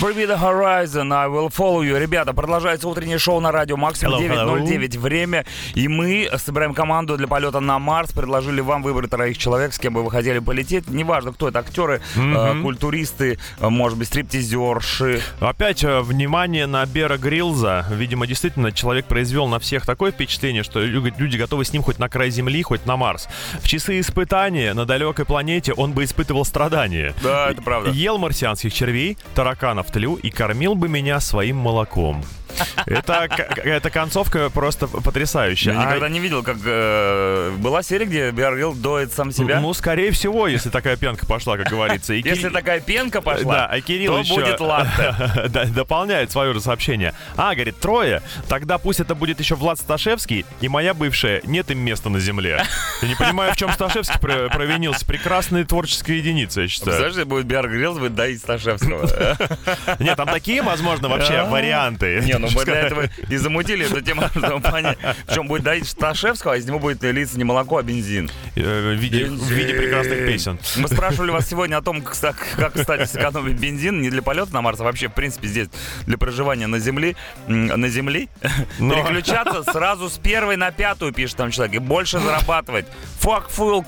Bring 0.00 0.14
the 0.28 0.38
horizon, 0.38 1.12
I 1.12 1.26
will 1.26 1.48
follow 1.50 1.82
you. 1.82 1.98
Ребята, 1.98 2.32
продолжается 2.32 2.86
утреннее 2.86 3.18
шоу 3.18 3.40
на 3.40 3.50
радио 3.50 3.76
Максимум 3.76 4.20
Hello, 4.22 4.58
hello. 4.60 4.64
9.09 4.64 4.96
время. 4.98 5.44
И 5.74 5.88
мы 5.88 6.28
собираем 6.36 6.72
команду 6.72 7.16
для 7.16 7.26
полета 7.26 7.58
на 7.58 7.80
Марс. 7.80 8.12
Предложили 8.12 8.60
вам 8.60 8.84
выбрать 8.84 9.10
троих 9.10 9.36
человек, 9.38 9.72
с 9.74 9.78
кем 9.78 9.94
бы 9.94 10.04
вы 10.04 10.10
хотели 10.12 10.38
полететь. 10.38 10.88
Неважно, 10.88 11.32
кто 11.32 11.48
это, 11.48 11.58
актеры, 11.58 12.00
э, 12.14 12.60
культуристы, 12.62 13.40
э, 13.58 13.68
может 13.68 13.98
быть, 13.98 14.06
стриптизерши. 14.06 15.20
Опять 15.40 15.82
э, 15.82 16.00
внимание 16.00 16.66
на 16.66 16.86
Бера 16.86 17.16
Грилза. 17.18 17.84
Видимо, 17.90 18.28
действительно, 18.28 18.70
человек 18.70 19.06
произвел 19.06 19.48
на 19.48 19.58
всех 19.58 19.84
такое 19.84 20.12
впечатление, 20.12 20.62
что 20.62 20.78
лю- 20.78 21.12
люди 21.18 21.36
готовы 21.36 21.64
с 21.64 21.72
ним 21.72 21.82
хоть 21.82 21.98
на 21.98 22.08
край 22.08 22.30
Земли, 22.30 22.62
хоть 22.62 22.86
на 22.86 22.96
Марс. 22.96 23.26
В 23.60 23.66
часы 23.66 23.98
испытания 23.98 24.74
на 24.74 24.84
далекой 24.84 25.24
планете 25.24 25.72
он 25.72 25.90
бы 25.92 26.04
испытывал 26.04 26.44
страдания. 26.44 27.14
Да, 27.20 27.50
это 27.50 27.62
правда. 27.62 27.90
Ел 27.90 28.18
марсианских 28.18 28.72
червей, 28.72 29.18
тараканов 29.34 29.87
тлю 29.88 30.16
и 30.16 30.30
кормил 30.30 30.74
бы 30.74 30.88
меня 30.88 31.20
своим 31.20 31.56
молоком. 31.56 32.22
Это 32.86 33.28
эта 33.64 33.90
концовка 33.90 34.50
просто 34.50 34.86
потрясающая. 34.88 35.72
Я 35.72 35.80
А- 35.80 35.84
никогда 35.84 36.08
не 36.08 36.20
видел, 36.20 36.42
как 36.42 36.56
э, 36.64 37.52
была 37.58 37.82
серия, 37.82 38.06
где 38.06 38.30
Беар 38.30 38.54
Грилл 38.54 38.76
сам 39.10 39.32
себя. 39.32 39.60
Ну, 39.60 39.72
скорее 39.74 40.10
всего, 40.10 40.46
если 40.48 40.70
такая 40.70 40.96
пенка 40.96 41.26
пошла, 41.26 41.56
как 41.56 41.68
говорится. 41.68 42.14
И 42.14 42.22
Если 42.24 42.48
Ки- 42.48 42.52
такая 42.52 42.80
пенка 42.80 43.20
пошла, 43.20 43.54
Да, 43.54 43.66
а 43.66 43.80
Кирилл 43.80 44.14
то 44.14 44.20
еще 44.20 44.34
будет 44.34 44.60
латте. 44.60 45.14
дополняет 45.74 46.30
свое 46.30 46.52
же 46.54 46.60
сообщение. 46.60 47.14
А, 47.36 47.54
говорит, 47.54 47.78
трое. 47.78 48.22
Тогда 48.48 48.78
пусть 48.78 49.00
это 49.00 49.14
будет 49.14 49.40
еще 49.40 49.54
Влад 49.54 49.78
Сташевский 49.78 50.44
и 50.60 50.68
моя 50.68 50.94
бывшая. 50.94 51.40
Нет 51.44 51.70
им 51.70 51.78
места 51.80 52.08
на 52.08 52.20
земле. 52.20 52.62
Я 53.02 53.08
не 53.08 53.14
понимаю, 53.14 53.52
в 53.52 53.56
чем 53.56 53.72
Сташевский 53.72 54.18
про- 54.20 54.48
провинился. 54.48 55.04
Прекрасная 55.06 55.64
творческая 55.64 56.16
единица, 56.16 56.62
я 56.62 56.68
считаю. 56.68 56.86
Представляешь, 56.98 57.14
если 57.16 57.28
будет 57.28 57.46
Беар 57.46 57.68
Гриллс, 57.68 57.98
будет 57.98 58.14
доить 58.14 58.40
Сташевского. 58.40 59.08
Нет, 59.98 60.16
там 60.16 60.28
такие, 60.28 60.62
возможно, 60.62 61.08
вообще 61.08 61.42
варианты. 61.48 62.22
Не, 62.38 62.46
ну 62.46 62.58
мы 62.58 62.64
для 62.64 62.74
этого 62.80 63.08
и 63.28 63.36
замутили 63.36 63.86
эту 63.86 64.00
тему, 64.00 64.22
чтобы 64.30 64.60
понять, 64.60 64.98
в 65.26 65.34
чем 65.34 65.46
будет 65.48 65.62
доить 65.62 65.88
Сташевского, 65.88 66.54
а 66.54 66.56
из 66.56 66.66
него 66.66 66.78
будет 66.78 67.02
литься 67.02 67.36
не 67.38 67.44
молоко, 67.44 67.78
а 67.78 67.82
бензин. 67.82 68.30
Э, 68.56 68.94
В 68.94 68.98
виде, 68.98 69.26
в 69.26 69.50
виде 69.50 69.74
прекрасных 69.74 70.18
песен. 70.26 70.58
Мы 70.76 70.88
спрашивали 70.88 71.30
вас 71.30 71.48
сегодня 71.48 71.76
о 71.76 71.82
том, 71.82 72.02
как, 72.02 72.36
как, 72.56 72.74
кстати, 72.74 73.04
сэкономить 73.08 73.54
бензин 73.58 74.00
не 74.00 74.10
для 74.10 74.22
полета 74.22 74.52
на 74.54 74.62
Марс, 74.62 74.80
а 74.80 74.84
вообще, 74.84 75.08
в 75.08 75.12
принципе, 75.14 75.48
здесь 75.48 75.68
для 76.06 76.18
проживания 76.18 76.66
на 76.66 76.78
Земле, 76.78 77.16
на 77.46 77.88
Земле, 77.88 78.28
Но- 78.78 78.94
переключаться 78.94 79.62
сразу 79.64 80.08
с 80.08 80.18
первой 80.18 80.56
на 80.56 80.70
пятую, 80.70 81.12
пишет 81.12 81.36
там 81.36 81.50
человек, 81.50 81.74
и 81.76 81.78
больше 81.78 82.18
зарабатывать. 82.18 82.86
Fuck 83.20 83.44
fuel 83.56 83.84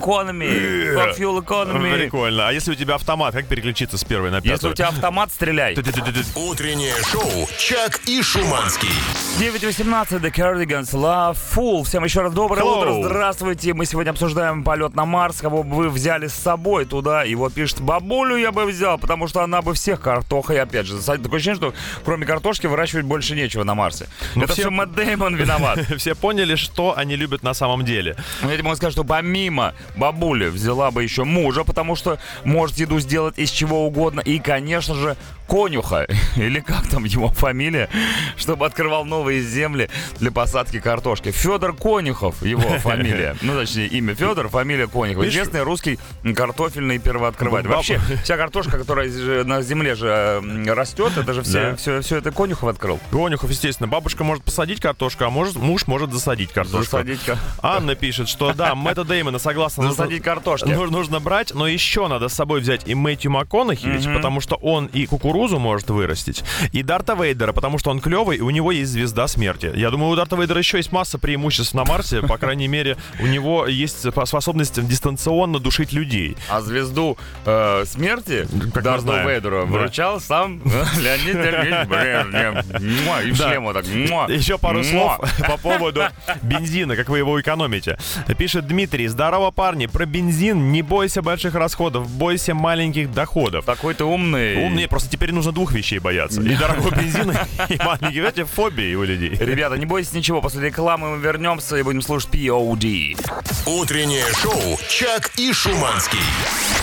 economy, 0.00 0.94
fuck 0.94 1.18
fuel 1.18 1.42
economy. 1.44 1.94
Прикольно. 1.98 2.48
А 2.48 2.52
если 2.52 2.72
у 2.72 2.74
тебя 2.74 2.94
автомат, 2.96 3.34
как 3.34 3.46
переключиться 3.46 3.98
с 3.98 4.04
первой 4.04 4.30
на 4.30 4.36
Если 4.36 4.48
пятую? 4.50 4.72
у 4.72 4.74
тебя 4.74 4.88
автомат, 4.88 5.30
стреляй. 5.32 5.76
Утреннее 6.34 6.94
шоу 7.10 7.48
«Чак 7.90 8.00
и 8.06 8.22
Шуманский». 8.22 8.88
9.18, 9.38 10.20
The 10.20 10.30
Cardigans, 10.32 10.92
Love 10.92 11.36
Fool. 11.54 11.84
Всем 11.84 12.04
еще 12.04 12.20
раз 12.20 12.32
доброе 12.32 12.62
Hello. 12.62 12.78
утро, 12.78 13.08
здравствуйте. 13.08 13.74
Мы 13.74 13.86
сегодня 13.86 14.10
обсуждаем 14.10 14.62
полет 14.64 14.94
на 14.94 15.04
Марс, 15.04 15.40
кого 15.40 15.62
бы 15.62 15.74
вы 15.76 15.88
взяли 15.88 16.26
с 16.26 16.34
собой 16.34 16.84
туда. 16.84 17.24
И 17.24 17.34
вот 17.34 17.54
пишет, 17.54 17.80
бабулю 17.80 18.36
я 18.36 18.52
бы 18.52 18.66
взял, 18.66 18.98
потому 18.98 19.28
что 19.28 19.42
она 19.42 19.62
бы 19.62 19.74
всех 19.74 20.00
картохой, 20.02 20.60
опять 20.60 20.86
же. 20.86 20.98
Такое 21.00 21.36
ощущение, 21.36 21.56
что 21.56 21.74
кроме 22.04 22.26
картошки 22.26 22.66
выращивать 22.66 23.06
больше 23.06 23.34
нечего 23.34 23.64
на 23.64 23.74
Марсе. 23.74 24.08
Ну, 24.34 24.44
Это 24.44 24.52
все- 24.52 24.62
все 24.62 24.70
Мэтт 24.70 24.92
Дэймон 24.92 25.34
виноват. 25.36 25.80
Все 25.96 26.14
поняли, 26.14 26.54
что 26.56 26.96
они 26.96 27.16
любят 27.16 27.42
на 27.42 27.54
самом 27.54 27.84
деле. 27.84 28.16
Но 28.42 28.50
я 28.50 28.54
тебе 28.56 28.64
могу 28.64 28.76
сказать, 28.76 28.92
что 28.92 29.04
помимо 29.04 29.74
бабули 29.96 30.46
взяла 30.46 30.90
бы 30.90 31.02
еще 31.02 31.24
мужа, 31.24 31.64
потому 31.64 31.96
что 31.96 32.18
может 32.44 32.76
еду 32.78 33.00
сделать 33.00 33.38
из 33.38 33.50
чего 33.50 33.86
угодно. 33.86 34.20
И, 34.20 34.38
конечно 34.38 34.94
же, 34.94 35.16
конюха, 35.50 36.06
или 36.36 36.60
как 36.60 36.86
там 36.88 37.04
его 37.04 37.28
фамилия, 37.28 37.88
чтобы 38.36 38.66
открывал 38.66 39.04
новые 39.04 39.42
земли 39.42 39.90
для 40.20 40.30
посадки 40.30 40.78
картошки. 40.78 41.32
Федор 41.32 41.74
Конюхов, 41.74 42.42
его 42.42 42.60
фамилия. 42.78 43.36
Ну, 43.42 43.54
точнее, 43.54 43.88
имя 43.88 44.14
Федор, 44.14 44.48
фамилия 44.48 44.86
Конюхов. 44.86 45.24
Известный 45.26 45.62
русский 45.62 45.98
картофельный 46.36 46.98
первооткрыватель. 46.98 47.68
Вообще, 47.68 48.00
вся 48.22 48.36
картошка, 48.36 48.78
которая 48.78 49.08
на 49.44 49.62
земле 49.62 49.94
же 49.96 50.40
растет, 50.68 51.12
это 51.16 51.32
же 51.34 51.42
все, 51.42 51.74
все, 51.76 52.00
все 52.00 52.18
это 52.18 52.30
Конюхов 52.30 52.68
открыл. 52.68 53.00
Конюхов, 53.10 53.50
естественно. 53.50 53.88
Бабушка 53.88 54.22
может 54.22 54.44
посадить 54.44 54.80
картошку, 54.80 55.24
а 55.24 55.30
может, 55.30 55.56
муж 55.56 55.86
может 55.88 56.12
засадить 56.12 56.52
картошку. 56.52 56.84
Засадить, 56.98 57.20
Анна 57.62 57.94
пишет, 57.96 58.28
что 58.28 58.52
да, 58.52 58.74
Мэтта 58.74 59.04
Деймона 59.04 59.38
согласна. 59.38 59.88
засадить 59.90 60.22
картошки. 60.22 60.68
Ну- 60.68 60.90
Нужно 60.90 61.20
брать, 61.20 61.54
но 61.54 61.66
еще 61.66 62.08
надо 62.08 62.28
с 62.28 62.34
собой 62.34 62.60
взять 62.60 62.82
и 62.86 62.94
Мэтью 62.94 63.30
МакКонахи, 63.30 64.00
потому 64.12 64.40
что 64.40 64.56
он 64.56 64.86
и 64.86 65.06
кукурузу 65.06 65.39
может 65.48 65.90
вырастить, 65.90 66.44
и 66.72 66.82
Дарта 66.82 67.14
Вейдера, 67.14 67.52
потому 67.52 67.78
что 67.78 67.90
он 67.90 68.00
клевый, 68.00 68.38
и 68.38 68.40
у 68.40 68.50
него 68.50 68.72
есть 68.72 68.90
звезда 68.92 69.26
смерти. 69.28 69.70
Я 69.74 69.90
думаю, 69.90 70.10
у 70.12 70.16
Дарта 70.16 70.36
Вейдера 70.36 70.58
еще 70.58 70.76
есть 70.76 70.92
масса 70.92 71.18
преимуществ 71.18 71.74
на 71.74 71.84
Марсе, 71.84 72.22
по 72.22 72.38
крайней 72.38 72.68
мере, 72.68 72.96
у 73.20 73.26
него 73.26 73.66
есть 73.66 74.00
способность 74.10 74.86
дистанционно 74.86 75.58
душить 75.58 75.92
людей. 75.92 76.36
А 76.48 76.60
звезду 76.60 77.16
э, 77.46 77.84
смерти 77.86 78.46
Как 78.74 78.82
Дарту 78.84 79.02
знаем. 79.02 79.28
Вейдеру 79.28 79.60
Да. 79.60 79.64
вручал 79.66 80.20
сам 80.20 80.60
э, 80.64 80.84
Леонид 81.00 81.34
Сергеевич 81.34 81.88
Брежнев. 81.88 83.24
И 83.26 83.30
в 83.32 83.38
Да. 83.38 83.72
так. 83.72 84.30
Еще 84.30 84.58
пару 84.58 84.82
слов 84.84 85.18
по 85.46 85.56
поводу 85.56 86.02
бензина, 86.42 86.96
как 86.96 87.08
вы 87.08 87.18
его 87.18 87.40
экономите. 87.40 87.98
Пишет 88.38 88.66
Дмитрий, 88.66 89.06
здорово, 89.08 89.50
парни, 89.50 89.86
про 89.86 90.06
бензин 90.06 90.72
не 90.72 90.82
бойся 90.82 91.22
больших 91.22 91.54
расходов, 91.54 92.08
бойся 92.10 92.54
маленьких 92.54 93.12
доходов. 93.12 93.64
Такой 93.64 93.94
ты 93.94 94.04
умный. 94.04 94.64
Умнее, 94.64 94.88
просто 94.88 95.10
теперь 95.10 95.29
теперь 95.30 95.34
нужно 95.34 95.52
двух 95.52 95.72
вещей 95.72 95.98
бояться. 95.98 96.42
И 96.42 96.56
дорогого 96.56 96.90
бензина, 96.90 97.46
и 97.68 97.78
маленькие, 97.84 98.28
эти 98.28 98.44
фобии 98.44 98.94
у 98.94 99.04
людей. 99.04 99.36
Ребята, 99.38 99.76
не 99.76 99.86
бойтесь 99.86 100.12
ничего, 100.12 100.40
после 100.40 100.66
рекламы 100.66 101.16
мы 101.16 101.22
вернемся 101.22 101.76
и 101.76 101.82
будем 101.82 102.02
слушать 102.02 102.30
POD. 102.30 103.16
Утреннее 103.66 104.26
шоу 104.34 104.78
«Чак 104.88 105.30
и 105.36 105.52
Шуманский». 105.52 106.18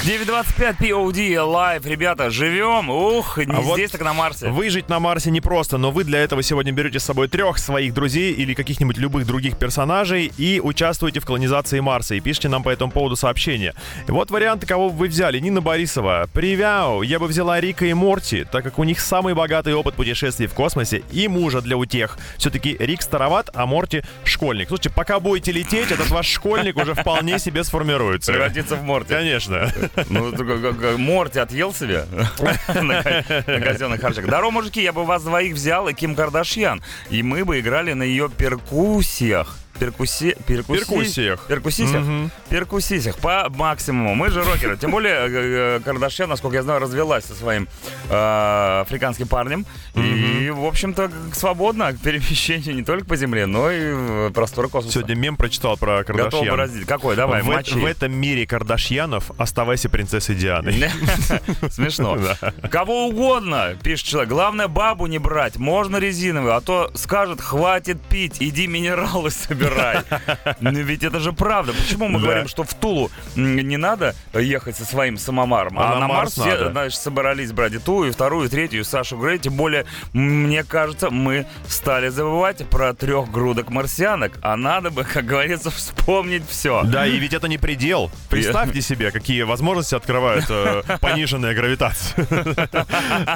9.25 0.06 0.78
POD 0.80 1.42
Alive, 1.42 1.86
ребята, 1.86 2.30
живем. 2.30 2.90
Ух, 2.90 3.40
не 3.40 3.54
А 3.54 3.60
вот 3.60 3.74
здесь, 3.78 3.92
так 3.92 4.02
на 4.02 4.14
Марсе. 4.14 4.50
Выжить 4.50 4.88
на 4.88 5.00
Марсе 5.00 5.32
непросто, 5.32 5.78
но 5.78 5.92
вы 5.92 6.06
для 6.06 6.20
этого 6.20 6.44
сегодня 6.44 6.72
берете 6.72 7.00
с 7.00 7.04
собой 7.04 7.28
трех 7.28 7.58
своих 7.58 7.94
друзей 7.94 8.32
или 8.32 8.54
каких-нибудь 8.54 8.98
любых 8.98 9.26
других 9.26 9.58
персонажей 9.58 10.32
и 10.38 10.62
участвуете 10.64 11.20
в 11.20 11.26
колонизации 11.26 11.82
Марса 11.82 12.16
и 12.16 12.22
пишите 12.22 12.48
нам 12.48 12.64
по 12.64 12.70
этому 12.70 12.92
поводу 12.92 13.18
сообщения. 13.18 13.74
И 14.08 14.12
вот 14.12 14.32
варианты, 14.32 14.66
кого 14.66 14.88
вы 14.88 15.08
взяли. 15.08 15.40
Нина 15.40 15.62
Борисова. 15.62 16.30
Привяу, 16.32 17.02
я 17.02 17.20
бы 17.20 17.28
взяла 17.28 17.60
Рика 17.60 17.86
и 17.86 17.94
Морти, 17.94 18.46
так 18.50 18.64
как 18.64 18.80
у 18.80 18.86
них 18.86 19.02
самый 19.02 19.34
богатый 19.34 19.74
опыт 19.74 19.96
путешествий 19.96 20.48
в 20.48 20.54
космосе 20.54 21.04
и 21.12 21.28
мужа 21.28 21.60
для 21.62 21.76
утех. 21.76 22.18
Все-таки 22.38 22.78
Рик 22.80 23.02
староват, 23.02 23.50
а 23.54 23.66
Морти 23.66 24.04
школьник. 24.24 24.70
Слушайте, 24.70 24.92
пока 24.92 25.20
будете 25.20 25.52
лететь, 25.52 25.92
этот 25.92 26.10
ваш 26.12 26.28
школьник 26.28 26.78
уже 26.78 26.94
вполне 26.94 27.40
себе 27.40 27.64
сформируется. 27.66 28.32
Превратиться 28.32 28.76
в 28.76 28.84
Морти. 28.84 29.10
Конечно. 29.10 29.74
Ну, 30.10 30.98
Морти 30.98 31.40
отъел 31.40 31.74
себе 31.74 32.06
на 32.74 33.62
казенных 33.62 34.02
харчах. 34.02 34.26
Здорово, 34.26 34.52
мужики, 34.52 34.82
я 34.82 34.94
бы 34.94 35.06
вас 35.06 35.24
двоих 35.24 35.54
взял 35.54 35.88
и 35.88 35.94
Ким 35.94 36.16
Кардашьян. 36.16 36.82
И 37.10 37.24
мы 37.24 37.46
бы 37.46 37.60
играли 37.60 37.94
на 37.94 38.04
ее 38.04 38.30
перкуссиях. 38.30 39.58
Перкуси... 39.80 40.36
перкуси- 40.48 40.78
Перкуссиях. 40.80 41.48
Перкуссиях? 41.48 42.32
Перкуссиях. 42.50 43.18
По 43.18 43.48
максимуму. 43.50 44.16
Мы 44.16 44.30
же 44.30 44.44
рокеры. 44.44 44.78
Тем 44.78 44.92
более 44.92 45.14
э, 45.14 45.30
э, 45.78 45.80
Кардашьян, 45.84 46.30
насколько 46.30 46.56
я 46.58 46.64
знаю, 46.64 46.80
развелась 46.80 47.26
со 47.26 47.36
своим 47.36 47.68
э, 48.10 48.82
африканским 48.82 49.28
парнем. 49.28 49.66
И, 49.96 50.50
в 50.50 50.66
общем-то, 50.66 51.12
свободно 51.34 51.94
к 51.94 52.00
перемещению 52.00 52.76
не 52.76 52.84
только 52.84 53.06
по 53.06 53.16
земле, 53.16 53.46
но 53.46 53.72
и 53.72 53.92
в 53.94 54.32
просторы 54.32 54.70
космоса. 54.70 54.94
Сегодня 55.00 55.16
мем 55.16 55.36
прочитал 55.36 55.78
про 55.78 56.04
Готов 56.04 56.16
Кардашьян. 56.18 56.50
бороздить. 56.50 56.86
Какой? 56.88 57.16
Давай, 57.16 57.42
в, 57.42 57.46
мочи. 57.46 57.74
в 57.76 57.86
этом 57.86 58.14
мире 58.14 58.46
Кардашьянов 58.48 59.32
оставайся 59.38 59.90
принцессой 59.90 60.36
Дианой. 60.36 60.74
Смешно. 61.70 62.18
Кого 62.72 63.08
угодно, 63.08 63.76
пишет 63.84 64.08
человек. 64.08 64.30
Главное, 64.30 64.68
бабу 64.68 65.08
не 65.08 65.20
брать. 65.20 65.58
Можно 65.58 65.98
резиновую, 65.98 66.56
а 66.56 66.62
то 66.62 66.92
скажет, 66.96 67.42
хватит 67.42 68.02
пить, 68.02 68.38
иди 68.40 68.68
минералы 68.68 69.30
собирай. 69.32 69.67
Ну 70.60 70.72
ведь 70.72 71.04
это 71.04 71.20
же 71.20 71.34
правда. 71.34 71.74
Почему 71.74 72.08
мы 72.08 72.20
говорим, 72.20 72.48
что 72.48 72.64
в 72.64 72.74
Тулу 72.74 73.12
не 73.36 73.78
надо 73.78 74.16
ехать 74.34 74.76
со 74.78 74.86
своим 74.86 75.18
самомаром, 75.18 75.78
а, 75.80 75.94
А 75.94 76.00
на 76.00 76.08
Марс 76.08 76.34
все, 76.34 76.70
значит, 76.70 77.00
собрались 77.00 77.52
брать 77.52 77.74
и 77.74 77.78
ту, 77.80 78.06
и 78.06 78.12
вторую, 78.12 78.48
и 78.48 78.50
третью, 78.50 78.82
и 78.82 78.84
Сашу 78.84 79.18
Грей. 79.18 79.40
Тем 79.40 79.54
более, 79.54 79.86
мне 80.14 80.64
кажется, 80.64 81.10
мы 81.10 81.46
стали 81.68 82.10
забывать 82.10 82.68
про 82.70 82.94
трех 82.94 83.32
грудок 83.32 83.70
марсианок, 83.70 84.34
а 84.42 84.56
надо 84.56 84.90
бы, 84.92 85.04
как 85.04 85.26
говорится, 85.26 85.70
вспомнить 85.72 86.44
все. 86.48 86.84
Да, 86.84 87.06
и 87.06 87.18
ведь 87.18 87.34
это 87.34 87.48
не 87.48 87.58
предел. 87.58 88.12
Представьте 88.30 88.82
себе, 88.88 89.12
какие 89.12 89.44
возможности 89.44 89.96
открывает 89.96 90.46
э, 90.50 90.84
пониженная 91.02 91.54
гравитация. 91.54 92.26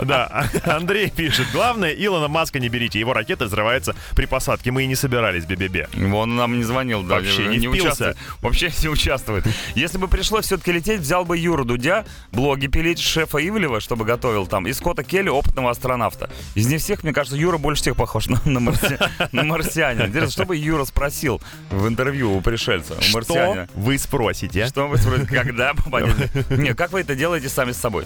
Да, 0.04 0.46
Андрей 0.64 1.10
пишет. 1.10 1.48
Главное, 1.54 1.92
Илона 1.92 2.28
Маска 2.28 2.60
не 2.60 2.70
берите. 2.70 3.00
Его 3.00 3.14
ракета 3.14 3.46
взрывается 3.46 3.96
при 4.16 4.26
посадке. 4.26 4.72
Мы 4.72 4.84
и 4.84 4.88
не 4.88 4.96
собирались, 4.96 5.46
бе-бе-бе. 5.46 5.90
Он 6.22 6.36
нам 6.36 6.58
не 6.58 6.64
звонил, 6.64 7.04
да, 7.04 7.16
Вообще 7.16 7.48
не 7.48 7.68
впился. 7.68 7.82
участвует. 7.88 8.18
Вообще 8.42 8.72
не 8.84 8.90
участвует. 8.90 9.46
Если 9.76 9.98
бы 9.98 10.08
пришлось 10.08 10.46
все-таки 10.46 10.72
лететь, 10.72 11.02
взял 11.02 11.26
бы 11.26 11.38
Юру 11.38 11.66
Дудя, 11.66 12.06
блоги 12.32 12.68
пилить 12.68 13.00
шефа 13.00 13.38
Ивлева, 13.40 13.80
чтобы 13.82 14.06
готовил 14.06 14.48
там, 14.48 14.68
и 14.68 14.74
Скотта 14.74 15.04
Келли, 15.04 15.30
опытного 15.30 15.72
астронавта. 15.72 16.30
Из 16.56 16.68
них 16.68 16.82
всех, 16.82 17.04
мне 17.04 17.14
кажется, 17.14 17.38
Юра 17.38 17.58
больше 17.58 17.82
всех 17.82 17.96
похож 17.96 18.28
на, 18.28 18.42
на, 18.46 18.60
марси- 18.60 19.00
на 19.32 19.44
марсианина. 19.44 20.06
Интересно, 20.08 20.32
что 20.32 20.46
бы 20.46 20.56
Юра 20.56 20.86
спросил 20.86 21.42
в 21.70 21.88
интервью 21.88 22.36
у 22.38 22.42
пришельца, 22.42 22.96
у 22.98 23.02
Что 23.02 23.14
марсианина? 23.18 23.70
вы 23.76 23.98
спросите? 23.98 24.66
Что 24.68 24.88
вы 24.88 24.98
спросите, 24.98 25.28
когда 25.36 25.74
попадете? 25.76 26.30
Не, 26.50 26.74
как 26.74 26.92
вы 26.92 27.02
это 27.02 27.16
делаете 27.16 27.50
сами 27.50 27.72
с 27.72 27.78
собой? 27.78 28.06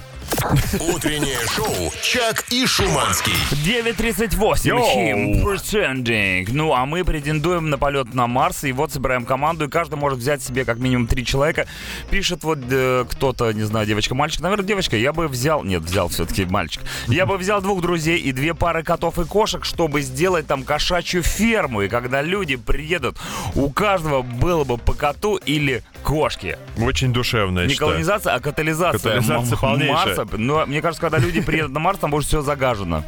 Утреннее 0.93 1.39
шоу 1.55 1.91
«Чак 2.01 2.45
и 2.51 2.66
Шуманский». 2.66 3.34
9.38, 3.66 4.68
Йоу. 4.68 4.80
Him 4.80 5.43
Pretending. 5.43 6.47
Ну, 6.51 6.74
а 6.74 6.86
мы 6.86 7.03
претендуем 7.03 7.70
на 7.70 7.78
полет 7.78 8.05
на 8.14 8.28
Марс, 8.28 8.64
и 8.64 8.72
вот 8.72 8.91
собираем 8.91 9.26
команду, 9.26 9.66
и 9.66 9.70
каждый 9.70 9.95
может 9.95 10.20
взять 10.20 10.41
себе 10.43 10.66
как 10.66 10.78
минимум 10.78 11.08
три 11.08 11.26
человека. 11.26 11.68
Пишет 12.10 12.43
вот 12.43 12.60
э, 12.70 13.06
кто-то, 13.10 13.51
не 13.51 13.64
знаю, 13.64 13.86
девочка, 13.86 14.16
мальчик. 14.16 14.41
Наверное, 14.41 14.66
девочка. 14.66 14.97
Я 14.97 15.14
бы 15.14 15.28
взял... 15.28 15.64
Нет, 15.64 15.84
взял 15.84 16.10
все-таки 16.10 16.45
мальчик. 16.45 16.82
Я 17.08 17.26
бы 17.26 17.38
взял 17.38 17.62
двух 17.62 17.82
друзей 17.82 18.18
и 18.18 18.32
две 18.32 18.53
пары 18.53 18.84
котов 18.84 19.20
и 19.20 19.26
кошек, 19.26 19.66
чтобы 19.66 20.01
сделать 20.01 20.47
там 20.47 20.64
кошачью 20.64 21.24
ферму. 21.24 21.82
И 21.82 21.88
когда 21.88 22.22
люди 22.22 22.56
приедут, 22.56 23.18
у 23.56 23.70
каждого 23.70 24.22
было 24.22 24.64
бы 24.64 24.78
по 24.78 24.93
коту 24.93 25.38
или 25.38 25.84
кошке. 26.03 26.60
Очень 26.78 27.14
душевно, 27.14 27.62
я 27.62 27.66
Не 27.66 27.76
колонизация, 27.76 28.34
а 28.34 28.39
катализация, 28.39 29.22
Катализация. 29.22 29.58
Марса. 29.91 30.28
Но 30.38 30.66
мне 30.66 30.82
кажется, 30.82 31.01
когда 31.01 31.18
люди 31.18 31.41
приедут 31.41 31.72
на 31.72 31.80
Марс, 31.80 31.99
там 31.99 32.12
будет 32.12 32.26
все 32.26 32.41
загажено. 32.41 33.03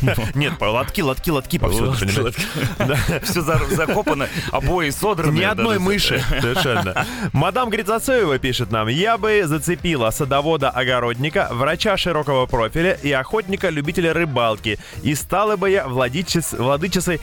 Нет, 0.34 0.54
лотки, 0.60 1.00
лотки, 1.00 1.30
лотки 1.30 1.58
повсюду. 1.58 1.92
Все 3.22 3.40
закопано, 3.76 4.28
обои 4.50 4.90
содраны. 4.90 5.38
Ни 5.38 5.42
одной 5.42 5.78
мыши. 5.78 6.22
Совершенно. 6.40 7.06
Мадам 7.32 7.70
Грицацеева 7.70 8.38
пишет 8.38 8.70
нам. 8.70 8.88
Я 8.88 9.18
бы 9.18 9.42
зацепила 9.44 10.10
садовода-огородника, 10.10 11.48
врача 11.52 11.96
широкого 11.96 12.46
профиля 12.46 12.98
и 13.02 13.10
охотника-любителя 13.12 14.12
рыбалки. 14.12 14.78
И 15.02 15.14
стала 15.14 15.56
бы 15.56 15.70
я 15.70 15.84
владычиц- 15.86 16.56
владычицей 16.56 17.20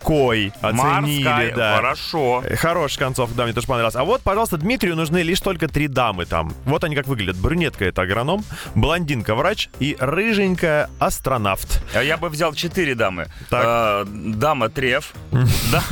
морской. 0.00 0.52
Оценили, 0.60 1.24
Марская, 1.24 1.54
да. 1.54 1.76
хорошо. 1.76 2.42
Э, 2.44 2.56
Хороший 2.56 2.98
концов, 2.98 3.34
да, 3.34 3.44
мне 3.44 3.52
тоже 3.52 3.66
понравилось. 3.66 3.96
А 3.96 4.04
вот, 4.04 4.22
пожалуйста, 4.22 4.56
Дмитрию 4.56 4.96
нужны 4.96 5.18
лишь 5.22 5.40
только 5.40 5.68
три 5.68 5.88
дамы 5.88 6.26
там. 6.26 6.52
Вот 6.64 6.84
они 6.84 6.94
как 6.94 7.06
выглядят. 7.06 7.36
Брюнетка— 7.36 7.84
это 7.86 8.02
агроном, 8.02 8.44
блондинка— 8.74 9.34
врач 9.36 9.68
и 9.80 9.96
рыженькая— 9.98 10.90
астронавт. 10.98 11.82
А 11.94 12.02
Я 12.02 12.16
бы 12.16 12.28
взял 12.28 12.52
четыре 12.54 12.94
дамы. 12.94 13.26
Так. 13.50 13.62
А, 13.66 14.04
Дама 14.06 14.68
треф, 14.68 15.12
да- 15.72 15.82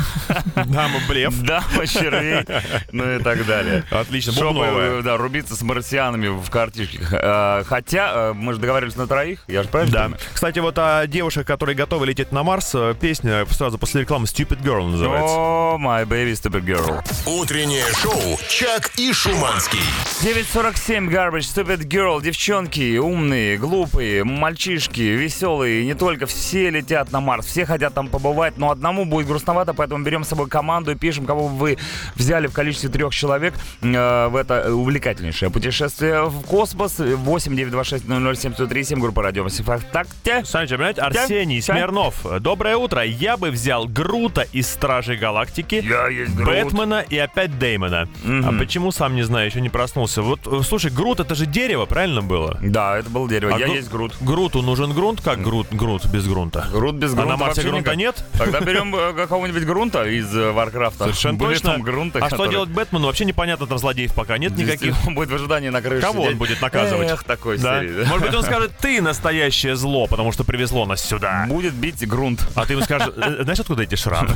Дама 0.64 0.98
блеф. 1.08 1.38
дама 1.42 1.86
червей, 1.86 2.44
ну 2.92 3.16
и 3.16 3.22
так 3.22 3.46
далее. 3.46 3.84
Отлично, 3.90 4.32
Чтобы, 4.32 4.60
бубновая. 4.60 4.90
э, 5.00 5.02
да, 5.02 5.16
рубиться 5.16 5.56
с 5.56 5.62
марсианами 5.62 6.28
в 6.28 6.48
картишках. 6.50 7.10
А, 7.12 7.64
Хотя, 7.64 8.12
э, 8.14 8.32
мы 8.34 8.54
же 8.54 8.58
договаривались 8.60 8.96
на 8.96 9.06
троих, 9.06 9.40
я 9.48 9.62
же 9.62 9.68
правильно 9.68 9.94
Да. 10.10 10.10
Кстати, 10.32 10.58
вот 10.58 10.78
о 10.78 11.06
девушек, 11.06 11.46
которые 11.46 11.76
готовы 11.76 12.06
лететь 12.06 12.32
на 12.32 12.42
Марс, 12.42 12.74
песня 13.00 13.44
сразу 13.50 13.78
после 13.78 13.93
рекламы 14.00 14.26
Stupid 14.26 14.62
Girl 14.62 14.86
называется. 14.86 15.34
О, 15.36 15.78
my 15.78 16.06
baby 16.06 16.32
stupid 16.32 16.64
girl. 16.64 17.02
Утреннее 17.26 17.84
шоу 18.00 18.38
«Чак 18.48 18.92
и 18.96 19.12
Шуманский». 19.12 19.80
9.47 20.22 21.08
Garbage, 21.10 21.40
Stupid 21.40 21.86
Girl, 21.86 22.22
девчонки, 22.22 22.96
умные, 22.98 23.58
глупые, 23.58 24.24
мальчишки, 24.24 25.00
веселые, 25.00 25.84
не 25.84 25.94
только, 25.94 26.26
все 26.26 26.70
летят 26.70 27.12
на 27.12 27.20
Марс, 27.20 27.46
все 27.46 27.66
хотят 27.66 27.94
там 27.94 28.08
побывать, 28.08 28.56
но 28.56 28.70
одному 28.70 29.04
будет 29.04 29.26
грустновато, 29.26 29.74
поэтому 29.74 30.04
берем 30.04 30.24
с 30.24 30.28
собой 30.28 30.48
команду 30.48 30.92
и 30.92 30.94
пишем, 30.94 31.26
кого 31.26 31.48
бы 31.48 31.56
вы 31.56 31.78
взяли 32.14 32.46
в 32.46 32.52
количестве 32.52 32.88
трех 32.88 33.12
человек 33.14 33.54
э, 33.82 34.28
в 34.28 34.36
это 34.36 34.74
увлекательнейшее 34.74 35.50
путешествие 35.50 36.24
в 36.24 36.42
космос. 36.42 36.98
8 36.98 37.56
926 37.56 38.06
007 38.40 38.54
137 38.54 39.00
группа 39.00 39.22
Радио 39.22 39.48
ВКонтакте. 39.48 40.44
Смотрите, 40.44 40.76
понимаете, 40.76 41.00
Арсений. 41.02 41.62
Смирнов. 41.62 42.14
Доброе 42.40 42.76
утро. 42.76 43.02
Я 43.02 43.36
бы 43.36 43.50
взял 43.50 43.83
Грута 43.86 44.42
из 44.52 44.68
Стражей 44.68 45.16
Галактики, 45.16 45.76
Я 45.86 46.08
есть 46.08 46.34
Грут. 46.34 46.48
Бэтмена 46.48 47.04
и 47.08 47.16
опять 47.18 47.58
Дэймона. 47.58 48.08
А 48.24 48.52
почему, 48.58 48.92
сам 48.92 49.14
не 49.14 49.22
знаю, 49.22 49.46
еще 49.46 49.60
не 49.60 49.68
проснулся. 49.68 50.22
Вот, 50.22 50.40
э, 50.46 50.60
слушай, 50.66 50.90
Грут 50.90 51.20
это 51.20 51.34
же 51.34 51.46
дерево, 51.46 51.86
правильно 51.86 52.22
было? 52.22 52.58
Да, 52.62 52.98
это 52.98 53.10
был 53.10 53.28
дерево. 53.28 53.54
А 53.54 53.58
Я 53.58 53.66
Гру- 53.66 53.74
есть 53.74 53.90
Грут. 53.90 54.12
Груту 54.20 54.62
нужен 54.62 54.92
грунт, 54.92 55.20
как 55.20 55.42
Грут, 55.42 55.68
Грут 55.70 56.06
без 56.06 56.26
грунта? 56.26 56.66
Грунт 56.72 56.98
без 56.98 57.12
А 57.12 57.16
грунта 57.16 57.30
на 57.30 57.36
Марсе 57.36 57.60
вообще 57.62 57.70
грунта 57.70 57.94
никак. 57.94 57.96
нет? 57.96 58.24
Тогда 58.38 58.60
берем 58.60 58.94
э, 58.94 59.12
какого-нибудь 59.14 59.64
грунта 59.64 60.04
из 60.04 60.34
э, 60.34 60.52
Варкрафта. 60.52 61.04
Совершенно 61.04 61.38
Были 61.38 61.54
точно. 61.54 61.72
там 61.72 61.82
грунты, 61.82 62.18
а 62.20 62.28
что 62.30 62.46
делать 62.46 62.70
Бэтмену? 62.70 63.06
Вообще 63.06 63.24
непонятно, 63.24 63.66
там 63.66 63.78
злодеев 63.78 64.14
пока 64.14 64.38
нет 64.38 64.52
никаких. 64.56 64.80
Действительно, 64.80 65.14
будет 65.14 65.30
в 65.30 65.34
ожидании 65.34 65.68
на 65.68 65.82
крыше 65.82 66.02
Кого 66.02 66.20
он 66.20 66.24
сидеть. 66.26 66.38
будет 66.38 66.60
наказывать? 66.62 67.10
Эх, 67.10 67.24
такой 67.24 67.58
Да. 67.58 67.80
серии. 67.80 68.04
Может 68.04 68.26
быть, 68.26 68.34
он 68.34 68.42
скажет, 68.42 68.72
ты 68.80 69.00
настоящее 69.02 69.76
зло, 69.76 70.06
потому 70.06 70.32
что 70.32 70.44
привезло 70.44 70.86
нас 70.86 71.02
сюда. 71.04 71.46
Будет 71.48 71.74
бить 71.74 72.06
грунт. 72.06 72.46
А 72.54 72.64
ты 72.66 72.74
ему 72.74 72.82
скажешь, 72.82 73.08
э, 73.16 73.42
знаешь, 73.42 73.60
откуда 73.60 73.73
откуда 73.74 73.82
эти 73.82 73.94
шрамы? 73.96 74.30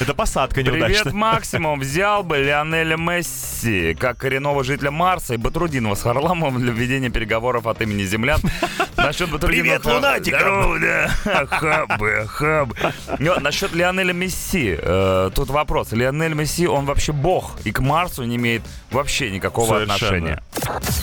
Это 0.00 0.14
посадка 0.14 0.60
Привет, 0.62 0.74
неудачная. 0.74 1.12
Максимум. 1.12 1.80
Взял 1.80 2.22
бы 2.22 2.38
Лионеля 2.38 2.96
Месси, 2.96 3.94
как 3.94 4.18
коренного 4.18 4.62
жителя 4.64 4.90
Марса, 4.90 5.34
и 5.34 5.36
Батрудинова 5.36 5.94
с 5.94 6.02
Харламовым 6.02 6.60
для 6.60 6.72
введения 6.72 7.10
переговоров 7.10 7.66
от 7.66 7.82
имени 7.82 8.04
землян. 8.04 8.40
Насчет 8.96 9.30
Батрудинова... 9.30 9.78
Привет, 9.80 9.82
да. 11.26 11.46
Хабы, 11.46 12.26
хабы. 12.28 12.76
Насчет 13.18 13.72
Лионеля 13.72 14.12
Месси. 14.12 14.76
э, 14.78 15.30
Тут 15.34 15.48
вопрос. 15.50 15.92
Лионель 15.92 16.34
Месси, 16.34 16.66
он 16.66 16.84
вообще 16.86 17.12
бог, 17.12 17.58
и 17.64 17.72
к 17.72 17.80
Марсу 17.80 18.24
не 18.24 18.36
имеет 18.36 18.62
вообще 18.90 19.30
никакого 19.30 19.82
отношения. 19.82 20.42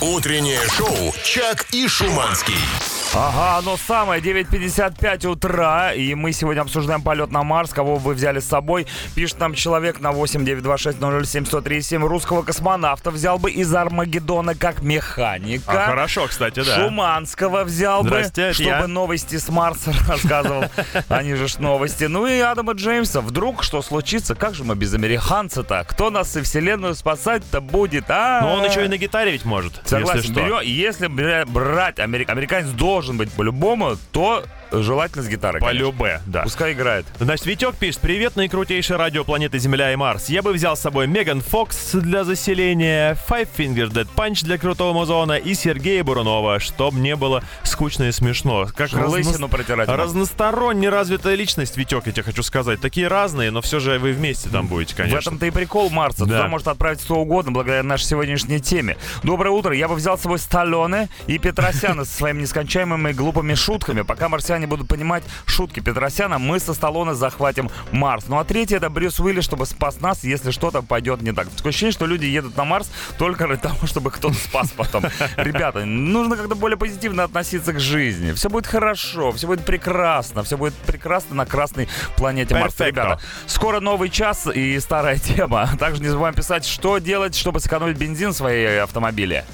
Утреннее 0.01 0.61
шоу 0.69 1.13
«Чак 1.23 1.65
и 1.73 1.88
Шуманский». 1.88 2.97
Ага, 3.20 3.57
оно 3.57 3.78
самое, 3.78 4.22
9.55 4.22 5.26
утра, 5.28 5.91
и 5.91 6.13
мы 6.13 6.32
сегодня 6.34 6.61
обсуждаем 6.61 7.01
полет 7.01 7.32
на 7.32 7.41
Марс, 7.41 7.72
кого 7.74 7.95
вы 7.95 8.13
взяли 8.13 8.39
с 8.39 8.45
собой. 8.45 8.86
Пишет 9.15 9.39
нам 9.39 9.55
человек 9.55 9.99
на 10.01 10.11
8926-007-137 10.11 11.97
русского 12.07 12.43
космонавта 12.43 13.09
взял 13.09 13.39
бы 13.39 13.49
из 13.49 13.74
Армагеддона 13.74 14.53
как 14.53 14.84
механика. 14.84 15.86
А, 15.86 15.88
хорошо, 15.88 16.28
кстати, 16.28 16.63
да. 16.63 16.76
Шуманского 16.76 17.63
взял 17.63 18.03
бы, 18.03 18.09
Здрасте, 18.09 18.53
чтобы 18.53 18.70
я. 18.70 18.86
новости 18.88 19.38
с 19.38 19.49
Марса 19.49 19.91
рассказывал. 20.07 20.65
Они 21.09 21.34
же 21.34 21.47
ж 21.47 21.57
новости. 21.57 22.03
Ну 22.03 22.28
и 22.28 22.38
Адама 22.39 22.74
Джеймса. 22.74 23.22
Вдруг 23.22 23.63
что 23.63 23.82
случится? 23.82 24.36
Как 24.36 24.53
же 24.53 24.63
мы 24.63 24.76
без 24.76 24.93
американца-то? 24.93 25.84
Кто 25.89 26.11
нас 26.11 26.36
и 26.36 26.41
вселенную 26.43 26.93
спасать-то 26.93 27.61
будет, 27.61 28.05
а? 28.09 28.41
Но 28.41 28.53
он 28.53 28.63
еще 28.65 28.86
и 28.86 28.88
на 28.88 28.97
гитаре 28.97 29.32
ведь 29.32 29.43
может, 29.45 29.82
Согласен, 29.86 30.20
если 30.22 30.34
что. 30.34 30.61
если 30.61 31.07
брать, 31.07 31.97
америк- 31.97 32.30
американец 32.30 32.68
должен 32.70 33.07
быть 33.16 33.32
по-любому, 33.32 33.95
то 34.12 34.43
желательно 34.72 35.24
с 35.24 35.28
гитарой. 35.28 35.61
По 35.61 35.72
любе, 35.72 36.22
да. 36.26 36.43
Пускай 36.43 36.74
играет. 36.74 37.05
Значит, 37.20 37.45
Витек 37.45 37.76
пишет, 37.76 38.01
привет, 38.01 38.36
наикрутейшее 38.36 38.97
радио 38.97 39.24
планеты 39.24 39.59
Земля 39.59 39.91
и 39.93 39.95
Марс. 39.95 40.30
Я 40.30 40.41
бы 40.41 40.53
взял 40.53 40.76
с 40.76 40.82
собой 40.82 41.07
Меган 41.07 41.41
Фокс 41.41 41.91
для 41.93 42.24
заселения, 42.24 43.18
Five 43.30 43.47
Fingers 43.55 43.91
Dead 43.91 44.07
Punch 44.15 44.43
для 44.43 44.57
крутого 44.57 44.93
музона 44.93 45.34
и 45.34 45.53
Сергея 45.53 46.03
Бурунова, 46.03 46.59
чтобы 46.59 46.99
не 46.99 47.15
было 47.15 47.43
скучно 47.63 48.03
и 48.03 48.11
смешно. 48.11 48.68
Как 48.76 48.91
Лысину 48.91 49.47
протирать. 49.49 49.88
Разносторонне 49.88 50.89
развитая 50.89 51.36
личность, 51.36 51.78
Витек, 51.78 52.05
я 52.07 52.11
тебе 52.11 52.24
хочу 52.24 52.43
сказать. 52.43 52.82
Такие 52.82 53.07
разные, 53.07 53.51
но 53.51 53.61
все 53.61 53.80
же 53.80 53.99
вы 53.99 54.11
вместе 54.11 54.49
там 54.49 54.68
будете, 54.68 54.93
В 54.93 54.97
конечно. 54.97 55.30
этом-то 55.30 55.45
и 55.45 55.51
прикол 55.51 55.89
Марса. 55.89 56.26
Да. 56.26 56.38
Туда 56.38 56.47
может 56.47 56.68
отправить 56.68 57.01
кто 57.01 57.15
угодно, 57.15 57.51
благодаря 57.51 57.84
нашей 57.84 58.05
сегодняшней 58.05 58.59
теме. 58.59 58.97
Доброе 59.24 59.51
утро. 59.51 59.74
Я 59.76 59.88
бы 59.88 59.95
взял 59.95 60.18
с 60.18 60.22
собой 60.22 60.39
Сталлоне 60.39 61.09
и 61.28 61.38
Петросяна 61.38 62.05
со 62.05 62.11
своими 62.11 62.41
нескончаемыми 62.41 63.11
глупыми 63.11 63.53
шутками. 63.53 64.01
Пока 64.01 64.30
марсиане 64.30 64.57
будут 64.66 64.88
понимать 64.88 65.24
шутки 65.45 65.80
Петросяна, 65.80 66.39
мы 66.39 66.60
со 66.60 66.74
Сталлоне 66.74 67.14
захватим 67.14 67.70
Марс. 67.91 68.26
Ну 68.28 68.39
а 68.39 68.43
третий 68.43 68.76
это 68.76 68.89
Брюс 68.89 69.20
Уилли, 69.20 69.41
чтобы 69.41 69.66
спас 69.66 70.01
нас, 70.01 70.24
если 70.24 70.51
что-то 70.51 70.82
пойдет 70.82 71.22
не 71.22 71.32
так. 71.32 71.49
Такое 71.49 71.70
ощущение, 71.70 71.93
что 71.93 72.05
люди 72.05 72.26
едут 72.26 72.58
на 72.58 72.66
Марс 72.66 72.89
только 73.18 73.47
ради 73.47 73.62
того, 73.62 73.88
чтобы 73.88 74.12
кто-то 74.12 74.36
спас 74.36 74.72
потом. 74.76 75.05
Ребята, 75.38 75.86
нужно 75.86 76.36
как-то 76.36 76.55
более 76.55 76.78
позитивно 76.78 77.24
относиться 77.24 77.74
к 77.74 77.80
жизни. 77.80 78.34
Все 78.34 78.49
будет 78.49 78.68
хорошо, 78.68 79.32
все 79.32 79.47
будет 79.47 79.66
прекрасно, 79.66 80.43
все 80.43 80.58
будет 80.58 80.74
прекрасно 80.74 81.36
на 81.36 81.45
красной 81.45 81.88
планете 82.16 82.55
Марс. 82.55 82.80
Ребята, 82.80 83.20
Скоро 83.45 83.80
новый 83.80 84.10
час 84.10 84.47
и 84.53 84.80
старая 84.80 85.18
тема. 85.18 85.70
Также 85.80 86.01
не 86.01 86.08
забываем 86.08 86.36
писать, 86.36 86.66
что 86.66 86.97
делать, 86.99 87.36
чтобы 87.36 87.60
сэкономить 87.60 87.97
бензин 87.97 88.32
в 88.32 88.38
своей 88.38 88.82
автомобиле. 88.82 89.45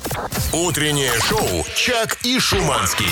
Утреннее 0.51 1.13
шоу 1.21 1.65
«Чак 1.75 2.17
и 2.23 2.39
Шуманский». 2.39 3.07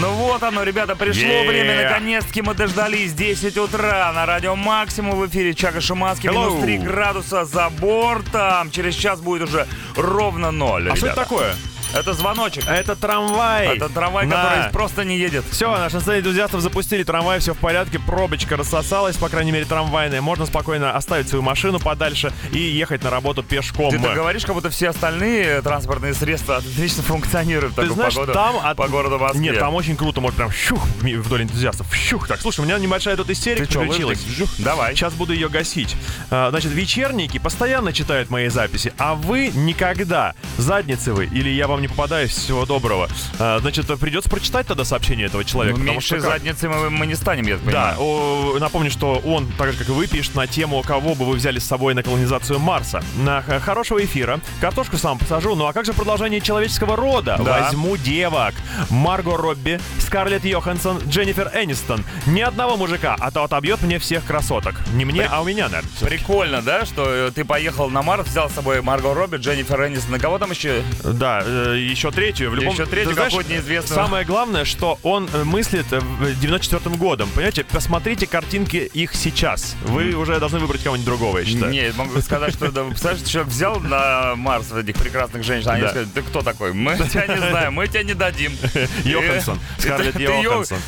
Ну 0.00 0.12
вот 0.12 0.42
оно, 0.42 0.62
ребята, 0.62 0.94
пришло 0.94 1.24
Yeah. 1.28 1.48
время. 1.48 1.82
Наконец-таки 1.88 2.42
мы 2.42 2.54
дождались 2.54 3.12
10 3.14 3.56
утра 3.58 4.12
на 4.12 4.26
радио 4.26 4.54
Максимум 4.54 5.18
в 5.18 5.26
эфире 5.26 5.54
Чака 5.54 5.80
Шуманский. 5.80 6.28
Hello. 6.28 6.50
Минус 6.50 6.62
3 6.62 6.78
градуса 6.78 7.44
за 7.44 7.68
бортом. 7.70 8.70
Через 8.70 8.94
час 8.94 9.20
будет 9.20 9.48
уже 9.48 9.66
ровно 9.96 10.50
ноль. 10.52 10.88
А 10.90 10.96
что 10.96 11.06
это 11.06 11.14
ребята. 11.16 11.20
такое? 11.22 11.54
Это 11.94 12.12
звоночек. 12.12 12.64
Это 12.68 12.94
трамвай. 12.96 13.76
Это 13.76 13.88
трамвай, 13.88 14.26
На. 14.26 14.36
который 14.36 14.72
просто 14.72 15.04
не 15.04 15.18
едет. 15.18 15.44
Все, 15.50 15.70
наши 15.70 16.00
сцене 16.00 16.18
энтузиастов 16.20 16.60
запустили 16.60 17.02
трамвай, 17.02 17.40
все 17.40 17.54
в 17.54 17.58
порядке, 17.58 17.98
пробочка 17.98 18.56
рассосалась, 18.56 19.16
по 19.16 19.28
крайней 19.28 19.52
мере, 19.52 19.64
трамвайная. 19.64 20.20
Можно 20.20 20.46
спокойно 20.46 20.96
оставить 20.96 21.28
свою 21.28 21.42
машину 21.42 21.80
подальше 21.80 22.32
и 22.52 22.58
ехать 22.58 23.02
на 23.02 23.10
работу 23.10 23.42
пешком. 23.42 23.90
Ты 23.90 23.98
так 23.98 24.14
говоришь, 24.14 24.44
как 24.44 24.54
будто 24.54 24.70
все 24.70 24.90
остальные 24.90 25.62
транспортные 25.62 26.14
средства 26.14 26.56
отлично 26.58 27.02
функционируют 27.02 27.72
в 27.72 27.80
Ты 27.80 27.88
знаешь, 27.90 28.14
погоду, 28.14 28.32
там 28.32 28.56
от- 28.62 28.76
по 28.76 28.88
городу 28.88 29.18
Москве. 29.18 29.40
Нет, 29.40 29.58
там 29.58 29.74
очень 29.74 29.96
круто, 29.96 30.20
может 30.20 30.36
прям 30.36 30.52
щух 30.52 30.84
вдоль 31.00 31.42
энтузиастов. 31.42 31.92
Щух. 31.94 32.28
Так, 32.28 32.40
слушай, 32.40 32.60
у 32.60 32.64
меня 32.64 32.78
небольшая 32.78 33.16
тут 33.16 33.30
истерика 33.30 33.66
Ты 33.66 33.72
чё, 33.72 33.80
лыжник? 33.80 34.18
Жух, 34.36 34.48
Давай. 34.58 34.94
Сейчас 34.94 35.14
буду 35.14 35.32
ее 35.32 35.48
гасить. 35.48 35.96
А, 36.30 36.50
Значит, 36.50 36.72
вечерники 36.72 37.38
постоянно 37.38 37.92
читают 37.92 38.30
мои 38.30 38.48
записи, 38.48 38.92
а 38.98 39.14
вы 39.14 39.48
никогда. 39.54 40.34
Задницы 40.58 41.12
вы, 41.12 41.26
или 41.26 41.48
я 41.50 41.66
вам 41.68 41.77
не 41.80 41.88
попадаюсь, 41.88 42.30
всего 42.32 42.66
доброго. 42.66 43.08
А, 43.38 43.58
Значит, 43.60 43.86
придется 43.98 44.30
прочитать 44.30 44.66
тогда 44.66 44.84
сообщение 44.84 45.26
этого 45.26 45.44
человека. 45.44 45.78
Ну, 45.78 45.84
потому 45.84 46.00
что 46.00 46.20
задницы 46.20 46.68
мы, 46.68 46.90
мы 46.90 47.06
не 47.06 47.14
станем, 47.14 47.46
я 47.46 47.56
так 47.56 47.64
Да, 47.66 47.70
понимаю. 47.70 47.96
о, 48.00 48.58
напомню, 48.58 48.90
что 48.90 49.14
он, 49.24 49.46
так 49.58 49.72
же 49.72 49.78
как 49.78 49.88
и 49.88 49.92
вы, 49.92 50.06
пишет 50.06 50.34
на 50.34 50.46
тему, 50.46 50.82
кого 50.82 51.14
бы 51.14 51.24
вы 51.24 51.36
взяли 51.36 51.58
с 51.58 51.64
собой 51.64 51.94
на 51.94 52.02
колонизацию 52.02 52.58
Марса. 52.58 53.02
На 53.16 53.42
хорошего 53.42 54.02
эфира. 54.04 54.40
Картошку 54.60 54.96
сам 54.96 55.18
посажу. 55.18 55.54
Ну 55.54 55.66
а 55.66 55.72
как 55.72 55.84
же 55.84 55.92
продолжение 55.92 56.40
человеческого 56.40 56.96
рода? 56.96 57.36
Да. 57.38 57.62
Возьму 57.62 57.96
девок. 57.96 58.54
Марго 58.90 59.36
Робби, 59.36 59.80
Скарлетт 60.00 60.44
Йоханссон, 60.44 60.98
Дженнифер 61.08 61.50
Энистон. 61.54 62.04
Ни 62.26 62.40
одного 62.40 62.76
мужика, 62.76 63.16
а 63.18 63.30
то 63.30 63.44
отобьет 63.44 63.82
мне 63.82 63.98
всех 63.98 64.24
красоток. 64.24 64.74
Не 64.92 65.04
мне, 65.04 65.24
а 65.24 65.40
у 65.40 65.44
меня, 65.44 65.68
наверное. 65.68 65.90
Прикольно, 66.00 66.62
да, 66.62 66.86
что 66.86 67.04
э, 67.08 67.30
ты 67.34 67.44
поехал 67.44 67.90
на 67.90 68.02
Марс, 68.02 68.26
взял 68.28 68.48
с 68.50 68.54
собой 68.54 68.80
Марго 68.82 69.12
Робби, 69.14 69.36
Дженнифер 69.36 69.86
Энистон, 69.86 70.16
и 70.16 70.18
кого 70.18 70.38
там 70.38 70.50
еще? 70.50 70.82
Да, 71.04 71.42
э, 71.44 71.67
еще 71.76 72.10
третью. 72.10 72.50
В 72.50 72.54
любом... 72.54 72.72
Еще 72.72 72.86
третью 72.86 73.14
знаешь, 73.14 73.30
какую-то 73.32 73.52
неизвестную. 73.52 74.04
Самое 74.04 74.24
главное, 74.24 74.64
что 74.64 74.98
он 75.02 75.28
э, 75.32 75.44
мыслит 75.44 75.86
э, 75.92 76.00
в 76.00 76.40
94 76.40 76.96
годом. 76.96 77.28
Понимаете, 77.34 77.64
посмотрите 77.64 78.26
картинки 78.26 78.76
их 78.76 79.14
сейчас. 79.14 79.76
Вы 79.84 80.14
уже 80.14 80.38
должны 80.38 80.58
выбрать 80.58 80.82
кого-нибудь 80.82 81.06
другого, 81.06 81.38
я 81.38 81.44
считаю. 81.44 81.72
Не, 81.72 81.92
могу 81.96 82.20
сказать, 82.20 82.54
что 82.54 82.70
да, 82.70 82.84
представляешь, 82.84 83.26
человек 83.26 83.52
взял 83.52 83.80
на 83.80 84.34
Марс 84.36 84.72
этих 84.72 84.96
прекрасных 84.96 85.42
женщин, 85.44 85.70
они 85.70 85.82
Да. 85.82 85.88
сказали, 85.90 86.08
ты 86.14 86.22
кто 86.22 86.42
такой? 86.42 86.72
Мы 86.72 86.96
тебя 86.96 87.26
не 87.26 87.36
знаем, 87.36 87.74
мы 87.74 87.88
тебя 87.88 88.02
не 88.02 88.14
дадим. 88.14 88.52
Йоханссон. 89.04 89.58
Э, 89.78 89.80
Скарлетт 89.82 90.18
Йоханссон. 90.18 90.78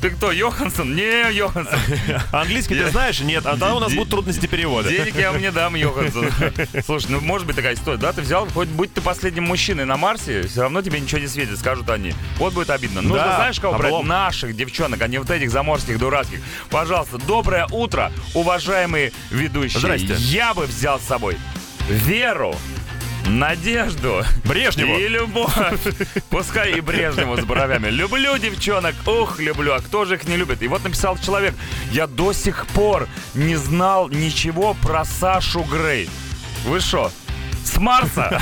Ты 0.00 0.10
кто, 0.10 0.32
Йоханссон? 0.32 0.94
Не, 0.94 1.32
Йоханссон. 1.32 1.78
Английский 2.32 2.74
ты 2.74 2.90
знаешь? 2.90 3.20
Нет, 3.20 3.46
а 3.46 3.50
тогда 3.50 3.74
у 3.74 3.78
нас 3.78 3.92
будут 3.92 4.10
трудности 4.10 4.46
перевода. 4.46 4.88
Денег 4.88 5.16
я 5.16 5.32
вам 5.32 5.40
не 5.40 5.50
дам, 5.50 5.74
Йоханссон. 5.74 6.28
Слушай, 6.84 7.06
ну 7.10 7.20
может 7.20 7.46
быть 7.46 7.56
такая 7.56 7.74
история, 7.74 7.98
да? 7.98 8.12
Ты 8.12 8.22
взял, 8.22 8.46
хоть 8.48 8.68
будь 8.68 8.92
ты 8.92 9.00
последним 9.00 9.44
мужчиной 9.44 9.84
на 9.84 9.96
Марсе, 10.12 10.46
все 10.46 10.60
равно 10.62 10.82
тебе 10.82 11.00
ничего 11.00 11.20
не 11.22 11.26
светит, 11.26 11.58
скажут 11.58 11.88
они. 11.88 12.12
Вот 12.36 12.52
будет 12.52 12.68
обидно. 12.68 13.00
Нужно, 13.00 13.16
Да, 13.24 13.36
знаешь, 13.36 13.58
кого 13.58 13.78
брать? 13.78 13.92
облом. 13.92 14.06
Наших 14.08 14.54
девчонок, 14.54 15.00
а 15.00 15.08
не 15.08 15.16
вот 15.18 15.30
этих 15.30 15.50
заморских 15.50 15.98
дурацких. 15.98 16.40
Пожалуйста, 16.70 17.16
доброе 17.18 17.66
утро, 17.70 18.12
уважаемые 18.34 19.12
ведущие. 19.30 19.80
Здрасте. 19.80 20.14
Я 20.18 20.52
бы 20.52 20.66
взял 20.66 21.00
с 21.00 21.04
собой 21.04 21.38
Веру, 21.88 22.54
Надежду 23.26 24.22
Брежневу. 24.44 24.98
и 24.98 25.08
любовь. 25.08 25.50
Пускай 26.28 26.72
и 26.72 26.80
Брежневу 26.80 27.36
с 27.38 27.44
бровями. 27.44 27.88
Люблю 27.88 28.36
девчонок, 28.36 28.94
ух, 29.06 29.38
люблю. 29.38 29.72
А 29.72 29.78
кто 29.80 30.04
же 30.04 30.16
их 30.16 30.24
не 30.28 30.36
любит? 30.36 30.60
И 30.62 30.68
вот 30.68 30.84
написал 30.84 31.16
человек, 31.16 31.54
я 31.92 32.06
до 32.06 32.32
сих 32.34 32.66
пор 32.66 33.08
не 33.34 33.56
знал 33.56 34.08
ничего 34.10 34.74
про 34.74 35.04
Сашу 35.06 35.62
Грей. 35.62 36.10
Вы 36.66 36.80
что, 36.80 37.10
с 37.64 37.76
Марса? 37.78 38.40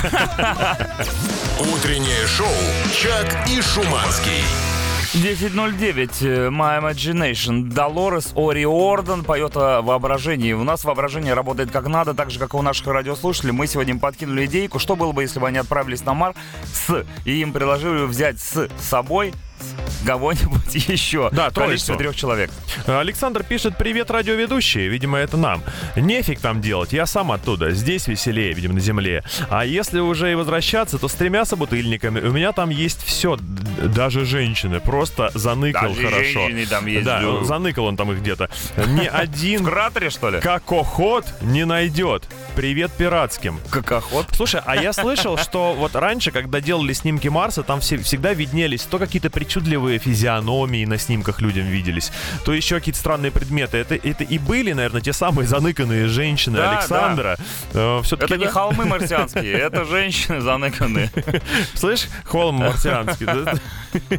Утреннее 1.59 2.27
шоу 2.27 2.47
«Чак 2.93 3.49
и 3.49 3.61
Шуманский». 3.61 4.43
10.09. 5.13 6.25
э, 6.25 6.49
My 6.51 6.81
Imagination. 6.81 7.65
Долорес 7.65 8.33
Ори 8.37 8.65
Орден 8.65 9.25
поет 9.25 9.57
о 9.57 9.83
воображении. 9.83 10.53
У 10.53 10.63
нас 10.63 10.85
воображение 10.85 11.35
работает 11.35 11.73
как 11.73 11.89
надо, 11.89 12.15
так 12.15 12.31
же, 12.31 12.39
как 12.39 12.55
и 12.55 12.57
у 12.57 12.63
наших 12.63 12.87
радиослушателей. 12.87 13.53
Мы 13.53 13.67
сегодня 13.67 13.99
подкинули 13.99 14.47
идейку, 14.47 14.79
что 14.79 14.95
было 14.95 15.11
бы, 15.11 15.23
если 15.23 15.41
бы 15.41 15.49
они 15.49 15.59
отправились 15.59 16.05
на 16.05 16.15
Марс 16.15 16.37
с, 16.73 17.05
и 17.25 17.41
им 17.41 17.53
предложили 17.53 18.05
взять 18.05 18.39
с 18.39 18.69
собой 18.79 19.35
кого-нибудь 20.07 20.75
еще. 20.89 21.31
Да, 21.33 21.51
в 21.51 21.55
количестве 21.55 21.95
троицу. 21.95 21.97
трех 21.97 22.17
человек. 22.17 22.51
Александр 22.87 23.43
пишет, 23.43 23.77
привет, 23.77 24.11
радиоведущие. 24.11 24.89
Видимо, 24.89 25.19
это 25.19 25.37
нам. 25.37 25.63
Нефиг 25.97 26.41
там 26.41 26.61
делать, 26.61 26.93
я 26.93 27.07
сам 27.07 27.33
оттуда. 27.33 27.71
Здесь 27.73 28.07
веселее, 28.07 28.53
видимо, 28.53 28.75
на 28.75 28.81
земле. 28.81 29.23
А 29.51 29.65
если 29.65 30.01
уже 30.01 30.33
и 30.33 30.35
возвращаться, 30.35 30.99
то 30.99 31.09
с 31.09 31.15
тремя 31.15 31.45
собутыльниками. 31.45 32.21
У 32.21 32.33
меня 32.33 32.53
там 32.53 32.71
есть 32.71 33.03
все, 33.05 33.37
даже 33.37 34.25
женщины. 34.25 34.81
Просто 34.81 35.31
заныкал 35.35 35.95
Даже 35.95 36.07
хорошо. 36.09 36.49
там 36.71 36.87
есть, 36.87 37.05
Да, 37.05 37.21
да. 37.21 37.45
заныкал 37.45 37.85
он 37.87 37.97
там 37.97 38.13
их 38.13 38.21
где-то. 38.21 38.49
Ни 38.77 39.09
В 39.11 39.15
один 39.15 39.65
кратере, 39.65 40.11
что 40.11 40.31
ли? 40.31 40.41
какоход 40.41 41.25
не 41.43 41.65
найдет. 41.65 42.25
привет 42.57 42.93
пиратским. 42.93 43.61
Как 43.71 43.91
охот. 43.93 44.27
Слушай, 44.33 44.61
а 44.65 44.77
я 44.77 44.93
слышал, 44.93 45.37
что 45.39 45.75
вот 45.75 45.95
раньше, 45.95 46.31
когда 46.31 46.61
делали 46.61 46.93
снимки 46.93 47.29
Марса, 47.29 47.63
там 47.63 47.81
все, 47.81 47.99
всегда 47.99 48.33
виднелись 48.33 48.83
то 48.83 48.99
какие-то 48.99 49.31
причудливые 49.51 49.99
физиономии 49.99 50.85
на 50.85 50.97
снимках 50.97 51.41
людям 51.41 51.67
виделись, 51.67 52.13
то 52.45 52.55
еще 52.55 52.77
какие-то 52.77 53.01
странные 53.01 53.33
предметы. 53.33 53.79
Это, 53.79 53.97
это 53.97 54.23
и 54.23 54.39
были, 54.39 54.73
наверное, 54.73 55.01
те 55.01 55.13
самые 55.13 55.49
заныканные 55.49 56.07
женщины 56.07 56.59
Да, 56.59 56.79
Александра. 56.79 57.37
Э, 57.73 58.01
все-таки, 58.05 58.35
Это 58.35 58.41
не 58.41 58.47
холмы 58.47 58.85
марсианские, 58.87 59.55
это 59.55 59.85
женщины 59.85 60.41
заныканные. 60.41 61.11
Слышь, 61.75 62.07
холм 62.25 62.57
марсианский. 62.57 63.27
да? 63.27 63.55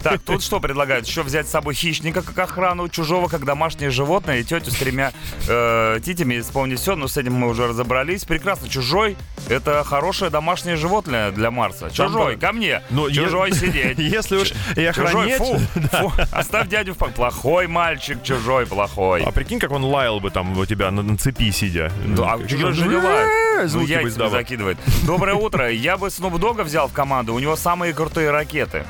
Так, 0.04 0.22
тут 0.22 0.44
что 0.44 0.60
предлагают? 0.60 1.08
Еще 1.08 1.24
взять 1.24 1.48
с 1.48 1.52
собой 1.52 1.76
хищника 1.76 2.22
как 2.22 2.38
охрану 2.38 2.90
чужого, 2.90 3.30
как 3.30 3.46
домашнее 3.46 3.90
животное, 3.90 4.40
и 4.40 4.44
тетю 4.44 4.70
с 4.72 4.76
тремя 4.76 5.14
э, 5.48 6.02
титями, 6.04 6.42
вспомнить 6.42 6.80
все, 6.80 6.98
но 6.98 7.08
с 7.08 7.16
этим 7.16 7.36
мы 7.36 7.48
уже 7.48 7.68
разобрались. 7.68 8.26
Прекрасно, 8.26 8.68
чужой— 8.68 9.16
это 9.48 9.86
хорошее 9.86 10.30
домашнее 10.30 10.76
животное 10.76 11.32
для 11.32 11.52
Марса. 11.52 11.90
Чужой, 11.90 12.36
ко 12.36 12.52
мне. 12.52 12.82
Е- 12.90 13.14
чужой 13.14 13.54
сидеть. 13.54 13.98
Если 13.98 14.36
уж 14.36 14.52
и 14.76 14.82
Чужой, 15.30 15.36
охранять... 15.36 15.92
фу, 15.92 16.10
фу, 16.10 16.14
оставь 16.32 16.68
дядю 16.68 16.94
в 16.94 16.98
покое. 16.98 17.16
Плохой 17.16 17.68
мальчик, 17.68 18.24
чужой, 18.24 18.66
плохой. 18.66 19.24
А 19.24 19.32
прикинь, 19.32 19.60
как 19.60 19.72
он 19.72 19.84
лаял 19.84 20.20
бы 20.20 20.32
там 20.32 20.58
у 20.58 20.66
тебя 20.66 20.92
на, 20.92 21.02
на 21.04 21.18
цепи 21.18 21.52
сидя. 21.52 21.92
Да, 22.08 22.34
а 22.34 22.48
чужой 22.48 22.74
же 22.74 22.88
не 22.88 22.96
лает. 22.96 23.28
«Э-э-э», 23.28 23.68
Ну, 23.74 24.08
издавал. 24.08 24.32
закидывает. 24.32 24.78
Доброе 25.06 25.36
утро. 25.36 25.70
Я 25.72 25.98
бы 25.98 26.10
Снуп 26.10 26.40
Дога 26.40 26.62
взял 26.64 26.88
в 26.88 26.94
команду. 26.94 27.34
У 27.34 27.40
него 27.40 27.56
самые 27.56 27.94
крутые 27.94 28.32
ракеты. 28.32 28.86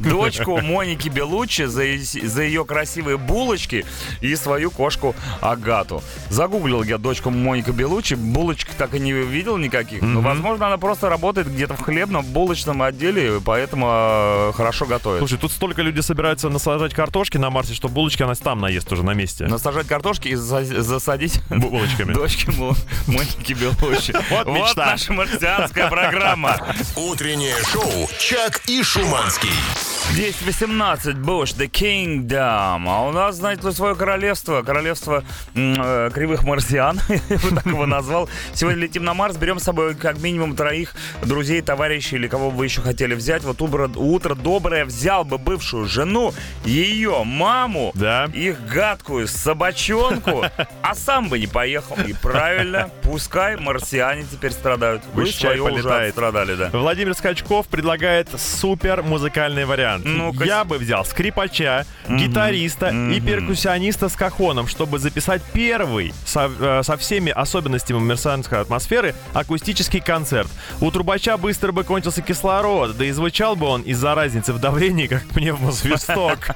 Дочку 0.00 0.60
Моники 0.60 1.08
Белуччи 1.08 1.62
за, 1.64 1.82
за 2.26 2.42
ее 2.42 2.64
красивые 2.64 3.16
булочки 3.16 3.84
и 4.20 4.34
свою 4.36 4.70
кошку 4.70 5.14
Агату. 5.40 6.02
Загуглил 6.30 6.82
я 6.82 6.98
дочку 6.98 7.30
Моника 7.30 7.72
Белуччи. 7.72 8.14
Булочек 8.14 8.70
так 8.76 8.94
и 8.94 9.00
не 9.00 9.12
видел 9.12 9.56
никаких. 9.56 10.02
Но, 10.02 10.20
возможно, 10.20 10.66
она 10.66 10.78
просто 10.78 11.08
работает 11.08 11.48
где-то 11.52 11.74
в 11.74 11.80
хлебном, 11.82 12.24
булочном 12.24 12.82
отделе, 12.82 13.40
поэтому 13.44 13.86
э, 13.90 14.52
хорошо 14.54 14.86
готовит. 14.86 15.18
Слушай, 15.20 15.38
тут 15.38 15.52
столько 15.52 15.82
людей 15.82 16.02
собираются 16.02 16.48
насажать 16.48 16.94
картошки 16.94 17.36
на 17.38 17.50
Марсе, 17.50 17.74
что 17.74 17.88
булочки 17.88 18.22
она 18.22 18.34
там 18.34 18.60
наест 18.60 18.90
уже 18.92 19.02
на 19.04 19.12
месте. 19.14 19.46
Насажать 19.46 19.86
картошки 19.86 20.28
и 20.28 20.34
за- 20.34 20.64
засадить 20.82 21.40
Бу- 21.50 21.70
булочками. 21.70 22.12
дочки 22.14 22.50
Мо- 22.50 22.74
Моники 23.06 23.52
Белуччи. 23.52 24.12
Вот 24.30 24.46
Вот 24.46 24.54
мечта. 24.58 24.86
наша 24.86 25.12
марсианская 25.12 25.88
программа. 25.88 26.56
Утреннее 26.96 27.54
шоу 27.72 28.08
«Чак 28.18 28.62
и 28.66 28.82
Шуманский». 28.82 29.43
Kowalski. 29.44 29.93
10-18, 30.12 31.14
Bush, 31.24 31.56
The 31.56 31.68
Kingdom. 31.68 32.84
А 32.88 33.02
у 33.08 33.10
нас, 33.10 33.36
знаете, 33.36 33.72
свое 33.72 33.96
королевство. 33.96 34.62
Королевство 34.62 35.24
э, 35.54 36.10
кривых 36.14 36.44
марсиан. 36.44 37.00
Я 37.08 37.38
бы 37.38 37.50
так 37.56 37.66
его 37.66 37.84
назвал. 37.86 38.28
Сегодня 38.52 38.82
летим 38.82 39.02
на 39.02 39.14
Марс, 39.14 39.36
берем 39.36 39.58
с 39.58 39.64
собой 39.64 39.96
как 39.96 40.20
минимум 40.20 40.54
троих 40.54 40.94
друзей, 41.24 41.62
товарищей 41.62 42.14
или 42.16 42.28
кого 42.28 42.50
бы 42.52 42.58
вы 42.58 42.66
еще 42.66 42.80
хотели 42.80 43.14
взять. 43.14 43.42
Вот 43.42 43.60
утро, 43.60 43.88
утро 43.96 44.34
доброе 44.36 44.84
взял 44.84 45.24
бы 45.24 45.38
бывшую 45.38 45.86
жену, 45.86 46.32
ее 46.64 47.24
маму, 47.24 47.90
Да. 47.94 48.26
их 48.32 48.64
гадкую 48.66 49.26
собачонку, 49.26 50.44
а 50.82 50.94
сам 50.94 51.28
бы 51.28 51.40
не 51.40 51.48
поехал. 51.48 51.96
И 52.06 52.12
правильно, 52.12 52.88
пускай 53.02 53.56
марсиане 53.56 54.24
теперь 54.30 54.52
страдают. 54.52 55.02
Вы 55.14 55.26
свое 55.26 55.60
уже 55.62 55.90
отстрадали, 55.90 56.54
да. 56.54 56.70
Владимир 56.72 57.14
Скачков 57.14 57.66
предлагает 57.66 58.28
супер 58.38 59.02
музыкальный 59.02 59.64
вариант. 59.64 59.93
Ну-ка. 60.02 60.44
Я 60.44 60.64
бы 60.64 60.78
взял 60.78 61.04
скрипача, 61.04 61.86
гитариста 62.08 62.88
и 62.88 63.20
перкуссиониста 63.20 64.08
с 64.08 64.14
кахоном, 64.14 64.66
чтобы 64.66 64.98
записать 64.98 65.42
первый 65.52 66.12
со, 66.24 66.50
э, 66.58 66.82
со 66.82 66.96
всеми 66.96 67.30
особенностями 67.30 67.98
марсианской 67.98 68.60
атмосферы 68.60 69.14
акустический 69.32 70.00
концерт. 70.00 70.50
У 70.80 70.90
трубача 70.90 71.36
быстро 71.36 71.72
бы 71.72 71.84
кончился 71.84 72.22
кислород, 72.22 72.96
да 72.96 73.04
и 73.04 73.10
звучал 73.10 73.56
бы 73.56 73.66
он 73.66 73.82
из-за 73.82 74.14
разницы 74.14 74.52
в 74.52 74.58
давлении, 74.60 75.06
как 75.06 75.24
пневмосвисток. 75.28 76.50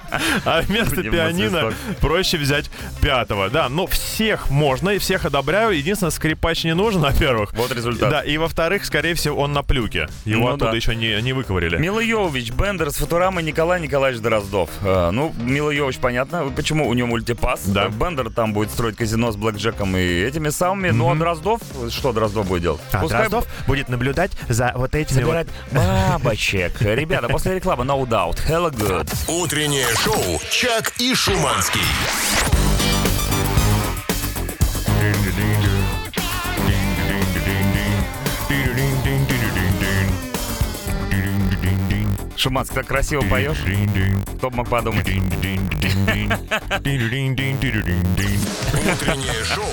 А 0.44 0.62
вместо 0.62 1.02
пианино 1.02 1.72
проще 2.00 2.38
взять 2.38 2.70
пятого. 3.00 3.50
Да, 3.50 3.68
но 3.68 3.86
всех 3.86 4.50
можно 4.50 4.90
и 4.90 4.98
всех 4.98 5.24
одобряю. 5.24 5.76
Единственное, 5.76 6.10
скрипач 6.10 6.64
не 6.64 6.74
нужен, 6.74 7.00
во-первых. 7.00 7.52
Вот 7.54 7.72
результат. 7.72 8.10
Да, 8.10 8.20
и 8.22 8.36
во-вторых, 8.38 8.84
скорее 8.84 9.14
всего, 9.14 9.38
он 9.40 9.52
на 9.52 9.62
плюке. 9.62 10.08
Его 10.24 10.42
Ну 10.42 10.48
оттуда 10.48 10.70
да. 10.70 10.76
еще 10.76 10.94
не, 10.94 11.20
не 11.22 11.32
выковырили. 11.32 11.76
Мила 11.76 12.00
Йовович, 12.00 12.52
Бендер 12.52 12.90
с 12.90 13.00
Футурамой, 13.28 13.42
Николай 13.42 13.80
Николаевич 13.80 14.22
Дроздов. 14.22 14.70
Э, 14.82 15.10
ну, 15.10 15.34
Мила 15.38 15.70
Йовович, 15.70 15.98
понятно, 15.98 16.50
почему 16.56 16.88
у 16.88 16.94
него 16.94 17.08
мультипас. 17.08 17.60
Да. 17.66 17.88
Бендер 17.88 18.30
там 18.30 18.54
будет 18.54 18.70
строить 18.70 18.96
казино 18.96 19.30
с 19.32 19.36
блэкджеком 19.36 19.94
и 19.98 20.00
этими 20.00 20.48
самыми. 20.48 20.90
Ну, 20.90 21.10
а 21.10 21.14
Дроздов, 21.14 21.60
что 21.90 22.12
Дроздов 22.14 22.48
будет 22.48 22.62
делать? 22.62 22.80
А 22.90 23.00
Пускай 23.00 23.28
Дроздов 23.28 23.46
будет 23.66 23.90
наблюдать 23.90 24.30
за 24.48 24.72
вот 24.74 24.94
этими 24.94 25.24
вот... 25.24 25.26
собирать 25.26 25.48
бабочек. 25.70 26.80
Ребята, 26.80 27.28
после 27.28 27.56
рекламы 27.56 27.84
No 27.84 28.00
Doubt, 28.08 28.38
Hella 28.48 28.72
Good. 28.72 29.12
Утреннее 29.28 29.88
шоу 30.02 30.40
«Чак 30.50 30.94
и 30.98 31.14
Шуманский». 31.14 31.82
Шуманский, 42.38 42.76
так 42.76 42.86
красиво 42.86 43.22
поешь. 43.22 43.56
Кто 44.38 44.50
бы 44.50 44.58
мог 44.58 44.68
подумать? 44.68 45.06
Утреннее 48.72 49.44
шоу 49.44 49.64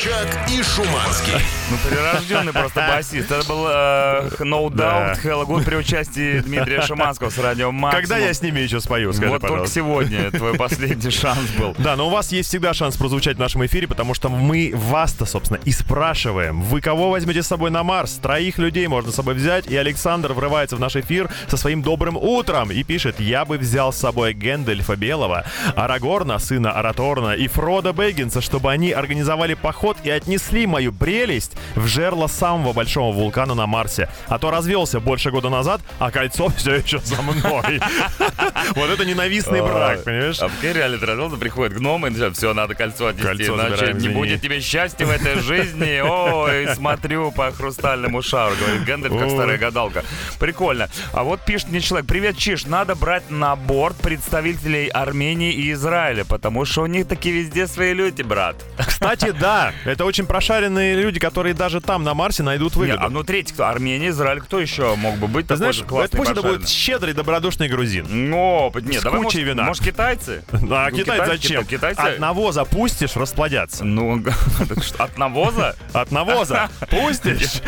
«Чак 0.00 0.48
и 0.50 0.62
Шуманский». 0.62 1.32
Ну, 1.70 1.76
прирожденный 1.88 2.52
просто 2.52 2.86
басист. 2.88 3.30
Это 3.30 3.46
был 3.48 3.66
э, 3.68 4.28
No 4.40 4.70
Да. 4.72 5.12
Doubt, 5.14 5.22
Hella 5.24 5.44
Good 5.46 5.64
при 5.64 5.76
участии 5.76 6.40
Дмитрия 6.40 6.82
Шуманского 6.82 7.30
с 7.30 7.38
радио 7.38 7.72
Максимум. 7.72 8.02
Когда 8.02 8.18
я 8.18 8.32
с 8.32 8.40
ними 8.40 8.60
еще 8.60 8.80
спою, 8.80 9.12
скажи, 9.12 9.30
Вот 9.30 9.40
только 9.40 9.52
пожалуйста. 9.52 9.74
сегодня 9.74 10.30
твой 10.30 10.54
последний 10.54 11.10
шанс 11.10 11.50
был. 11.58 11.74
Да, 11.78 11.96
но 11.96 12.06
у 12.06 12.10
вас 12.10 12.32
есть 12.32 12.48
всегда 12.48 12.72
шанс 12.72 12.96
прозвучать 12.96 13.36
в 13.36 13.40
нашем 13.40 13.64
эфире, 13.66 13.86
потому 13.88 14.14
что 14.14 14.28
мы 14.28 14.72
вас-то, 14.74 15.26
собственно, 15.26 15.58
и 15.64 15.72
спрашиваем. 15.72 16.62
Вы 16.62 16.80
кого 16.80 17.10
возьмете 17.10 17.42
с 17.42 17.46
собой 17.48 17.70
на 17.70 17.82
Марс? 17.82 18.12
Троих 18.14 18.58
людей 18.58 18.86
можно 18.86 19.10
с 19.12 19.14
собой 19.16 19.34
взять, 19.34 19.66
и 19.66 19.76
Александр 19.76 20.32
врывается 20.32 20.76
в 20.76 20.80
наш 20.80 20.96
эфир 20.96 21.28
со 21.48 21.56
своим 21.56 21.82
добрым 21.82 22.11
утром 22.16 22.70
и 22.70 22.82
пишет, 22.82 23.20
я 23.20 23.44
бы 23.44 23.58
взял 23.58 23.92
с 23.92 23.96
собой 23.96 24.32
Гэндальфа 24.34 24.96
Белого, 24.96 25.44
Арагорна, 25.76 26.38
сына 26.38 26.72
Араторна, 26.72 27.32
и 27.32 27.48
Фрода 27.48 27.92
Бэггинса, 27.92 28.40
чтобы 28.40 28.70
они 28.70 28.92
организовали 28.92 29.54
поход 29.54 29.96
и 30.04 30.10
отнесли 30.10 30.66
мою 30.66 30.92
прелесть 30.92 31.52
в 31.74 31.86
жерло 31.86 32.26
самого 32.26 32.72
большого 32.72 33.12
вулкана 33.12 33.54
на 33.54 33.66
Марсе. 33.66 34.08
А 34.28 34.38
то 34.38 34.50
развелся 34.50 35.00
больше 35.00 35.30
года 35.30 35.48
назад, 35.48 35.80
а 35.98 36.10
кольцо 36.10 36.48
все 36.56 36.76
еще 36.76 36.98
за 36.98 37.20
мной. 37.22 37.80
Вот 38.74 38.90
это 38.90 39.04
ненавистный 39.04 39.60
брак, 39.60 40.04
понимаешь? 40.04 40.40
А 40.40 40.48
в 40.48 40.62
реально 40.62 40.98
традиционно 40.98 41.36
приходит 41.36 41.76
гном 41.76 42.06
и 42.06 42.10
начинает, 42.10 42.36
все, 42.36 42.54
надо 42.54 42.74
кольцо 42.74 43.08
отнести, 43.08 43.44
иначе 43.44 43.92
не 43.92 43.98
извини». 43.98 44.14
будет 44.14 44.40
тебе 44.40 44.60
счастья 44.60 45.06
в 45.06 45.10
этой 45.10 45.40
жизни. 45.40 46.00
Ой, 46.02 46.74
смотрю 46.74 47.32
по 47.32 47.50
хрустальному 47.52 48.22
шару, 48.22 48.54
говорит 48.58 48.84
Гэндальф, 48.84 49.18
как 49.18 49.30
старая 49.30 49.58
гадалка. 49.58 50.04
Прикольно. 50.38 50.88
А 51.12 51.24
вот 51.24 51.40
пишет 51.44 51.68
мне 51.68 51.80
человек, 51.80 52.01
привет, 52.02 52.36
Чиш, 52.36 52.66
надо 52.66 52.94
брать 52.94 53.30
на 53.30 53.54
борт 53.56 53.96
представителей 53.96 54.88
Армении 54.88 55.52
и 55.52 55.72
Израиля, 55.72 56.24
потому 56.24 56.64
что 56.64 56.82
у 56.82 56.86
них 56.86 57.06
такие 57.06 57.34
везде 57.34 57.66
свои 57.66 57.92
люди, 57.94 58.22
брат. 58.22 58.56
Кстати, 58.78 59.30
да, 59.40 59.72
это 59.84 60.04
очень 60.04 60.26
прошаренные 60.26 60.94
люди, 60.96 61.18
которые 61.20 61.54
даже 61.54 61.80
там, 61.80 62.02
на 62.04 62.14
Марсе, 62.14 62.42
найдут 62.42 62.74
Не, 62.76 62.80
выгоду. 62.82 63.02
а 63.04 63.08
ну 63.10 63.22
третий 63.24 63.52
кто? 63.54 63.66
Армения, 63.66 64.08
Израиль, 64.08 64.40
кто 64.40 64.58
еще 64.60 64.94
мог 64.96 65.16
бы 65.16 65.26
быть 65.28 65.44
Ты 65.46 65.48
такой 65.54 65.56
знаешь, 65.58 65.76
же 65.76 65.84
классный, 65.84 66.16
пусть 66.18 66.30
это 66.30 66.42
будет 66.42 66.68
щедрый, 66.68 67.14
добродушный 67.14 67.68
грузин. 67.68 68.06
Ну, 68.08 68.72
нет, 68.82 69.00
С 69.00 69.04
давай, 69.04 69.22
кучей 69.22 69.38
может, 69.40 69.54
вина. 69.54 69.62
может, 69.64 69.84
китайцы? 69.84 70.42
А 70.52 70.88
Ну, 70.90 70.96
Китай 70.96 71.18
китай- 71.18 71.26
зачем? 71.26 71.64
китай- 71.64 71.92
Китайцы... 71.94 72.14
Одного 72.14 72.52
запустишь, 72.52 73.16
расплодятся. 73.16 73.84
Ну, 73.84 74.22
так 74.68 74.82
что, 74.82 75.04
от 75.04 75.18
навоза? 75.18 75.76
От 75.92 76.10
навоза 76.12 76.70
пустишь. 76.88 77.60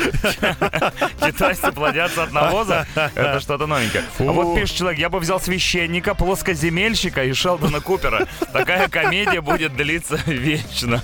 Китайцы 1.21 1.73
плодятся 1.73 2.25
от 2.25 2.33
навоза? 2.33 2.87
Это 2.95 3.41
что-то 3.41 3.67
новенькое. 3.67 4.05
А 4.29 4.33
вот 4.33 4.55
пишет 4.55 4.77
человек, 4.77 4.99
я 5.01 5.09
бы 5.09 5.19
взял 5.19 5.41
священника, 5.41 6.15
плоскоземельщика 6.15 7.25
и 7.25 7.33
Шелдона 7.33 7.81
Купера. 7.81 8.27
Такая 8.53 8.89
комедия 8.89 9.41
будет 9.41 9.77
длиться 9.77 10.19
вечно. 10.27 11.01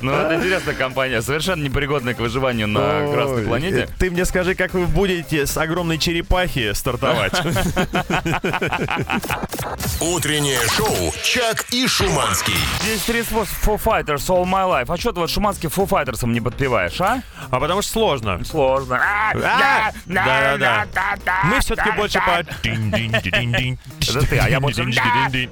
Ну, 0.00 0.12
это 0.12 0.36
интересная 0.36 0.74
компания, 0.74 1.22
совершенно 1.22 1.62
непригодная 1.62 2.14
к 2.14 2.18
выживанию 2.18 2.68
на 2.68 3.06
Красной 3.12 3.42
Ой, 3.42 3.46
планете. 3.46 3.88
Ты 3.98 4.10
мне 4.10 4.24
скажи, 4.24 4.54
как 4.54 4.74
вы 4.74 4.86
будете 4.86 5.46
с 5.46 5.56
огромной 5.56 5.98
черепахи 5.98 6.72
стартовать? 6.72 7.32
Утреннее 10.00 10.60
шоу 10.76 11.12
«Чак 11.22 11.64
и 11.70 11.86
Шуманский». 11.86 12.54
Здесь 12.82 13.02
тряслось 13.02 13.48
Foo 13.64 13.80
Fighters 13.82 14.26
All 14.28 14.44
My 14.44 14.68
Life. 14.68 14.92
А 14.92 14.96
что 14.96 15.12
ты 15.12 15.20
вот 15.20 15.30
шуманским 15.30 15.70
Foo 15.70 15.88
Fighters 15.88 16.26
не 16.28 16.40
подпеваешь, 16.40 17.00
а? 17.00 17.22
А 17.50 17.60
потому 17.60 17.82
что 17.82 17.92
сложно. 17.92 18.44
Сложно. 18.44 19.00
А, 19.00 19.92
Да-да-да. 20.06 20.86
Мы 21.44 21.60
все-таки 21.60 21.90
больше 21.92 22.20
Это 24.00 24.26
ты, 24.26 24.38
а 24.38 24.48
я. 24.48 24.60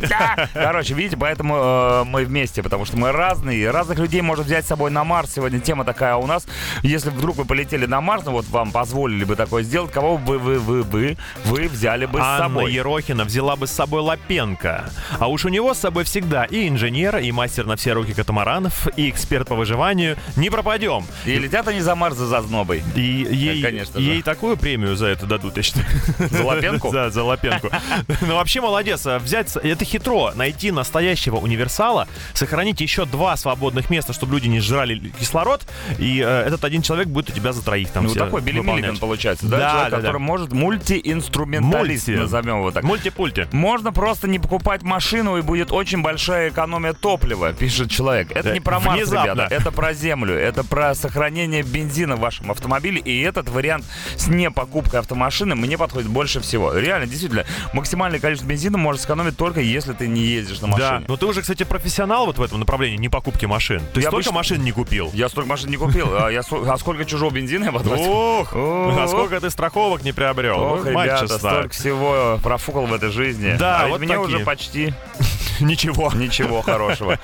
Да. 0.08 0.48
Короче, 0.52 0.94
видите, 0.94 1.16
поэтому 1.16 1.56
э, 1.56 2.04
мы 2.04 2.24
вместе, 2.24 2.62
потому 2.62 2.84
что 2.84 2.96
мы 2.96 3.12
разные. 3.12 3.70
Разных 3.70 3.98
людей 3.98 4.20
можно 4.20 4.44
взять 4.44 4.64
с 4.64 4.68
собой 4.68 4.90
на 4.90 5.04
Марс. 5.04 5.32
Сегодня 5.34 5.60
тема 5.60 5.84
такая 5.84 6.16
у 6.16 6.26
нас. 6.26 6.46
Если 6.82 7.10
вдруг 7.10 7.36
вы 7.36 7.44
полетели 7.44 7.86
на 7.86 8.00
Марс, 8.00 8.24
ну 8.24 8.32
вот 8.32 8.46
вам 8.48 8.72
позволили 8.72 9.24
бы 9.24 9.36
такое 9.36 9.62
сделать, 9.62 9.92
кого 9.92 10.18
бы 10.18 10.38
вы, 10.38 10.58
вы, 10.58 10.82
вы, 10.82 11.16
вы 11.44 11.68
взяли 11.68 12.06
бы 12.06 12.18
с 12.18 12.22
Анна 12.22 12.48
собой? 12.48 12.72
Ерохина 12.72 13.24
взяла 13.24 13.56
бы 13.56 13.66
с 13.66 13.72
собой 13.72 14.02
Лапенко. 14.02 14.90
А 15.18 15.26
уж 15.28 15.44
у 15.44 15.48
него 15.48 15.74
с 15.74 15.78
собой 15.78 16.04
всегда 16.04 16.44
и 16.44 16.68
инженер, 16.68 17.18
и 17.18 17.32
мастер 17.32 17.66
на 17.66 17.76
все 17.76 17.92
руки 17.92 18.12
катамаранов, 18.12 18.88
и 18.96 19.08
эксперт 19.08 19.48
по 19.48 19.54
выживанию. 19.54 20.16
Не 20.36 20.50
пропадем. 20.50 21.06
И 21.24 21.38
летят 21.38 21.68
они 21.68 21.80
за 21.80 21.94
Марс 21.94 22.16
за 22.16 22.26
зазнобой. 22.26 22.82
И 22.94 23.00
ей, 23.00 23.62
конечно 23.62 23.98
ей 23.98 24.22
такую 24.22 24.56
премию 24.56 24.96
за 24.96 25.06
это 25.06 25.26
дадут, 25.26 25.56
я 25.56 25.62
считаю. 25.62 25.86
За 26.30 26.42
Лапенку? 26.62 26.92
Да, 26.92 27.10
за 27.10 27.22
Лапенку. 27.24 27.70
Ну, 28.20 28.34
вообще 28.36 28.60
молодец. 28.60 29.04
Взять... 29.04 29.56
Это 29.56 29.84
хитро. 29.84 30.32
Найти 30.34 30.70
настоящего 30.70 31.36
универсала, 31.36 32.08
сохранить 32.34 32.80
еще 32.80 33.04
два 33.04 33.36
свободных 33.36 33.90
места, 33.90 34.12
чтобы 34.12 34.34
люди 34.34 34.48
не 34.48 34.60
сжирали 34.60 34.98
кислород, 35.18 35.66
и 35.98 36.20
э, 36.24 36.42
этот 36.46 36.64
один 36.64 36.82
человек 36.82 37.08
будет 37.08 37.30
у 37.30 37.32
тебя 37.32 37.52
за 37.52 37.64
троих 37.64 37.90
там 37.90 38.04
Ну, 38.04 38.14
такой 38.14 38.40
Билли. 38.40 38.60
Миллиган 38.60 38.96
получается, 38.98 39.46
да? 39.46 39.70
Человек, 39.70 39.94
который 39.94 40.20
может 40.20 40.52
мультиинструменталист, 40.52 42.08
Мульти. 42.08 42.20
назовем 42.20 42.58
его 42.58 42.70
так. 42.70 42.84
Мультипульти. 42.84 43.48
Можно 43.52 43.92
просто 43.92 44.28
не 44.28 44.38
покупать 44.38 44.82
машину, 44.82 45.36
и 45.36 45.42
будет 45.42 45.72
очень 45.72 46.02
большая 46.02 46.50
экономия 46.50 46.92
топлива, 46.92 47.52
пишет 47.52 47.90
человек. 47.90 48.30
Это 48.32 48.52
не 48.52 48.60
про 48.60 48.80
Марс, 48.80 49.10
ребята, 49.10 49.48
это 49.50 49.70
про 49.72 49.94
Землю, 49.94 50.34
это 50.34 50.64
про 50.64 50.94
сохранение 50.94 51.62
бензина 51.62 52.16
в 52.16 52.20
вашем 52.20 52.50
автомобиле, 52.50 53.00
и 53.00 53.20
этот 53.20 53.48
вариант 53.48 53.84
с 54.16 54.28
непокупкой 54.28 55.00
автомашины 55.00 55.54
мне 55.54 55.76
подходит 55.76 56.08
больше 56.08 56.40
всего. 56.40 56.51
Реально, 56.56 57.06
действительно, 57.06 57.44
максимальное 57.72 58.20
количество 58.20 58.46
бензина 58.48 58.78
можно 58.78 59.00
сэкономить 59.00 59.36
только 59.36 59.60
если 59.60 59.92
ты 59.92 60.08
не 60.08 60.20
ездишь 60.22 60.60
на 60.60 60.68
машине. 60.68 60.88
Да, 60.88 61.02
но 61.08 61.16
ты 61.16 61.26
уже, 61.26 61.40
кстати, 61.42 61.62
профессионал 61.64 62.26
вот 62.26 62.38
в 62.38 62.42
этом 62.42 62.58
направлении, 62.60 62.96
не 62.96 63.08
покупки 63.08 63.46
машин. 63.46 63.80
Ты 63.94 64.00
Я 64.00 64.08
столько 64.08 64.16
обычно- 64.16 64.32
машин 64.32 64.62
не 64.64 64.72
купил? 64.72 65.10
Я 65.14 65.28
столько 65.28 65.48
машин 65.48 65.70
не 65.70 65.76
купил, 65.76 66.08
а, 66.14 66.28
я, 66.30 66.40
а 66.40 66.78
сколько 66.78 67.04
чужого 67.04 67.30
бензина 67.30 67.64
я 67.66 67.72
потратил? 67.72 68.10
Ох, 68.10 68.52
Ох. 68.54 68.98
а 68.98 69.06
сколько 69.08 69.40
ты 69.40 69.50
страховок 69.50 70.02
не 70.02 70.12
приобрел? 70.12 70.60
Ох, 70.60 70.84
Ой, 70.86 70.92
мать 70.92 71.06
ребята, 71.06 71.38
столько 71.38 71.68
всего 71.70 72.38
профукал 72.42 72.86
в 72.86 72.94
этой 72.94 73.10
жизни. 73.10 73.56
Да, 73.58 73.80
а 73.82 73.88
вот 73.88 74.00
мне 74.00 74.18
уже 74.18 74.40
почти 74.40 74.92
Ничего. 75.60 76.10
Ничего 76.14 76.62
хорошего. 76.62 77.18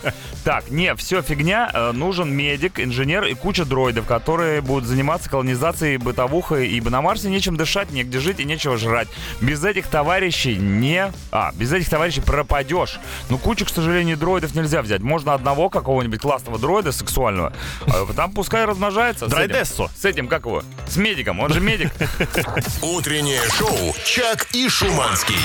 Так, 0.44 0.70
не, 0.70 0.94
все 0.94 1.22
фигня. 1.22 1.70
Э, 1.72 1.92
Нужен 1.92 2.30
медик, 2.32 2.78
инженер 2.78 3.24
и 3.24 3.34
куча 3.34 3.64
дроидов, 3.64 4.06
которые 4.06 4.60
будут 4.60 4.84
заниматься 4.84 5.28
колонизацией 5.28 5.96
бытовухой, 5.96 6.68
ибо 6.68 6.90
на 6.90 7.02
Марсе 7.02 7.30
нечем 7.30 7.56
дышать, 7.56 7.90
негде 7.90 8.20
жить 8.20 8.38
и 8.38 8.44
нечего 8.44 8.76
жрать. 8.76 9.08
Без 9.40 9.64
этих 9.64 9.86
товарищей 9.86 10.56
не... 10.56 11.12
А, 11.32 11.52
без 11.54 11.72
этих 11.72 11.88
товарищей 11.88 12.20
пропадешь. 12.20 12.98
Ну, 13.28 13.38
кучу, 13.38 13.64
к 13.64 13.70
сожалению, 13.70 14.16
дроидов 14.16 14.54
нельзя 14.54 14.82
взять. 14.82 15.00
Можно 15.00 15.34
одного 15.34 15.70
какого-нибудь 15.70 16.20
классного 16.20 16.58
дроида 16.58 16.92
сексуального. 16.92 17.52
а 17.86 18.12
Там 18.14 18.32
пускай 18.32 18.64
размножается. 18.64 19.26
Драйдессо. 19.26 19.90
С 19.96 20.04
этим, 20.04 20.28
как 20.28 20.44
его? 20.46 20.62
С 20.86 20.96
медиком, 20.96 21.40
он 21.40 21.52
же 21.52 21.60
медик. 21.60 21.92
Утреннее 22.82 23.42
шоу 23.50 23.94
«Чак 24.04 24.46
и 24.52 24.68
Шуманский». 24.68 25.36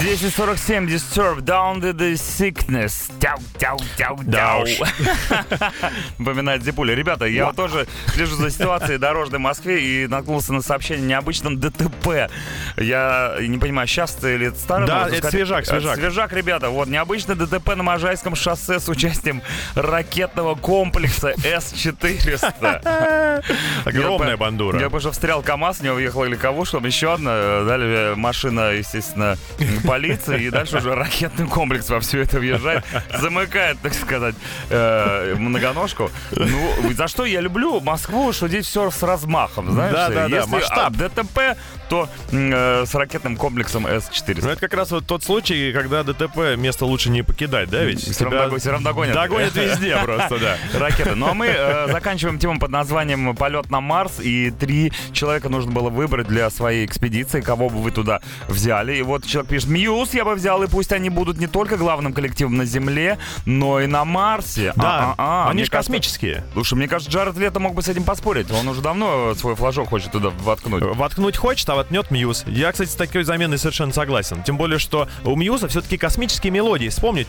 1047 0.00 0.88
Disturb 0.88 1.40
Down 1.42 1.80
to 1.80 1.92
the 1.92 2.14
Sickness. 2.14 3.12
Тяу, 3.20 3.38
тяу, 3.58 3.78
тяу, 3.96 4.18
тяу. 4.24 4.64
Напоминает 6.18 6.64
Зипуля. 6.64 6.94
Ребята, 6.94 7.26
я 7.26 7.46
вот 7.46 7.56
тоже 7.56 7.86
слежу 8.12 8.34
за 8.36 8.50
ситуацией 8.50 8.98
дорожной 8.98 9.38
в 9.38 9.42
Москве 9.42 9.80
и 9.80 10.06
наткнулся 10.08 10.52
на 10.52 10.62
сообщение 10.62 11.06
необычном 11.06 11.60
ДТП. 11.60 12.30
Я 12.76 13.01
не 13.40 13.58
понимаю, 13.58 13.88
сейчас 13.88 14.22
или 14.22 14.50
старый? 14.50 14.86
Да, 14.86 15.08
это 15.08 15.30
свежак, 15.30 15.62
Это 15.62 15.70
свежак. 15.70 15.96
Свежак, 15.96 16.32
ребята. 16.32 16.68
Вот 16.68 16.88
необычный 16.88 17.34
ДТП 17.34 17.74
на 17.74 17.82
Можайском 17.82 18.36
шоссе 18.36 18.80
с 18.80 18.88
участием 18.88 19.42
ракетного 19.74 20.54
комплекса 20.54 21.34
С-400. 21.38 23.42
Огромная 23.86 24.36
бандура. 24.36 24.78
Я 24.78 24.90
бы 24.90 24.98
уже 24.98 25.10
встрял 25.10 25.42
КАМАЗ, 25.42 25.78
в 25.78 25.82
него 25.82 25.94
въехала 25.94 26.24
легковушка, 26.24 26.82
потом 26.82 26.86
еще 26.86 27.12
одна, 27.12 27.30
э, 27.34 27.64
далее 27.66 28.14
машина, 28.16 28.72
естественно, 28.72 29.36
полиции, 29.86 30.44
и 30.44 30.50
дальше 30.50 30.78
уже 30.78 30.94
ракетный 30.94 31.46
комплекс 31.46 31.88
во 31.88 32.00
все 32.00 32.20
это 32.20 32.38
въезжает, 32.38 32.84
замыкает, 33.18 33.78
так 33.80 33.94
сказать, 33.94 34.34
э, 34.70 35.34
многоножку. 35.38 36.10
Ну, 36.32 36.92
за 36.92 37.08
что 37.08 37.24
я 37.24 37.40
люблю 37.40 37.80
Москву, 37.80 38.32
что 38.32 38.48
здесь 38.48 38.66
все 38.66 38.90
с 38.90 39.02
размахом, 39.02 39.70
знаешь? 39.70 39.94
Да, 39.94 40.08
да, 40.08 40.28
да, 40.28 40.46
масштаб. 40.46 40.92
ДТП, 40.92 41.56
то 41.88 42.08
э, 42.30 42.84
с 42.92 42.94
ракетным 42.94 43.36
комплексом 43.36 43.82
Ну, 43.84 43.88
С-400. 43.88 44.50
это 44.52 44.60
как 44.60 44.74
раз 44.74 44.90
вот 44.90 45.06
тот 45.06 45.24
случай, 45.24 45.72
когда 45.72 46.02
ДТП 46.02 46.56
место 46.58 46.84
лучше 46.84 47.08
не 47.10 47.22
покидать, 47.22 47.70
да, 47.70 47.82
ведь? 47.84 48.00
Всё 48.02 48.24
равно 48.26 48.48
Тебя 48.48 48.58
всё 48.58 48.70
равно 48.72 48.90
догонят. 48.90 49.14
Догонят 49.14 49.54
везде 49.54 49.96
просто, 50.04 50.38
да. 50.38 50.56
ракеты. 50.78 51.14
Ну 51.14 51.26
а 51.28 51.34
мы 51.34 51.46
э, 51.46 51.88
заканчиваем 51.90 52.38
тему 52.38 52.58
под 52.60 52.70
названием 52.70 53.34
«Полет 53.34 53.70
на 53.70 53.80
Марс». 53.80 54.20
И 54.20 54.50
три 54.50 54.92
человека 55.12 55.48
нужно 55.48 55.72
было 55.72 55.88
выбрать 55.88 56.26
для 56.28 56.50
своей 56.50 56.84
экспедиции, 56.84 57.40
кого 57.40 57.70
бы 57.70 57.80
вы 57.80 57.90
туда 57.90 58.20
взяли. 58.48 58.94
И 58.96 59.02
вот 59.02 59.24
человек 59.26 59.50
пишет, 59.50 59.68
Muse 59.70 60.12
я 60.14 60.24
бы 60.24 60.34
взял, 60.34 60.62
и 60.62 60.68
пусть 60.68 60.92
они 60.92 61.08
будут 61.08 61.38
не 61.38 61.46
только 61.46 61.76
главным 61.78 62.12
коллективом 62.12 62.56
на 62.58 62.64
Земле, 62.66 63.18
но 63.46 63.80
и 63.80 63.86
на 63.86 64.04
Марсе. 64.04 64.72
Да, 64.76 65.14
А-а-а. 65.16 65.44
они 65.46 65.54
Мне 65.54 65.64
же 65.64 65.70
кажется- 65.70 65.90
космические. 65.92 66.44
Слушай, 66.52 66.74
мне 66.74 66.88
кажется, 66.88 67.10
Джаред 67.10 67.36
Лето 67.38 67.58
мог 67.58 67.74
бы 67.74 67.82
с 67.82 67.88
этим 67.88 68.04
поспорить. 68.04 68.50
Он 68.50 68.68
уже 68.68 68.82
давно 68.82 69.34
свой 69.34 69.54
флажок 69.54 69.88
хочет 69.88 70.12
туда 70.12 70.30
воткнуть. 70.30 70.82
Воткнуть 70.82 71.36
хочет, 71.36 71.68
а 71.70 71.74
воткнет 71.76 72.10
Muse. 72.10 72.44
Я, 72.46 72.70
кстати, 72.72 72.81
с 72.90 72.94
такой 72.94 73.24
заменой 73.24 73.58
совершенно 73.58 73.92
согласен. 73.92 74.42
Тем 74.42 74.56
более, 74.56 74.78
что 74.78 75.08
у 75.24 75.36
Muse'а 75.36 75.68
все-таки 75.68 75.96
космические 75.96 76.50
мелодии. 76.50 76.88
Вспомнить. 76.88 77.28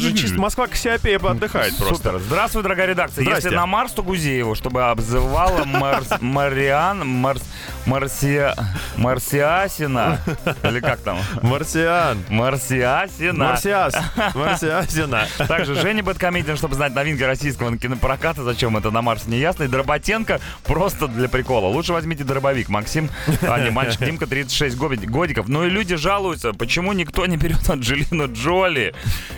Же 0.00 0.12
чисто 0.14 0.40
Москва 0.40 0.66
Кассиопея 0.66 1.18
отдыхает 1.18 1.76
просто. 1.76 2.18
Здравствуй, 2.18 2.62
дорогая 2.62 2.86
редакция. 2.88 3.24
Если 3.24 3.50
на 3.50 3.66
Марс, 3.66 3.92
то 3.92 4.02
Гузееву, 4.02 4.54
чтобы 4.54 4.82
обзывала 4.84 5.64
Марс, 5.64 6.08
Мариан, 6.20 7.06
Марс, 7.06 7.42
Марсия, 7.86 8.54
Марсиасина. 8.96 10.18
Или 10.64 10.80
как 10.80 11.00
там? 11.00 11.18
Марсиан. 11.42 12.18
Марсиасина. 12.28 13.44
Марсиас. 13.44 13.94
Марсиасина. 14.34 15.26
Также 15.48 15.74
Женя 15.74 16.02
Бэткомедиан, 16.02 16.56
чтобы 16.56 16.74
знать 16.74 16.94
новинки 16.94 17.22
российского 17.22 17.76
кинопроката, 17.76 18.42
зачем 18.42 18.76
это 18.76 18.90
на 18.90 19.02
Марсе 19.02 19.30
не 19.30 19.38
ясно. 19.38 19.64
И 19.64 19.68
Дроботенко 19.68 20.40
просто 20.64 21.08
для 21.08 21.28
прикола. 21.28 21.68
Лучше 21.68 21.92
возьмите 21.92 22.24
дробовик. 22.24 22.68
Максим, 22.68 23.10
а 23.54 23.60
не, 23.60 23.70
мальчик 23.70 24.04
Димка, 24.04 24.26
36 24.26 24.76
гоби- 24.76 25.06
годиков. 25.06 25.48
Ну 25.48 25.64
и 25.64 25.70
люди 25.70 25.96
жалуются, 25.96 26.52
почему 26.52 26.92
никто 26.92 27.26
не 27.26 27.36
берет 27.36 27.68
Анджелину 27.68 28.32
Джоли. 28.32 28.94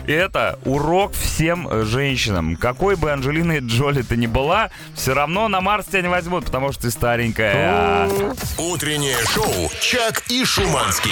И 0.07 0.11
это 0.11 0.59
урок 0.65 1.13
всем 1.13 1.67
э, 1.69 1.83
женщинам. 1.85 2.55
Какой 2.55 2.95
бы 2.95 3.11
Анджелиной 3.11 3.59
Джоли 3.59 4.01
ты 4.01 4.17
ни 4.17 4.27
была, 4.27 4.69
все 4.95 5.13
равно 5.13 5.47
на 5.47 5.61
Марс 5.61 5.85
тебя 5.87 6.01
не 6.01 6.09
возьмут, 6.09 6.45
потому 6.45 6.71
что 6.71 6.83
ты 6.83 6.91
старенькая. 6.91 8.09
Утреннее 8.57 9.17
шоу 9.33 9.71
«Чак 9.81 10.23
и 10.29 10.43
Шуманский». 10.45 11.11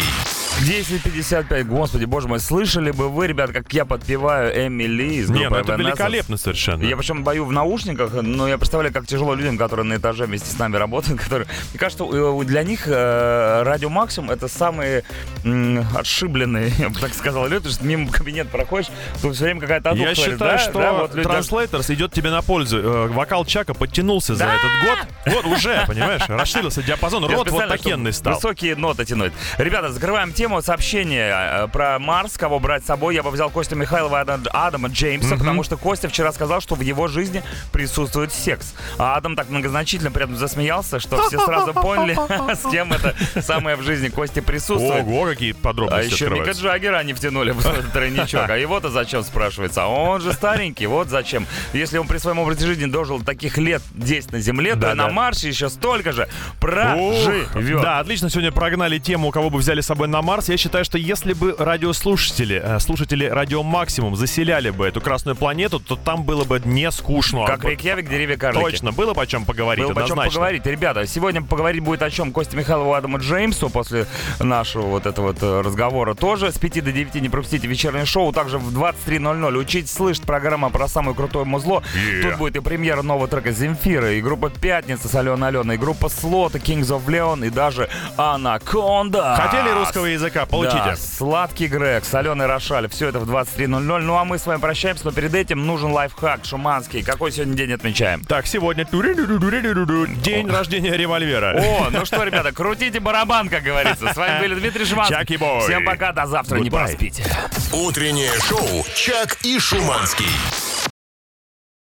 10.55, 0.61 1.63
господи, 1.65 2.05
боже 2.05 2.27
мой, 2.29 2.39
слышали 2.39 2.91
бы 2.91 3.09
вы, 3.09 3.27
ребят, 3.27 3.51
как 3.51 3.73
я 3.73 3.83
подпеваю 3.83 4.67
Эмили 4.67 5.15
из 5.15 5.29
Не, 5.29 5.39
группы 5.39 5.49
ну 5.49 5.57
это 5.57 5.73
Evanescence? 5.73 5.77
великолепно 5.77 6.37
совершенно. 6.37 6.83
Я 6.83 6.95
причем 6.95 7.23
бою 7.23 7.43
в 7.45 7.51
наушниках, 7.51 8.13
но 8.13 8.47
я 8.47 8.57
представляю, 8.57 8.93
как 8.93 9.05
тяжело 9.05 9.33
людям, 9.33 9.57
которые 9.57 9.85
на 9.85 9.95
этаже 9.97 10.25
вместе 10.25 10.49
с 10.49 10.57
нами 10.57 10.77
работают, 10.77 11.19
которые... 11.23 11.47
Мне 11.71 11.79
кажется, 11.79 12.05
для 12.45 12.63
них 12.63 12.83
э, 12.85 13.63
радио 13.63 13.89
Максимум 13.89 14.29
это 14.29 14.47
самые 14.47 15.03
м, 15.43 15.85
отшибленные, 15.97 16.71
я 16.79 16.89
бы 16.89 16.97
так 16.99 17.13
сказал, 17.13 17.47
люди, 17.47 17.69
что 17.69 17.83
мимо 17.83 18.09
кабинет 18.09 18.47
проходишь, 18.49 18.89
тут 19.21 19.35
все 19.35 19.45
время 19.45 19.59
какая-то 19.59 19.89
Я 19.95 20.15
считаю, 20.15 20.37
да, 20.37 20.57
что 20.59 20.79
да, 20.79 20.93
вот 20.93 21.15
люди 21.15 21.27
Translators 21.27 21.93
идет 21.93 22.13
тебе 22.13 22.29
на 22.29 22.41
пользу. 22.41 22.77
Э, 22.77 23.07
Вокал 23.07 23.43
Чака 23.45 23.73
подтянулся 23.73 24.35
за 24.35 24.45
Да! 24.45 24.53
этот 24.55 24.71
год. 24.85 25.33
Вот 25.43 25.45
уже, 25.57 25.83
понимаешь, 25.87 26.21
расширился 26.29 26.81
диапазон. 26.83 27.25
Рот 27.25 27.49
вот 27.49 27.67
такенный 27.67 28.13
стал. 28.13 28.35
Высокие 28.35 28.75
ноты 28.77 29.03
тянуть. 29.03 29.33
Ребята, 29.57 29.91
закрываем 29.91 30.31
тему 30.31 30.42
сообщения 30.61 31.31
э, 31.33 31.67
про 31.67 31.99
Марс, 31.99 32.37
кого 32.37 32.59
брать 32.59 32.83
с 32.83 32.87
собой. 32.87 33.15
Я 33.15 33.23
бы 33.23 33.31
взял 33.31 33.49
Костю 33.49 33.75
Михайлова 33.75 34.17
и 34.17 34.21
Ада- 34.21 34.49
Адама 34.51 34.89
Джеймса, 34.89 35.35
потому 35.37 35.63
что 35.63 35.77
Костя 35.77 36.09
вчера 36.09 36.31
сказал, 36.31 36.61
что 36.61 36.75
в 36.75 36.81
его 36.81 37.07
жизни 37.07 37.43
присутствует 37.71 38.31
секс. 38.31 38.73
А 38.97 39.15
Адам 39.15 39.35
так 39.35 39.49
многозначительно 39.49 40.11
при 40.11 40.23
этом 40.23 40.35
засмеялся, 40.35 40.99
что 40.99 41.21
все 41.27 41.39
сразу 41.39 41.73
поняли, 41.73 42.17
с 42.55 42.69
кем 42.69 42.91
это 42.93 43.15
самое 43.41 43.75
в 43.75 43.81
жизни 43.83 44.09
Кости 44.09 44.39
присутствует. 44.39 45.03
Ого, 45.03 45.25
какие 45.25 45.51
А 45.51 45.55
подробности 45.55 46.13
еще 46.13 46.29
Мика. 46.29 46.51
Джаггера 46.51 46.97
они 46.97 47.13
втянули 47.13 47.51
в 47.51 47.59
этот 47.65 47.91
тройничок. 47.91 48.49
А 48.49 48.57
его-то 48.57 48.89
зачем 48.89 49.23
спрашивается? 49.23 49.83
А 49.83 49.87
он 49.87 50.21
же 50.21 50.33
старенький, 50.33 50.85
вот 50.87 51.09
зачем. 51.09 51.45
Если 51.73 51.97
он 51.97 52.07
при 52.07 52.17
своем 52.17 52.39
образе 52.39 52.65
жизни 52.65 52.85
дожил 52.85 53.21
таких 53.21 53.57
лет 53.57 53.81
10 53.93 54.31
на 54.31 54.39
Земле, 54.39 54.73
то 54.73 54.81
Да, 54.81 54.91
и 54.91 54.95
на. 54.95 55.09
Марсе 55.09 55.47
еще 55.49 55.69
столько 55.69 56.11
же 56.11 56.27
проживет. 56.59 57.81
Да, 57.81 57.99
отлично 57.99 58.29
сегодня 58.29 58.51
прогнали 58.51 58.97
тему, 58.99 59.31
кого 59.31 59.49
бы 59.49 59.59
взяли 59.59 59.81
с 59.81 59.85
собой 59.85 60.07
на 60.07 60.21
Марс. 60.21 60.32
Марс. 60.33 60.49
Я 60.49 60.57
считаю, 60.57 60.83
что 60.83 60.97
если 60.97 61.33
бы 61.33 61.55
радиослушатели, 61.59 62.59
э, 62.59 62.79
слушатели 62.79 63.25
Радио 63.25 63.61
Максимум 63.61 64.15
заселяли 64.15 64.71
бы 64.71 64.87
эту 64.87 64.99
Красную 64.99 65.35
планету, 65.35 65.79
то 65.79 65.95
там 65.95 66.23
было 66.23 66.43
бы 66.43 66.59
не 66.65 66.89
скучно. 66.89 67.45
Как 67.45 67.63
Рейкьявик, 67.63 68.09
деревья 68.09 68.35
карлики. 68.35 68.63
Точно, 68.63 68.91
было 68.91 69.13
бы 69.13 69.21
о 69.21 69.27
чем 69.27 69.45
поговорить, 69.45 69.85
Было 69.85 69.93
бы 69.93 70.01
о 70.01 70.07
чем 70.07 70.17
поговорить. 70.17 70.65
Ребята, 70.65 71.05
сегодня 71.05 71.43
поговорить 71.43 71.83
будет 71.83 72.01
о 72.01 72.09
чем? 72.09 72.31
Косте 72.31 72.57
Михайлову, 72.57 72.95
Адаму 72.95 73.19
Джеймсу 73.19 73.69
после 73.69 74.07
нашего 74.39 74.87
вот 74.87 75.05
этого 75.05 75.27
вот 75.27 75.37
э, 75.43 75.61
разговора 75.61 76.15
тоже. 76.15 76.51
С 76.51 76.57
5 76.57 76.83
до 76.83 76.91
9 76.91 77.13
не 77.15 77.29
пропустите 77.29 77.67
вечернее 77.67 78.05
шоу. 78.05 78.33
Также 78.33 78.57
в 78.57 78.75
23.00 78.75 79.55
учить 79.55 79.87
слышать 79.87 80.23
программа 80.23 80.71
про 80.71 80.87
самое 80.87 81.15
крутое 81.15 81.45
музло. 81.45 81.83
Yeah. 81.95 82.23
Тут 82.23 82.37
будет 82.39 82.55
и 82.55 82.59
премьера 82.59 83.03
нового 83.03 83.27
трека 83.27 83.51
Земфира, 83.51 84.13
и 84.13 84.21
группа 84.21 84.49
Пятница 84.49 85.07
с 85.07 85.13
Аленой 85.13 85.49
Аленой, 85.49 85.75
и 85.75 85.77
группа 85.77 86.09
Слот, 86.09 86.55
и 86.55 86.57
Kings 86.57 86.87
of 86.87 87.05
Leon, 87.05 87.45
и 87.45 87.51
даже 87.51 87.87
Анаконда. 88.17 89.35
Хотели 89.39 89.69
русского 89.69 90.07
языка? 90.07 90.22
Получите. 90.49 90.77
Да, 90.77 90.95
сладкий 90.95 91.67
Грег 91.67 92.05
с 92.05 92.13
Аленой 92.13 92.45
Рошаль. 92.47 92.89
Все 92.89 93.09
это 93.09 93.19
в 93.19 93.29
23.00. 93.29 93.79
Ну 93.79 94.15
а 94.15 94.25
мы 94.25 94.37
с 94.37 94.45
вами 94.45 94.59
прощаемся, 94.59 95.05
но 95.05 95.11
перед 95.11 95.33
этим 95.33 95.65
нужен 95.65 95.91
лайфхак 95.91 96.45
шуманский. 96.45 97.03
Какой 97.03 97.31
сегодня 97.31 97.55
день 97.55 97.73
отмечаем? 97.73 98.23
Так, 98.25 98.47
сегодня 98.47 98.85
день 98.85 100.49
рождения 100.49 100.95
револьвера. 100.95 101.59
О, 101.59 101.89
ну 101.89 102.05
что, 102.05 102.23
ребята, 102.23 102.51
крутите 102.51 102.99
барабан, 102.99 103.49
как 103.49 103.63
говорится. 103.63 104.13
С 104.13 104.17
вами 104.17 104.39
были 104.39 104.55
Дмитрий 104.59 104.85
Шиманский. 104.85 105.15
Чаки 105.15 105.37
Бой. 105.37 105.61
Всем 105.61 105.85
пока, 105.85 106.11
до 106.11 106.25
завтра, 106.25 106.57
не 106.57 106.69
проспите. 106.69 107.23
Утреннее 107.71 108.31
шоу 108.41 108.85
«Чак 108.95 109.37
и 109.43 109.59
Шуманский». 109.59 110.72